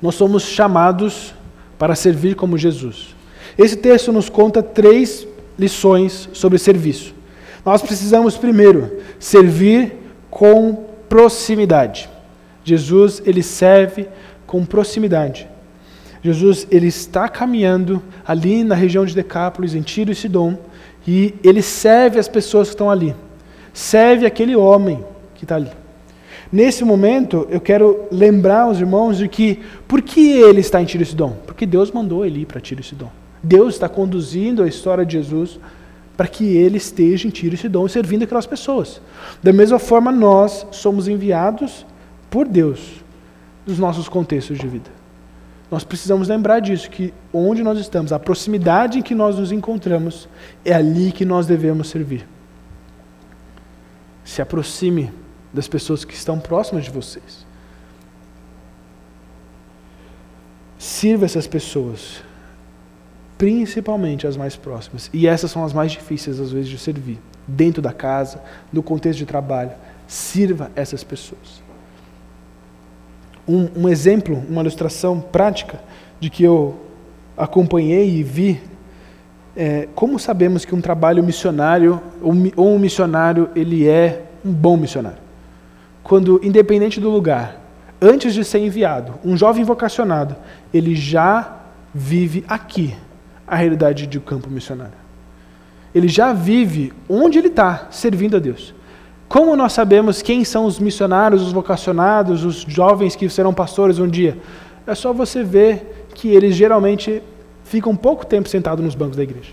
Nós 0.00 0.14
somos 0.14 0.44
chamados 0.44 1.34
para 1.78 1.94
servir 1.94 2.34
como 2.34 2.56
Jesus. 2.56 3.14
Esse 3.58 3.76
texto 3.76 4.12
nos 4.12 4.28
conta 4.28 4.62
três 4.62 5.26
lições 5.58 6.28
sobre 6.32 6.58
serviço. 6.58 7.14
Nós 7.64 7.82
precisamos, 7.82 8.36
primeiro, 8.36 8.98
servir 9.18 9.94
com 10.30 10.86
proximidade. 11.08 12.08
Jesus, 12.64 13.22
ele 13.24 13.42
serve 13.42 14.08
com 14.46 14.64
proximidade. 14.64 15.48
Jesus, 16.22 16.66
ele 16.70 16.88
está 16.88 17.28
caminhando 17.28 18.02
ali 18.26 18.64
na 18.64 18.74
região 18.74 19.04
de 19.04 19.14
Decápolis, 19.14 19.74
em 19.74 19.82
Tiro 19.82 20.10
e 20.10 20.14
Sidom, 20.14 20.58
e 21.06 21.34
ele 21.42 21.62
serve 21.62 22.18
as 22.18 22.28
pessoas 22.28 22.68
que 22.68 22.74
estão 22.74 22.90
ali. 22.90 23.14
Serve 23.72 24.26
aquele 24.26 24.56
homem 24.56 25.04
que 25.34 25.44
está 25.44 25.56
ali. 25.56 25.70
Nesse 26.50 26.84
momento, 26.84 27.46
eu 27.50 27.60
quero 27.60 28.06
lembrar 28.10 28.68
os 28.68 28.80
irmãos 28.80 29.18
de 29.18 29.28
que, 29.28 29.60
por 29.86 30.00
que 30.00 30.32
ele 30.32 30.60
está 30.60 30.80
em 30.80 30.84
Tiro 30.84 31.02
e 31.02 31.06
Sidom? 31.06 31.36
Porque 31.44 31.66
Deus 31.66 31.90
mandou 31.90 32.24
ele 32.24 32.40
ir 32.40 32.46
para 32.46 32.60
Tiro 32.60 32.80
e 32.80 32.84
Sidom. 32.84 33.10
Deus 33.42 33.74
está 33.74 33.88
conduzindo 33.88 34.62
a 34.62 34.68
história 34.68 35.04
de 35.04 35.14
Jesus 35.14 35.58
para 36.16 36.26
que 36.26 36.56
ele 36.56 36.78
esteja 36.78 37.28
em 37.28 37.30
Tiro 37.30 37.54
e 37.54 37.58
Sidom 37.58 37.86
servindo 37.88 38.22
aquelas 38.22 38.46
pessoas. 38.46 39.00
Da 39.42 39.52
mesma 39.52 39.78
forma, 39.78 40.10
nós 40.10 40.66
somos 40.70 41.08
enviados 41.08 41.84
por 42.30 42.46
Deus 42.46 43.04
nos 43.66 43.78
nossos 43.78 44.08
contextos 44.08 44.58
de 44.58 44.66
vida. 44.66 44.95
Nós 45.70 45.82
precisamos 45.82 46.28
lembrar 46.28 46.60
disso, 46.60 46.88
que 46.88 47.12
onde 47.32 47.62
nós 47.62 47.78
estamos, 47.78 48.12
a 48.12 48.18
proximidade 48.18 48.98
em 48.98 49.02
que 49.02 49.14
nós 49.14 49.38
nos 49.38 49.50
encontramos, 49.50 50.28
é 50.64 50.72
ali 50.72 51.10
que 51.10 51.24
nós 51.24 51.46
devemos 51.46 51.88
servir. 51.88 52.26
Se 54.24 54.40
aproxime 54.40 55.12
das 55.52 55.66
pessoas 55.66 56.04
que 56.04 56.14
estão 56.14 56.38
próximas 56.38 56.84
de 56.84 56.90
vocês. 56.90 57.44
Sirva 60.78 61.24
essas 61.24 61.46
pessoas 61.46 62.22
principalmente 63.38 64.26
as 64.26 64.36
mais 64.36 64.56
próximas. 64.56 65.10
E 65.12 65.26
essas 65.26 65.50
são 65.50 65.64
as 65.64 65.72
mais 65.72 65.92
difíceis, 65.92 66.40
às 66.40 66.52
vezes, 66.52 66.68
de 66.68 66.78
servir. 66.78 67.18
Dentro 67.46 67.82
da 67.82 67.92
casa, 67.92 68.42
no 68.72 68.82
contexto 68.82 69.18
de 69.18 69.26
trabalho. 69.26 69.72
Sirva 70.06 70.70
essas 70.74 71.04
pessoas. 71.04 71.62
Um, 73.48 73.68
um 73.76 73.88
exemplo, 73.88 74.42
uma 74.48 74.60
ilustração 74.60 75.20
prática 75.20 75.80
de 76.18 76.30
que 76.30 76.42
eu 76.42 76.76
acompanhei 77.36 78.08
e 78.08 78.22
vi 78.22 78.60
é, 79.56 79.88
como 79.94 80.18
sabemos 80.18 80.66
que 80.66 80.74
um 80.74 80.82
trabalho 80.82 81.24
missionário 81.24 82.00
ou 82.20 82.74
um 82.74 82.78
missionário 82.78 83.48
ele 83.56 83.88
é 83.88 84.24
um 84.44 84.52
bom 84.52 84.76
missionário? 84.76 85.18
Quando, 86.02 86.38
independente 86.44 87.00
do 87.00 87.08
lugar, 87.08 87.58
antes 88.00 88.34
de 88.34 88.44
ser 88.44 88.58
enviado, 88.58 89.14
um 89.24 89.34
jovem 89.36 89.64
vocacionado, 89.64 90.36
ele 90.74 90.94
já 90.94 91.56
vive 91.94 92.44
aqui, 92.46 92.94
a 93.46 93.56
realidade 93.56 94.06
de 94.06 94.20
campo 94.20 94.50
missionário. 94.50 94.92
Ele 95.94 96.08
já 96.08 96.32
vive 96.34 96.92
onde 97.08 97.38
ele 97.38 97.48
está, 97.48 97.86
servindo 97.90 98.36
a 98.36 98.38
Deus. 98.38 98.74
Como 99.28 99.56
nós 99.56 99.72
sabemos 99.72 100.22
quem 100.22 100.44
são 100.44 100.66
os 100.66 100.78
missionários, 100.78 101.42
os 101.42 101.52
vocacionados, 101.52 102.44
os 102.44 102.64
jovens 102.68 103.16
que 103.16 103.28
serão 103.28 103.52
pastores 103.52 103.98
um 103.98 104.08
dia? 104.08 104.38
É 104.86 104.94
só 104.94 105.12
você 105.12 105.42
ver 105.42 106.06
que 106.14 106.28
eles 106.28 106.54
geralmente 106.54 107.22
ficam 107.64 107.96
pouco 107.96 108.24
tempo 108.24 108.48
sentados 108.48 108.84
nos 108.84 108.94
bancos 108.94 109.16
da 109.16 109.22
igreja. 109.22 109.50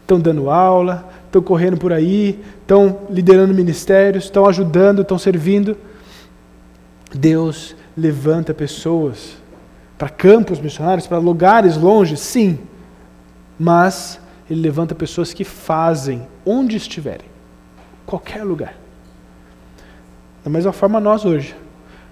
Estão 0.00 0.18
dando 0.18 0.48
aula, 0.48 1.06
estão 1.26 1.42
correndo 1.42 1.76
por 1.76 1.92
aí, 1.92 2.40
estão 2.62 3.00
liderando 3.10 3.52
ministérios, 3.52 4.24
estão 4.24 4.46
ajudando, 4.46 5.02
estão 5.02 5.18
servindo. 5.18 5.76
Deus 7.14 7.76
levanta 7.96 8.54
pessoas 8.54 9.36
para 9.98 10.08
campos 10.08 10.58
missionários, 10.58 11.06
para 11.06 11.18
lugares 11.18 11.76
longe, 11.76 12.16
sim 12.16 12.58
mas 13.58 14.20
ele 14.48 14.60
levanta 14.60 14.94
pessoas 14.94 15.34
que 15.34 15.44
fazem 15.44 16.26
onde 16.46 16.76
estiverem, 16.76 17.26
qualquer 18.08 18.42
lugar. 18.42 18.74
Da 20.42 20.50
mesma 20.50 20.72
forma, 20.72 20.98
nós 20.98 21.26
hoje, 21.26 21.54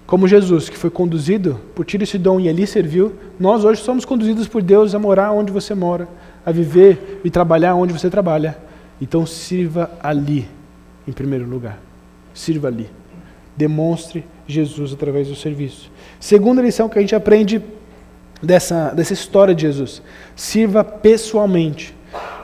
como 0.05 0.27
Jesus, 0.27 0.69
que 0.69 0.77
foi 0.77 0.91
conduzido 0.91 1.59
por 1.73 1.83
Tiro 1.83 2.03
e 2.03 2.07
Sidom 2.07 2.39
e 2.39 2.47
ali 2.47 2.67
serviu, 2.67 3.15
nós 3.39 3.65
hoje 3.65 3.81
somos 3.81 4.05
conduzidos 4.05 4.47
por 4.47 4.61
Deus 4.61 4.93
a 4.93 4.99
morar 4.99 5.31
onde 5.31 5.51
você 5.51 5.73
mora, 5.73 6.07
a 6.45 6.51
viver 6.51 7.19
e 7.23 7.31
trabalhar 7.31 7.73
onde 7.73 7.93
você 7.93 8.11
trabalha. 8.11 8.55
Então, 9.01 9.25
sirva 9.25 9.89
ali, 9.99 10.47
em 11.07 11.11
primeiro 11.11 11.49
lugar. 11.49 11.79
Sirva 12.31 12.67
ali. 12.67 12.87
Demonstre 13.55 14.23
Jesus 14.45 14.93
através 14.93 15.27
do 15.27 15.35
serviço. 15.35 15.91
Segunda 16.19 16.61
lição 16.61 16.87
que 16.87 16.99
a 16.99 17.01
gente 17.01 17.15
aprende 17.15 17.59
dessa, 18.41 18.91
dessa 18.91 19.13
história 19.13 19.55
de 19.55 19.63
Jesus. 19.63 20.03
Sirva 20.35 20.83
pessoalmente. 20.83 21.96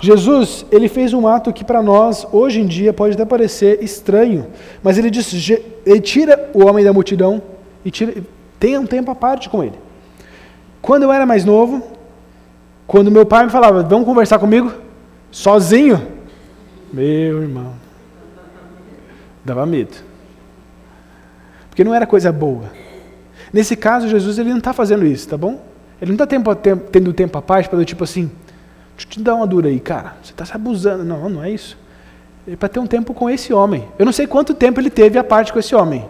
Jesus, 0.04 0.66
ele 0.70 0.90
fez 0.90 1.14
um 1.14 1.26
ato 1.26 1.54
que 1.54 1.64
para 1.64 1.82
nós, 1.82 2.28
hoje 2.30 2.60
em 2.60 2.66
dia, 2.66 2.92
pode 2.92 3.14
até 3.14 3.24
parecer 3.24 3.82
estranho, 3.82 4.48
mas 4.84 4.98
ele 4.98 5.10
diz, 5.10 5.34
ele 5.86 6.02
tira 6.02 6.50
o 6.54 6.66
homem 6.66 6.84
da 6.84 6.92
multidão 6.92 7.42
e 7.86 7.90
tira, 7.90 8.22
tenha 8.60 8.82
um 8.82 8.86
tempo 8.86 9.10
à 9.12 9.16
parte 9.16 9.48
com 9.48 9.64
ele. 9.64 9.80
Quando 10.82 11.04
eu 11.04 11.12
era 11.14 11.26
mais 11.26 11.46
novo, 11.46 11.82
quando 12.86 13.10
meu 13.10 13.26
pai 13.26 13.46
me 13.46 13.50
falava, 13.50 13.82
vamos 13.82 14.06
conversar 14.06 14.40
comigo, 14.40 14.74
sozinho, 15.32 16.06
meu 16.92 17.42
irmão, 17.42 17.72
dava 19.46 19.66
medo. 19.66 19.96
Porque 21.70 21.86
não 21.86 21.96
era 21.96 22.06
coisa 22.06 22.30
boa. 22.30 22.66
Nesse 23.54 23.78
caso, 23.78 24.10
Jesus 24.10 24.38
ele 24.38 24.50
não 24.50 24.58
está 24.58 24.74
fazendo 24.74 25.06
isso, 25.06 25.30
tá 25.30 25.38
bom? 25.38 25.64
Ele 26.02 26.12
não 26.12 26.22
está 26.22 26.28
tendo 26.92 27.14
tempo 27.14 27.38
à 27.38 27.42
paz 27.42 27.68
para 27.68 27.86
tipo 27.86 28.04
assim, 28.04 28.30
deixa 29.04 29.08
eu 29.08 29.10
te 29.10 29.22
dar 29.22 29.36
uma 29.36 29.48
dura 29.48 29.70
aí, 29.70 29.80
cara, 29.80 30.16
você 30.22 30.32
está 30.32 30.46
se 30.46 30.54
abusando. 30.54 31.04
Não, 31.04 31.30
não 31.30 31.44
é 31.44 31.52
isso. 31.52 31.78
É 32.48 32.56
para 32.56 32.70
ter 32.70 32.80
um 32.80 32.88
tempo 32.88 33.14
com 33.14 33.30
esse 33.30 33.54
homem. 33.54 33.88
Eu 33.98 34.06
não 34.06 34.12
sei 34.12 34.28
quanto 34.28 34.54
tempo 34.54 34.80
ele 34.80 34.90
teve 34.90 35.18
a 35.18 35.24
parte 35.24 35.54
com 35.54 35.60
esse 35.60 35.74
homem. 35.76 36.08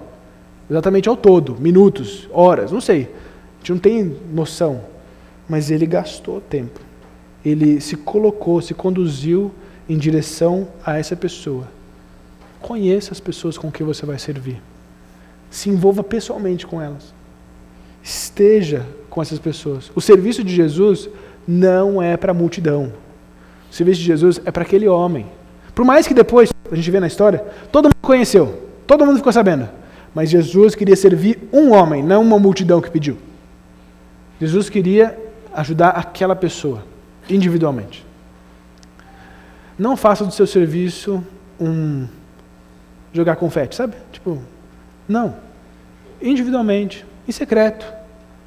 Exatamente 0.70 1.10
ao 1.10 1.18
todo, 1.18 1.56
minutos, 1.60 2.28
horas, 2.32 2.72
não 2.72 2.82
sei. 2.82 3.04
A 3.04 3.58
gente 3.60 3.72
não 3.74 3.80
tem 3.80 4.18
noção. 4.34 4.82
Mas 5.48 5.70
ele 5.70 5.86
gastou 5.86 6.42
tempo. 6.42 6.80
Ele 7.44 7.82
se 7.82 7.98
colocou, 7.98 8.62
se 8.62 8.74
conduziu 8.74 9.52
em 9.88 9.98
direção 9.98 10.68
a 10.86 10.98
essa 10.98 11.16
pessoa. 11.16 11.68
Conheça 12.62 13.12
as 13.12 13.20
pessoas 13.20 13.58
com 13.58 13.70
que 13.70 13.84
você 13.84 14.06
vai 14.06 14.18
servir. 14.18 14.62
Se 15.52 15.70
envolva 15.70 16.02
pessoalmente 16.02 16.66
com 16.66 16.82
elas. 16.82 17.14
Esteja 18.02 18.86
com 19.10 19.22
essas 19.22 19.38
pessoas. 19.38 19.92
O 19.94 20.02
serviço 20.02 20.44
de 20.44 20.56
Jesus 20.56 21.10
não 21.48 22.02
é 22.02 22.18
para 22.18 22.32
a 22.32 22.34
multidão. 22.34 22.92
O 23.70 23.74
serviço 23.74 24.00
de 24.00 24.06
Jesus 24.06 24.42
é 24.46 24.52
para 24.52 24.64
aquele 24.64 24.88
homem. 24.88 25.26
Por 25.74 25.84
mais 25.84 26.08
que 26.08 26.14
depois, 26.14 26.52
a 26.72 26.76
gente 26.76 26.92
vê 26.92 27.00
na 27.00 27.08
história, 27.08 27.44
todo 27.72 27.86
mundo 27.86 27.96
conheceu, 28.02 28.70
todo 28.86 29.06
mundo 29.06 29.18
ficou 29.18 29.34
sabendo. 29.34 29.68
Mas 30.14 30.30
Jesus 30.30 30.76
queria 30.76 30.96
servir 30.96 31.40
um 31.52 31.72
homem, 31.72 32.04
não 32.04 32.22
uma 32.22 32.38
multidão 32.38 32.80
que 32.80 32.92
pediu. 32.92 33.18
Jesus 34.40 34.70
queria 34.70 35.18
ajudar 35.54 35.90
aquela 35.90 36.36
pessoa, 36.36 36.84
individualmente. 37.30 38.06
Não 39.78 39.98
faça 39.98 40.24
do 40.24 40.32
seu 40.32 40.46
serviço 40.46 41.24
um 41.60 42.08
jogar 43.12 43.36
confete, 43.36 43.76
sabe? 43.76 43.96
Tipo, 44.12 44.40
não. 45.08 45.36
Individualmente, 46.22 47.06
em 47.28 47.32
secreto. 47.32 47.86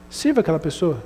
Sirva 0.08 0.40
aquela 0.40 0.58
pessoa. 0.58 1.02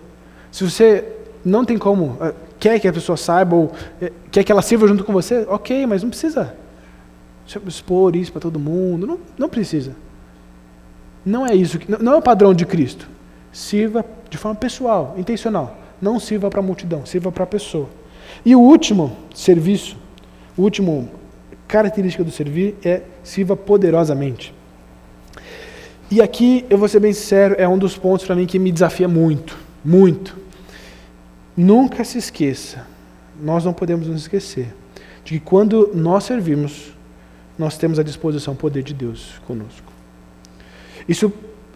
Se 0.50 0.64
você 0.64 1.04
não 1.44 1.64
tem 1.64 1.78
como, 1.78 2.16
eh, 2.20 2.34
quer 2.58 2.78
que 2.78 2.88
a 2.88 2.92
pessoa 2.92 3.16
saiba 3.16 3.56
ou 3.56 3.72
eh, 4.00 4.12
quer 4.30 4.44
que 4.44 4.52
ela 4.52 4.62
sirva 4.62 4.86
junto 4.86 5.04
com 5.04 5.12
você, 5.12 5.46
ok, 5.48 5.86
mas 5.86 6.02
não 6.02 6.10
precisa 6.10 6.54
expor 7.66 8.14
isso 8.14 8.30
para 8.30 8.40
todo 8.40 8.58
mundo. 8.58 9.06
Não, 9.06 9.18
não 9.36 9.48
precisa. 9.48 9.96
Não 11.24 11.46
é 11.46 11.54
isso, 11.54 11.78
que, 11.78 11.90
não 11.90 12.12
é 12.12 12.16
o 12.16 12.22
padrão 12.22 12.54
de 12.54 12.64
Cristo. 12.64 13.08
Sirva 13.52 14.04
de 14.28 14.38
forma 14.38 14.56
pessoal, 14.56 15.14
intencional. 15.18 15.76
Não 16.00 16.20
sirva 16.20 16.48
para 16.48 16.60
a 16.60 16.62
multidão, 16.62 17.04
sirva 17.04 17.32
para 17.32 17.44
a 17.44 17.46
pessoa. 17.46 17.88
E 18.44 18.54
o 18.54 18.60
último 18.60 19.16
serviço, 19.34 19.96
o 20.56 20.62
último 20.62 21.08
característica 21.66 22.24
do 22.24 22.30
servir 22.30 22.76
é 22.84 23.02
sirva 23.22 23.56
poderosamente. 23.56 24.54
E 26.10 26.20
aqui, 26.20 26.64
eu 26.70 26.78
vou 26.78 26.88
ser 26.88 27.00
bem 27.00 27.12
sincero, 27.12 27.54
é 27.58 27.68
um 27.68 27.78
dos 27.78 27.96
pontos 27.96 28.26
para 28.26 28.34
mim 28.34 28.46
que 28.46 28.58
me 28.58 28.72
desafia 28.72 29.06
muito, 29.06 29.56
muito. 29.84 30.36
Nunca 31.56 32.04
se 32.04 32.18
esqueça, 32.18 32.86
nós 33.40 33.64
não 33.64 33.72
podemos 33.72 34.06
nos 34.06 34.22
esquecer, 34.22 34.74
de 35.24 35.34
que 35.34 35.40
quando 35.40 35.90
nós 35.94 36.24
servimos, 36.24 36.92
nós 37.58 37.76
temos 37.76 37.98
à 37.98 38.02
disposição 38.02 38.54
o 38.54 38.56
poder 38.56 38.82
de 38.82 38.94
Deus 38.94 39.40
conosco. 39.46 39.92
Isso, 41.08 41.32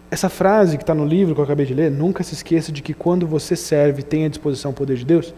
essa 0.09 0.29
frase 0.29 0.77
que 0.77 0.83
está 0.83 0.95
no 0.95 1.05
livro 1.05 1.35
que 1.35 1.41
eu 1.41 1.45
acabei 1.45 1.65
de 1.65 1.73
ler, 1.73 1.91
nunca 1.91 2.23
se 2.23 2.33
esqueça 2.33 2.71
de 2.71 2.81
que 2.81 2.93
quando 2.93 3.27
você 3.27 3.55
serve, 3.55 4.01
tem 4.01 4.25
à 4.25 4.29
disposição 4.29 4.71
o 4.71 4.73
poder 4.73 4.97
de 4.97 5.05
Deus, 5.05 5.33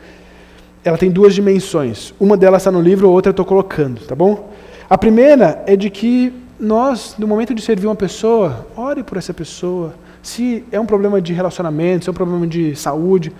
ela 0.83 0.97
tem 0.97 1.11
duas 1.11 1.33
dimensões. 1.33 2.13
Uma 2.19 2.37
delas 2.37 2.61
está 2.61 2.71
no 2.71 2.81
livro, 2.81 3.07
a 3.07 3.11
outra 3.11 3.29
eu 3.29 3.31
estou 3.31 3.45
colocando, 3.45 4.01
tá 4.05 4.15
bom? 4.15 4.51
A 4.89 4.97
primeira 4.97 5.63
é 5.67 5.75
de 5.75 5.89
que 5.89 6.31
nós, 6.59 7.15
no 7.17 7.27
momento 7.27 7.53
de 7.53 7.61
servir 7.61 7.87
uma 7.87 7.95
pessoa, 7.95 8.67
ore 8.75 9.03
por 9.03 9.17
essa 9.17 9.33
pessoa. 9.33 9.95
Se 10.23 10.63
é 10.71 10.79
um 10.79 10.85
problema 10.85 11.21
de 11.21 11.33
relacionamento, 11.33 12.05
se 12.05 12.09
é 12.09 12.11
um 12.11 12.15
problema 12.15 12.47
de 12.47 12.75
saúde, 12.75 13.31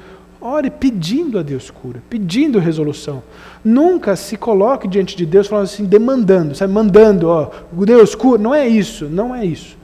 ore 0.48 0.70
pedindo 0.70 1.38
a 1.38 1.44
Deus 1.44 1.70
cura, 1.70 2.02
pedindo 2.10 2.60
resolução. 2.60 3.22
Nunca 3.64 4.16
se 4.16 4.38
coloque 4.38 4.88
diante 4.88 5.16
de 5.16 5.26
Deus 5.26 5.48
falando 5.48 5.66
assim, 5.66 5.86
demandando, 5.86 6.56
sabe, 6.56 6.72
mandando, 6.74 7.28
ó, 7.28 7.50
Deus 7.72 8.16
cura. 8.16 8.42
Não 8.42 8.54
é 8.54 8.68
isso, 8.68 9.06
não 9.06 9.36
é 9.36 9.46
isso 9.46 9.78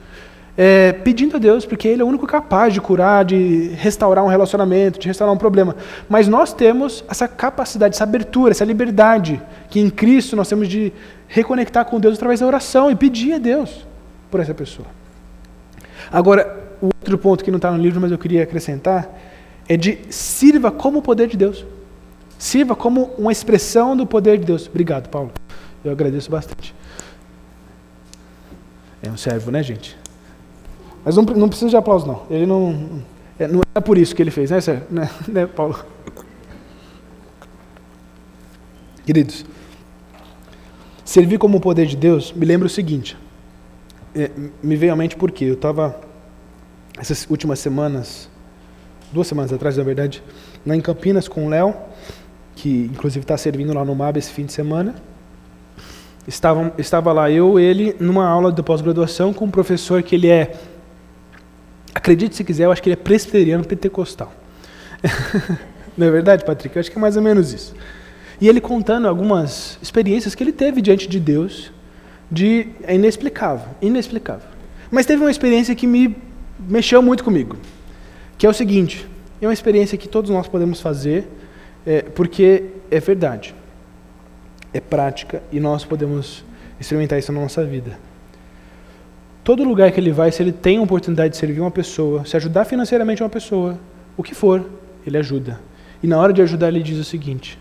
é, 0.56 0.92
pedindo 0.92 1.36
a 1.36 1.38
Deus, 1.38 1.66
porque 1.66 1.88
Ele 1.88 2.00
é 2.00 2.04
o 2.04 2.08
único 2.08 2.26
capaz 2.26 2.72
de 2.72 2.80
curar, 2.80 3.24
de 3.24 3.70
restaurar 3.74 4.24
um 4.24 4.28
relacionamento, 4.28 4.98
de 4.98 5.08
restaurar 5.08 5.34
um 5.34 5.38
problema. 5.38 5.76
Mas 6.08 6.28
nós 6.28 6.52
temos 6.52 7.04
essa 7.08 7.26
capacidade, 7.26 7.94
essa 7.94 8.04
abertura, 8.04 8.52
essa 8.52 8.64
liberdade, 8.64 9.40
que 9.68 9.80
em 9.80 9.90
Cristo 9.90 10.36
nós 10.36 10.48
temos 10.48 10.68
de 10.68 10.92
reconectar 11.26 11.84
com 11.84 11.98
Deus 11.98 12.14
através 12.14 12.40
da 12.40 12.46
oração 12.46 12.90
e 12.90 12.94
pedir 12.94 13.34
a 13.34 13.38
Deus 13.38 13.84
por 14.30 14.40
essa 14.40 14.54
pessoa. 14.54 14.86
Agora, 16.10 16.64
o 16.80 16.86
outro 16.86 17.18
ponto 17.18 17.42
que 17.42 17.50
não 17.50 17.56
está 17.56 17.70
no 17.70 17.78
livro, 17.78 18.00
mas 18.00 18.12
eu 18.12 18.18
queria 18.18 18.42
acrescentar, 18.42 19.08
é 19.68 19.76
de 19.76 19.98
sirva 20.10 20.70
como 20.70 20.98
o 20.98 21.02
poder 21.02 21.28
de 21.28 21.36
Deus. 21.36 21.64
Sirva 22.38 22.76
como 22.76 23.10
uma 23.16 23.32
expressão 23.32 23.96
do 23.96 24.06
poder 24.06 24.38
de 24.38 24.44
Deus. 24.44 24.66
Obrigado, 24.68 25.08
Paulo. 25.08 25.32
Eu 25.84 25.92
agradeço 25.92 26.30
bastante. 26.30 26.74
É 29.02 29.10
um 29.10 29.16
servo, 29.16 29.50
né, 29.50 29.62
gente? 29.62 29.96
Mas 31.04 31.16
não, 31.16 31.24
não 31.24 31.48
precisa 31.48 31.70
de 31.70 31.76
aplauso, 31.76 32.06
não. 32.06 32.22
Ele 32.30 32.46
não. 32.46 33.02
É, 33.38 33.46
não 33.46 33.60
é 33.74 33.80
por 33.80 33.98
isso 33.98 34.14
que 34.14 34.22
ele 34.22 34.30
fez, 34.30 34.50
né, 34.50 34.60
Sérgio? 34.60 34.86
Né, 34.90 35.10
né, 35.28 35.46
Paulo? 35.46 35.84
Queridos, 39.04 39.44
servir 41.04 41.38
como 41.38 41.58
o 41.58 41.60
poder 41.60 41.86
de 41.86 41.96
Deus 41.96 42.32
me 42.32 42.46
lembra 42.46 42.66
o 42.66 42.70
seguinte. 42.70 43.16
É, 44.14 44.30
me 44.62 44.76
veio 44.76 44.92
à 44.92 44.96
mente 44.96 45.16
porque 45.16 45.44
eu 45.44 45.54
estava, 45.54 46.00
essas 46.96 47.26
últimas 47.28 47.58
semanas, 47.58 48.30
duas 49.14 49.26
semanas 49.26 49.52
atrás, 49.52 49.76
na 49.76 49.84
verdade, 49.84 50.22
lá 50.66 50.76
em 50.76 50.80
Campinas 50.80 51.26
com 51.26 51.46
o 51.46 51.48
Léo, 51.48 51.74
que 52.54 52.90
inclusive 52.92 53.24
está 53.24 53.36
servindo 53.38 53.72
lá 53.72 53.84
no 53.84 53.94
MAB 53.94 54.18
esse 54.18 54.30
fim 54.30 54.44
de 54.44 54.52
semana. 54.52 54.94
Estava, 56.26 56.72
estava 56.78 57.12
lá 57.12 57.30
eu, 57.30 57.58
ele, 57.58 57.94
numa 58.00 58.26
aula 58.26 58.50
de 58.50 58.62
pós-graduação 58.62 59.32
com 59.32 59.44
um 59.46 59.50
professor 59.50 60.02
que 60.02 60.14
ele 60.14 60.28
é 60.28 60.52
Acredite 61.94 62.34
se 62.34 62.42
quiser, 62.42 62.64
eu 62.64 62.72
acho 62.72 62.82
que 62.82 62.88
ele 62.88 62.94
é 62.94 63.02
presbiteriano 63.02 63.64
pentecostal. 63.64 64.32
Não 65.96 66.08
é 66.08 66.10
verdade, 66.10 66.44
Patrick? 66.44 66.74
Eu 66.74 66.80
acho 66.80 66.90
que 66.90 66.98
é 66.98 67.00
mais 67.00 67.16
ou 67.16 67.22
menos 67.22 67.52
isso. 67.52 67.74
E 68.40 68.48
ele 68.48 68.60
contando 68.60 69.06
algumas 69.06 69.78
experiências 69.80 70.34
que 70.34 70.42
ele 70.42 70.50
teve 70.50 70.82
diante 70.82 71.08
de 71.08 71.20
Deus, 71.20 71.70
de 72.28 72.68
é 72.82 72.96
inexplicável, 72.96 73.68
inexplicável. 73.80 74.48
Mas 74.90 75.06
teve 75.06 75.22
uma 75.22 75.30
experiência 75.30 75.72
que 75.74 75.86
me 75.86 76.16
mexeu 76.58 77.00
muito 77.00 77.22
comigo, 77.22 77.56
que 78.38 78.46
é 78.46 78.48
o 78.48 78.52
seguinte: 78.52 79.06
é 79.40 79.46
uma 79.46 79.52
experiência 79.52 79.98
que 79.98 80.08
todos 80.08 80.30
nós 80.30 80.48
podemos 80.48 80.80
fazer, 80.80 81.28
é, 81.86 82.02
porque 82.02 82.66
é 82.90 83.00
verdade, 83.00 83.54
é 84.72 84.80
prática 84.80 85.42
e 85.52 85.60
nós 85.60 85.84
podemos 85.84 86.44
experimentar 86.80 87.18
isso 87.18 87.32
na 87.32 87.40
nossa 87.40 87.64
vida. 87.64 87.98
Todo 89.42 89.62
lugar 89.62 89.92
que 89.92 90.00
ele 90.00 90.10
vai, 90.10 90.32
se 90.32 90.42
ele 90.42 90.52
tem 90.52 90.78
a 90.78 90.82
oportunidade 90.82 91.32
de 91.32 91.36
servir 91.36 91.60
uma 91.60 91.70
pessoa, 91.70 92.24
se 92.24 92.36
ajudar 92.36 92.64
financeiramente 92.64 93.22
uma 93.22 93.28
pessoa, 93.28 93.78
o 94.16 94.22
que 94.22 94.34
for, 94.34 94.64
ele 95.06 95.18
ajuda. 95.18 95.60
E 96.02 96.06
na 96.06 96.18
hora 96.18 96.32
de 96.32 96.40
ajudar, 96.40 96.68
ele 96.68 96.82
diz 96.82 96.98
o 96.98 97.04
seguinte: 97.04 97.58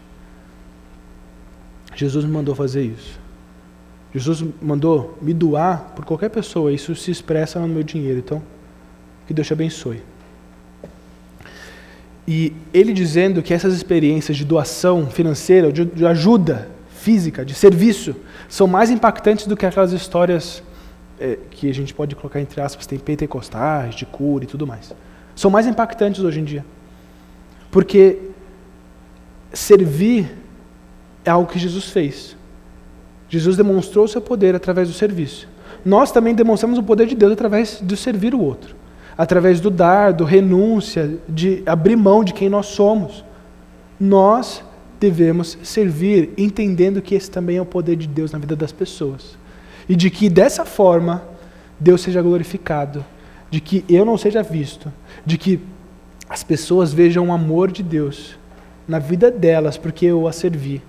Jesus 1.96 2.24
me 2.24 2.32
mandou 2.32 2.56
fazer 2.56 2.84
isso. 2.84 3.20
Jesus 4.14 4.46
mandou 4.62 5.18
me 5.22 5.34
doar 5.34 5.92
por 5.96 6.06
qualquer 6.06 6.30
pessoa. 6.30 6.72
Isso 6.72 6.96
se 6.96 7.10
expressa 7.10 7.60
no 7.60 7.68
meu 7.68 7.84
dinheiro. 7.84 8.20
Então, 8.20 8.42
que 9.28 9.34
Deus 9.34 9.48
te 9.48 9.54
abençoe. 9.54 10.02
E 12.28 12.54
ele 12.74 12.94
dizendo 12.94 13.42
que 13.42 13.54
essas 13.54 13.74
experiências 13.74 14.38
de 14.38 14.46
doação 14.46 15.08
financeira, 15.08 15.72
de, 15.72 15.86
de 15.86 16.06
ajuda 16.06 16.70
física, 16.90 17.44
de 17.44 17.54
serviço, 17.54 18.16
são 18.48 18.66
mais 18.66 18.90
impactantes 18.90 19.46
do 19.46 19.58
que 19.58 19.66
aquelas 19.66 19.92
histórias 19.92 20.64
é, 21.20 21.38
que 21.52 21.70
a 21.70 21.74
gente 21.74 21.94
pode 21.94 22.16
colocar 22.16 22.40
entre 22.40 22.62
aspas, 22.62 22.86
tem 22.86 22.98
pentecostais, 22.98 23.96
de 23.96 24.06
cura 24.06 24.46
e 24.46 24.48
tudo 24.48 24.66
mais. 24.66 24.94
São 25.36 25.52
mais 25.52 25.68
impactantes 25.68 26.22
hoje 26.22 26.40
em 26.40 26.44
dia. 26.44 26.66
Porque 27.70 28.20
servir 29.52 30.32
é 31.26 31.30
algo 31.30 31.52
que 31.52 31.60
Jesus 31.60 31.90
fez. 31.90 32.36
Jesus 33.28 33.58
demonstrou 33.58 34.06
o 34.06 34.08
seu 34.08 34.22
poder 34.22 34.56
através 34.56 34.88
do 34.88 34.94
serviço. 34.94 35.48
Nós 35.84 36.12
também 36.12 36.36
demonstramos 36.36 36.78
o 36.78 36.84
poder 36.84 37.08
de 37.08 37.16
Deus 37.16 37.34
através 37.34 37.80
de 37.82 37.98
servir 37.98 38.34
o 38.34 38.40
outro. 38.40 38.76
Através 39.18 39.60
do 39.60 39.70
dar, 39.70 40.14
do 40.14 40.24
renúncia, 40.24 41.18
de 41.30 41.62
abrir 41.66 41.96
mão 41.96 42.24
de 42.24 42.34
quem 42.34 42.50
nós 42.50 42.68
somos. 42.68 43.24
Nós 44.00 44.64
devemos 45.00 45.58
servir, 45.64 46.32
entendendo 46.38 47.02
que 47.02 47.14
esse 47.14 47.30
também 47.30 47.58
é 47.58 47.62
o 47.62 47.66
poder 47.66 47.96
de 47.96 48.08
Deus 48.08 48.32
na 48.32 48.40
vida 48.40 48.56
das 48.56 48.72
pessoas 48.72 49.38
e 49.88 49.96
de 49.96 50.10
que 50.10 50.30
dessa 50.30 50.66
forma 50.66 51.24
Deus 51.80 52.02
seja 52.02 52.22
glorificado, 52.22 53.04
de 53.50 53.60
que 53.60 53.84
eu 53.90 54.06
não 54.06 54.18
seja 54.18 54.42
visto, 54.42 54.92
de 55.26 55.38
que 55.38 55.60
as 56.30 56.44
pessoas 56.44 56.94
vejam 56.94 57.28
o 57.28 57.34
amor 57.34 57.72
de 57.72 57.84
Deus 57.84 58.38
na 58.88 59.00
vida 59.00 59.30
delas 59.30 59.78
porque 59.78 60.06
eu 60.06 60.28
a 60.28 60.32
servi. 60.32 60.82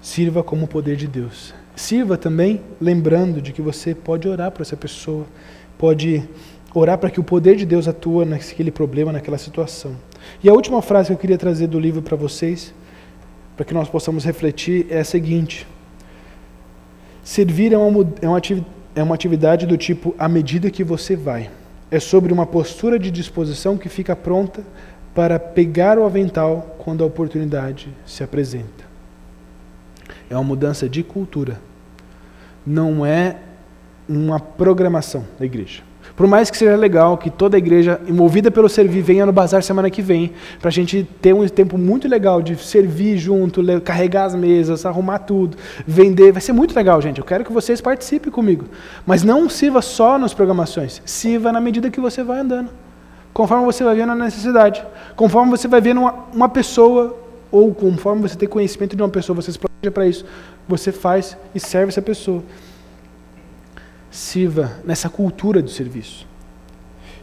Sirva 0.00 0.42
como 0.42 0.64
o 0.64 0.68
poder 0.68 0.96
de 0.96 1.06
Deus. 1.06 1.54
Sirva 1.76 2.18
também 2.18 2.60
lembrando 2.80 3.40
de 3.40 3.52
que 3.52 3.62
você 3.62 3.94
pode 3.94 4.28
orar 4.28 4.50
por 4.50 4.62
essa 4.62 4.76
pessoa, 4.76 5.24
pode 5.82 6.22
orar 6.72 6.96
para 6.96 7.10
que 7.10 7.18
o 7.18 7.24
poder 7.24 7.56
de 7.56 7.66
Deus 7.66 7.88
atua 7.88 8.24
naquele 8.24 8.70
problema, 8.70 9.10
naquela 9.10 9.36
situação. 9.36 9.96
E 10.40 10.48
a 10.48 10.52
última 10.52 10.80
frase 10.80 11.08
que 11.08 11.14
eu 11.14 11.18
queria 11.18 11.36
trazer 11.36 11.66
do 11.66 11.80
livro 11.80 12.00
para 12.00 12.16
vocês, 12.16 12.72
para 13.56 13.64
que 13.64 13.74
nós 13.74 13.88
possamos 13.88 14.24
refletir, 14.24 14.86
é 14.88 15.00
a 15.00 15.04
seguinte: 15.04 15.66
Servir 17.24 17.72
é 17.72 17.76
uma, 17.76 18.02
é, 18.22 19.00
é 19.00 19.02
uma 19.02 19.16
atividade 19.16 19.66
do 19.66 19.76
tipo 19.76 20.14
à 20.16 20.28
medida 20.28 20.70
que 20.70 20.84
você 20.84 21.16
vai. 21.16 21.50
É 21.90 21.98
sobre 21.98 22.32
uma 22.32 22.46
postura 22.46 22.96
de 22.96 23.10
disposição 23.10 23.76
que 23.76 23.88
fica 23.88 24.14
pronta 24.14 24.62
para 25.12 25.36
pegar 25.36 25.98
o 25.98 26.04
avental 26.04 26.76
quando 26.78 27.02
a 27.02 27.08
oportunidade 27.08 27.88
se 28.06 28.22
apresenta. 28.22 28.84
É 30.30 30.36
uma 30.36 30.44
mudança 30.44 30.88
de 30.88 31.02
cultura. 31.02 31.60
Não 32.64 33.04
é 33.04 33.34
uma 34.08 34.40
programação 34.40 35.24
da 35.38 35.44
igreja. 35.44 35.82
Por 36.16 36.26
mais 36.26 36.50
que 36.50 36.56
seja 36.58 36.76
legal 36.76 37.16
que 37.16 37.30
toda 37.30 37.56
a 37.56 37.58
igreja, 37.58 38.00
movida 38.08 38.50
pelo 38.50 38.68
servir, 38.68 39.00
venha 39.00 39.24
no 39.24 39.32
bazar 39.32 39.62
semana 39.62 39.90
que 39.90 40.02
vem, 40.02 40.32
para 40.60 40.68
a 40.68 40.72
gente 40.72 41.08
ter 41.22 41.34
um 41.34 41.46
tempo 41.48 41.78
muito 41.78 42.06
legal 42.06 42.42
de 42.42 42.56
servir 42.56 43.16
junto, 43.16 43.62
carregar 43.80 44.24
as 44.24 44.34
mesas, 44.34 44.84
arrumar 44.84 45.20
tudo, 45.20 45.56
vender. 45.86 46.32
Vai 46.32 46.42
ser 46.42 46.52
muito 46.52 46.74
legal, 46.74 47.00
gente. 47.00 47.18
Eu 47.18 47.24
quero 47.24 47.44
que 47.44 47.52
vocês 47.52 47.80
participem 47.80 48.30
comigo. 48.30 48.66
Mas 49.06 49.22
não 49.22 49.48
sirva 49.48 49.80
só 49.80 50.18
nas 50.18 50.34
programações, 50.34 51.00
sirva 51.04 51.50
na 51.50 51.60
medida 51.60 51.90
que 51.90 52.00
você 52.00 52.22
vai 52.22 52.40
andando. 52.40 52.70
Conforme 53.32 53.64
você 53.64 53.82
vai 53.82 53.94
vendo 53.94 54.12
a 54.12 54.14
necessidade. 54.14 54.84
Conforme 55.16 55.50
você 55.50 55.66
vai 55.66 55.80
vendo 55.80 56.02
uma, 56.02 56.14
uma 56.34 56.48
pessoa, 56.48 57.16
ou 57.50 57.74
conforme 57.74 58.20
você 58.22 58.36
tem 58.36 58.48
conhecimento 58.48 58.94
de 58.94 59.02
uma 59.02 59.08
pessoa, 59.08 59.34
você 59.34 59.50
se 59.50 59.58
planeja 59.58 59.90
para 59.90 60.06
isso, 60.06 60.26
você 60.68 60.92
faz 60.92 61.36
e 61.54 61.60
serve 61.60 61.88
essa 61.88 62.02
pessoa 62.02 62.42
sirva 64.12 64.78
nessa 64.84 65.08
cultura 65.08 65.60
do 65.60 65.68
serviço. 65.68 66.24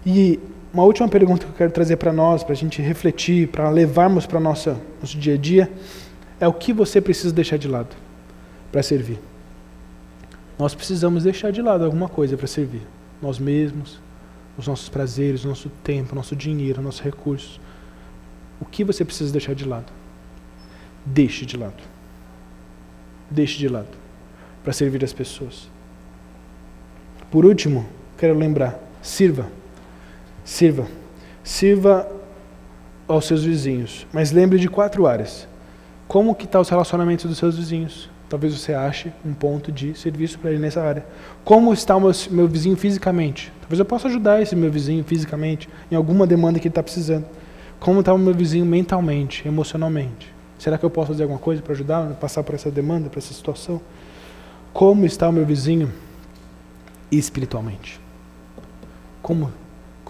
E 0.05 0.37
uma 0.73 0.83
última 0.83 1.07
pergunta 1.07 1.45
que 1.45 1.51
eu 1.51 1.55
quero 1.55 1.71
trazer 1.71 1.95
para 1.95 2.11
nós, 2.11 2.43
para 2.43 2.51
a 2.51 2.57
gente 2.57 2.81
refletir, 2.81 3.47
para 3.47 3.69
levarmos 3.69 4.25
para 4.25 4.37
o 4.37 4.41
nosso 4.41 4.75
dia 5.03 5.35
a 5.35 5.37
dia, 5.37 5.71
é 6.37 6.47
o 6.47 6.53
que 6.53 6.73
você 6.73 6.99
precisa 6.99 7.33
deixar 7.33 7.57
de 7.57 7.69
lado 7.69 7.95
para 8.71 8.83
servir? 8.83 9.19
nós 10.59 10.75
precisamos 10.75 11.23
deixar 11.23 11.53
de 11.53 11.61
lado 11.61 11.85
alguma 11.85 12.09
coisa 12.09 12.35
para 12.35 12.45
servir. 12.45 12.81
Nós 13.21 13.39
mesmos, 13.39 13.97
os 14.57 14.67
nossos 14.67 14.89
prazeres, 14.89 15.45
nosso 15.45 15.69
tempo, 15.81 16.13
nosso 16.13 16.35
dinheiro, 16.35 16.81
nossos 16.81 16.99
recursos. 16.99 17.61
O 18.59 18.65
que 18.65 18.83
você 18.83 19.05
precisa 19.05 19.31
deixar 19.31 19.55
de 19.55 19.63
lado? 19.63 19.89
Deixe 21.05 21.45
de 21.45 21.55
lado. 21.55 21.81
Deixe 23.31 23.57
de 23.57 23.69
lado 23.69 23.97
para 24.61 24.73
servir 24.73 25.01
as 25.01 25.13
pessoas. 25.13 25.69
Por 27.31 27.45
último, 27.45 27.85
quero 28.17 28.37
lembrar: 28.37 28.79
sirva. 29.01 29.47
Sirva. 30.43 30.87
Sirva 31.43 32.07
aos 33.07 33.25
seus 33.25 33.43
vizinhos. 33.43 34.07
Mas 34.11 34.31
lembre 34.31 34.57
de 34.57 34.67
quatro 34.67 35.05
áreas. 35.05 35.47
Como 36.07 36.33
que 36.33 36.45
estão 36.45 36.59
tá 36.59 36.63
os 36.63 36.69
relacionamentos 36.69 37.25
dos 37.25 37.37
seus 37.37 37.57
vizinhos? 37.57 38.09
Talvez 38.27 38.53
você 38.53 38.73
ache 38.73 39.11
um 39.25 39.33
ponto 39.33 39.71
de 39.71 39.97
serviço 39.97 40.37
para 40.39 40.51
ele 40.51 40.59
nessa 40.59 40.81
área. 40.81 41.05
Como 41.43 41.73
está 41.73 41.95
o 41.95 42.01
meu, 42.01 42.11
meu, 42.29 42.47
vizinho 42.47 42.75
fisicamente? 42.75 43.51
Talvez 43.61 43.79
eu 43.79 43.85
possa 43.85 44.07
ajudar 44.07 44.41
esse 44.41 44.55
meu 44.55 44.71
vizinho 44.71 45.03
fisicamente 45.03 45.67
em 45.91 45.95
alguma 45.95 46.27
demanda 46.27 46.59
que 46.59 46.67
ele 46.67 46.71
está 46.71 46.83
precisando. 46.83 47.25
Como 47.79 47.99
está 47.99 48.13
o 48.13 48.17
meu 48.17 48.33
vizinho 48.33 48.65
mentalmente, 48.65 49.47
emocionalmente? 49.47 50.33
Será 50.59 50.77
que 50.77 50.85
eu 50.85 50.89
posso 50.89 51.07
fazer 51.07 51.23
alguma 51.23 51.39
coisa 51.39 51.61
para 51.61 51.73
ajudar 51.73 52.11
a 52.11 52.13
passar 52.13 52.43
por 52.43 52.53
essa 52.53 52.69
demanda, 52.69 53.09
por 53.09 53.17
essa 53.17 53.33
situação? 53.33 53.81
Como 54.73 55.05
está 55.05 55.29
o 55.29 55.31
meu 55.31 55.45
vizinho 55.45 55.91
espiritualmente? 57.11 57.99
Como 59.21 59.51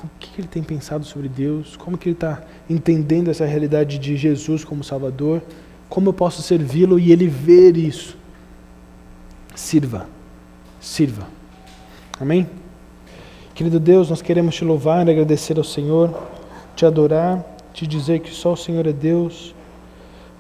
o 0.04 0.10
que 0.20 0.40
ele 0.40 0.48
tem 0.48 0.64
pensado 0.64 1.06
sobre 1.06 1.28
Deus, 1.28 1.76
como 1.76 1.98
que 1.98 2.08
ele 2.08 2.16
está 2.16 2.42
entendendo 2.70 3.30
essa 3.30 3.46
realidade 3.46 4.00
de 4.00 4.16
Jesus 4.16 4.64
como 4.64 4.84
Salvador, 4.84 5.42
como 5.90 6.10
eu 6.10 6.14
posso 6.14 6.42
servi-lo 6.42 7.00
e 7.00 7.12
ele 7.12 7.28
ver 7.28 7.76
isso. 7.76 8.18
Sirva, 9.56 10.08
sirva. 10.80 11.28
Amém? 12.20 12.48
Querido 13.54 13.80
Deus, 13.80 14.10
nós 14.10 14.22
queremos 14.22 14.56
te 14.56 14.64
louvar 14.64 15.10
agradecer 15.10 15.58
ao 15.58 15.64
Senhor, 15.64 16.18
te 16.76 16.86
adorar, 16.86 17.44
te 17.74 17.86
dizer 17.86 18.20
que 18.20 18.34
só 18.34 18.54
o 18.54 18.58
Senhor 18.58 18.88
é 18.88 18.94
Deus. 18.94 19.54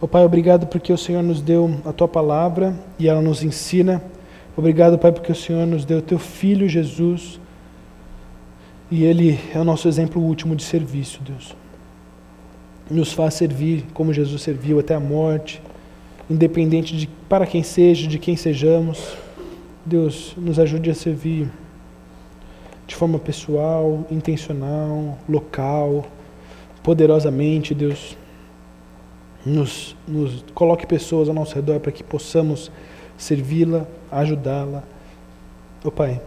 Ó 0.01 0.05
oh, 0.05 0.07
Pai, 0.07 0.23
obrigado 0.23 0.67
porque 0.67 0.93
o 0.93 0.97
Senhor 0.97 1.21
nos 1.21 1.41
deu 1.41 1.81
a 1.83 1.91
tua 1.91 2.07
palavra 2.07 2.73
e 2.97 3.09
ela 3.09 3.21
nos 3.21 3.43
ensina. 3.43 4.01
Obrigado, 4.59 4.99
Pai, 4.99 5.13
porque 5.13 5.31
o 5.31 5.35
Senhor 5.35 5.65
nos 5.65 5.85
deu 5.85 6.01
teu 6.01 6.19
filho 6.19 6.67
Jesus 6.67 7.39
e 8.91 9.05
Ele 9.05 9.39
é 9.55 9.57
o 9.57 9.63
nosso 9.63 9.87
exemplo 9.87 10.21
último 10.21 10.53
de 10.53 10.63
serviço, 10.63 11.21
Deus. 11.23 11.55
Nos 12.91 13.13
faz 13.13 13.35
servir 13.35 13.85
como 13.93 14.11
Jesus 14.11 14.41
serviu 14.41 14.77
até 14.77 14.93
a 14.93 14.99
morte, 14.99 15.61
independente 16.29 16.97
de 16.97 17.07
para 17.29 17.47
quem 17.47 17.63
seja, 17.63 18.05
de 18.05 18.19
quem 18.19 18.35
sejamos. 18.35 19.15
Deus, 19.85 20.33
nos 20.35 20.59
ajude 20.59 20.89
a 20.89 20.93
servir 20.93 21.49
de 22.85 22.95
forma 22.95 23.17
pessoal, 23.17 24.05
intencional, 24.11 25.17
local, 25.29 26.05
poderosamente, 26.83 27.73
Deus. 27.73 28.17
Nos, 29.45 29.95
nos 30.05 30.43
coloque 30.53 30.85
pessoas 30.85 31.29
ao 31.29 31.33
nosso 31.33 31.55
redor 31.55 31.79
para 31.79 31.93
que 31.93 32.03
possamos 32.03 32.69
servi-la, 33.17 33.87
ajudá-la. 34.11 34.83
Oh, 35.83 35.91
Pai, 35.91 36.21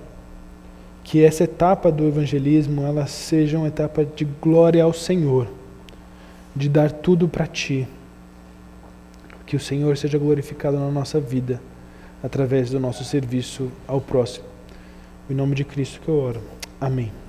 que 1.04 1.22
essa 1.22 1.44
etapa 1.44 1.90
do 1.90 2.06
evangelismo 2.06 2.82
ela 2.82 3.06
seja 3.06 3.58
uma 3.58 3.68
etapa 3.68 4.04
de 4.04 4.24
glória 4.24 4.82
ao 4.82 4.92
Senhor, 4.92 5.48
de 6.54 6.68
dar 6.68 6.90
tudo 6.90 7.28
para 7.28 7.46
Ti. 7.46 7.86
Que 9.46 9.56
o 9.56 9.60
Senhor 9.60 9.96
seja 9.98 10.16
glorificado 10.16 10.78
na 10.78 10.90
nossa 10.90 11.20
vida 11.20 11.60
através 12.22 12.70
do 12.70 12.80
nosso 12.80 13.04
serviço 13.04 13.70
ao 13.86 14.00
próximo. 14.00 14.46
Em 15.28 15.34
nome 15.34 15.54
de 15.54 15.64
Cristo 15.64 16.00
que 16.00 16.08
eu 16.08 16.18
oro. 16.18 16.40
Amém. 16.80 17.21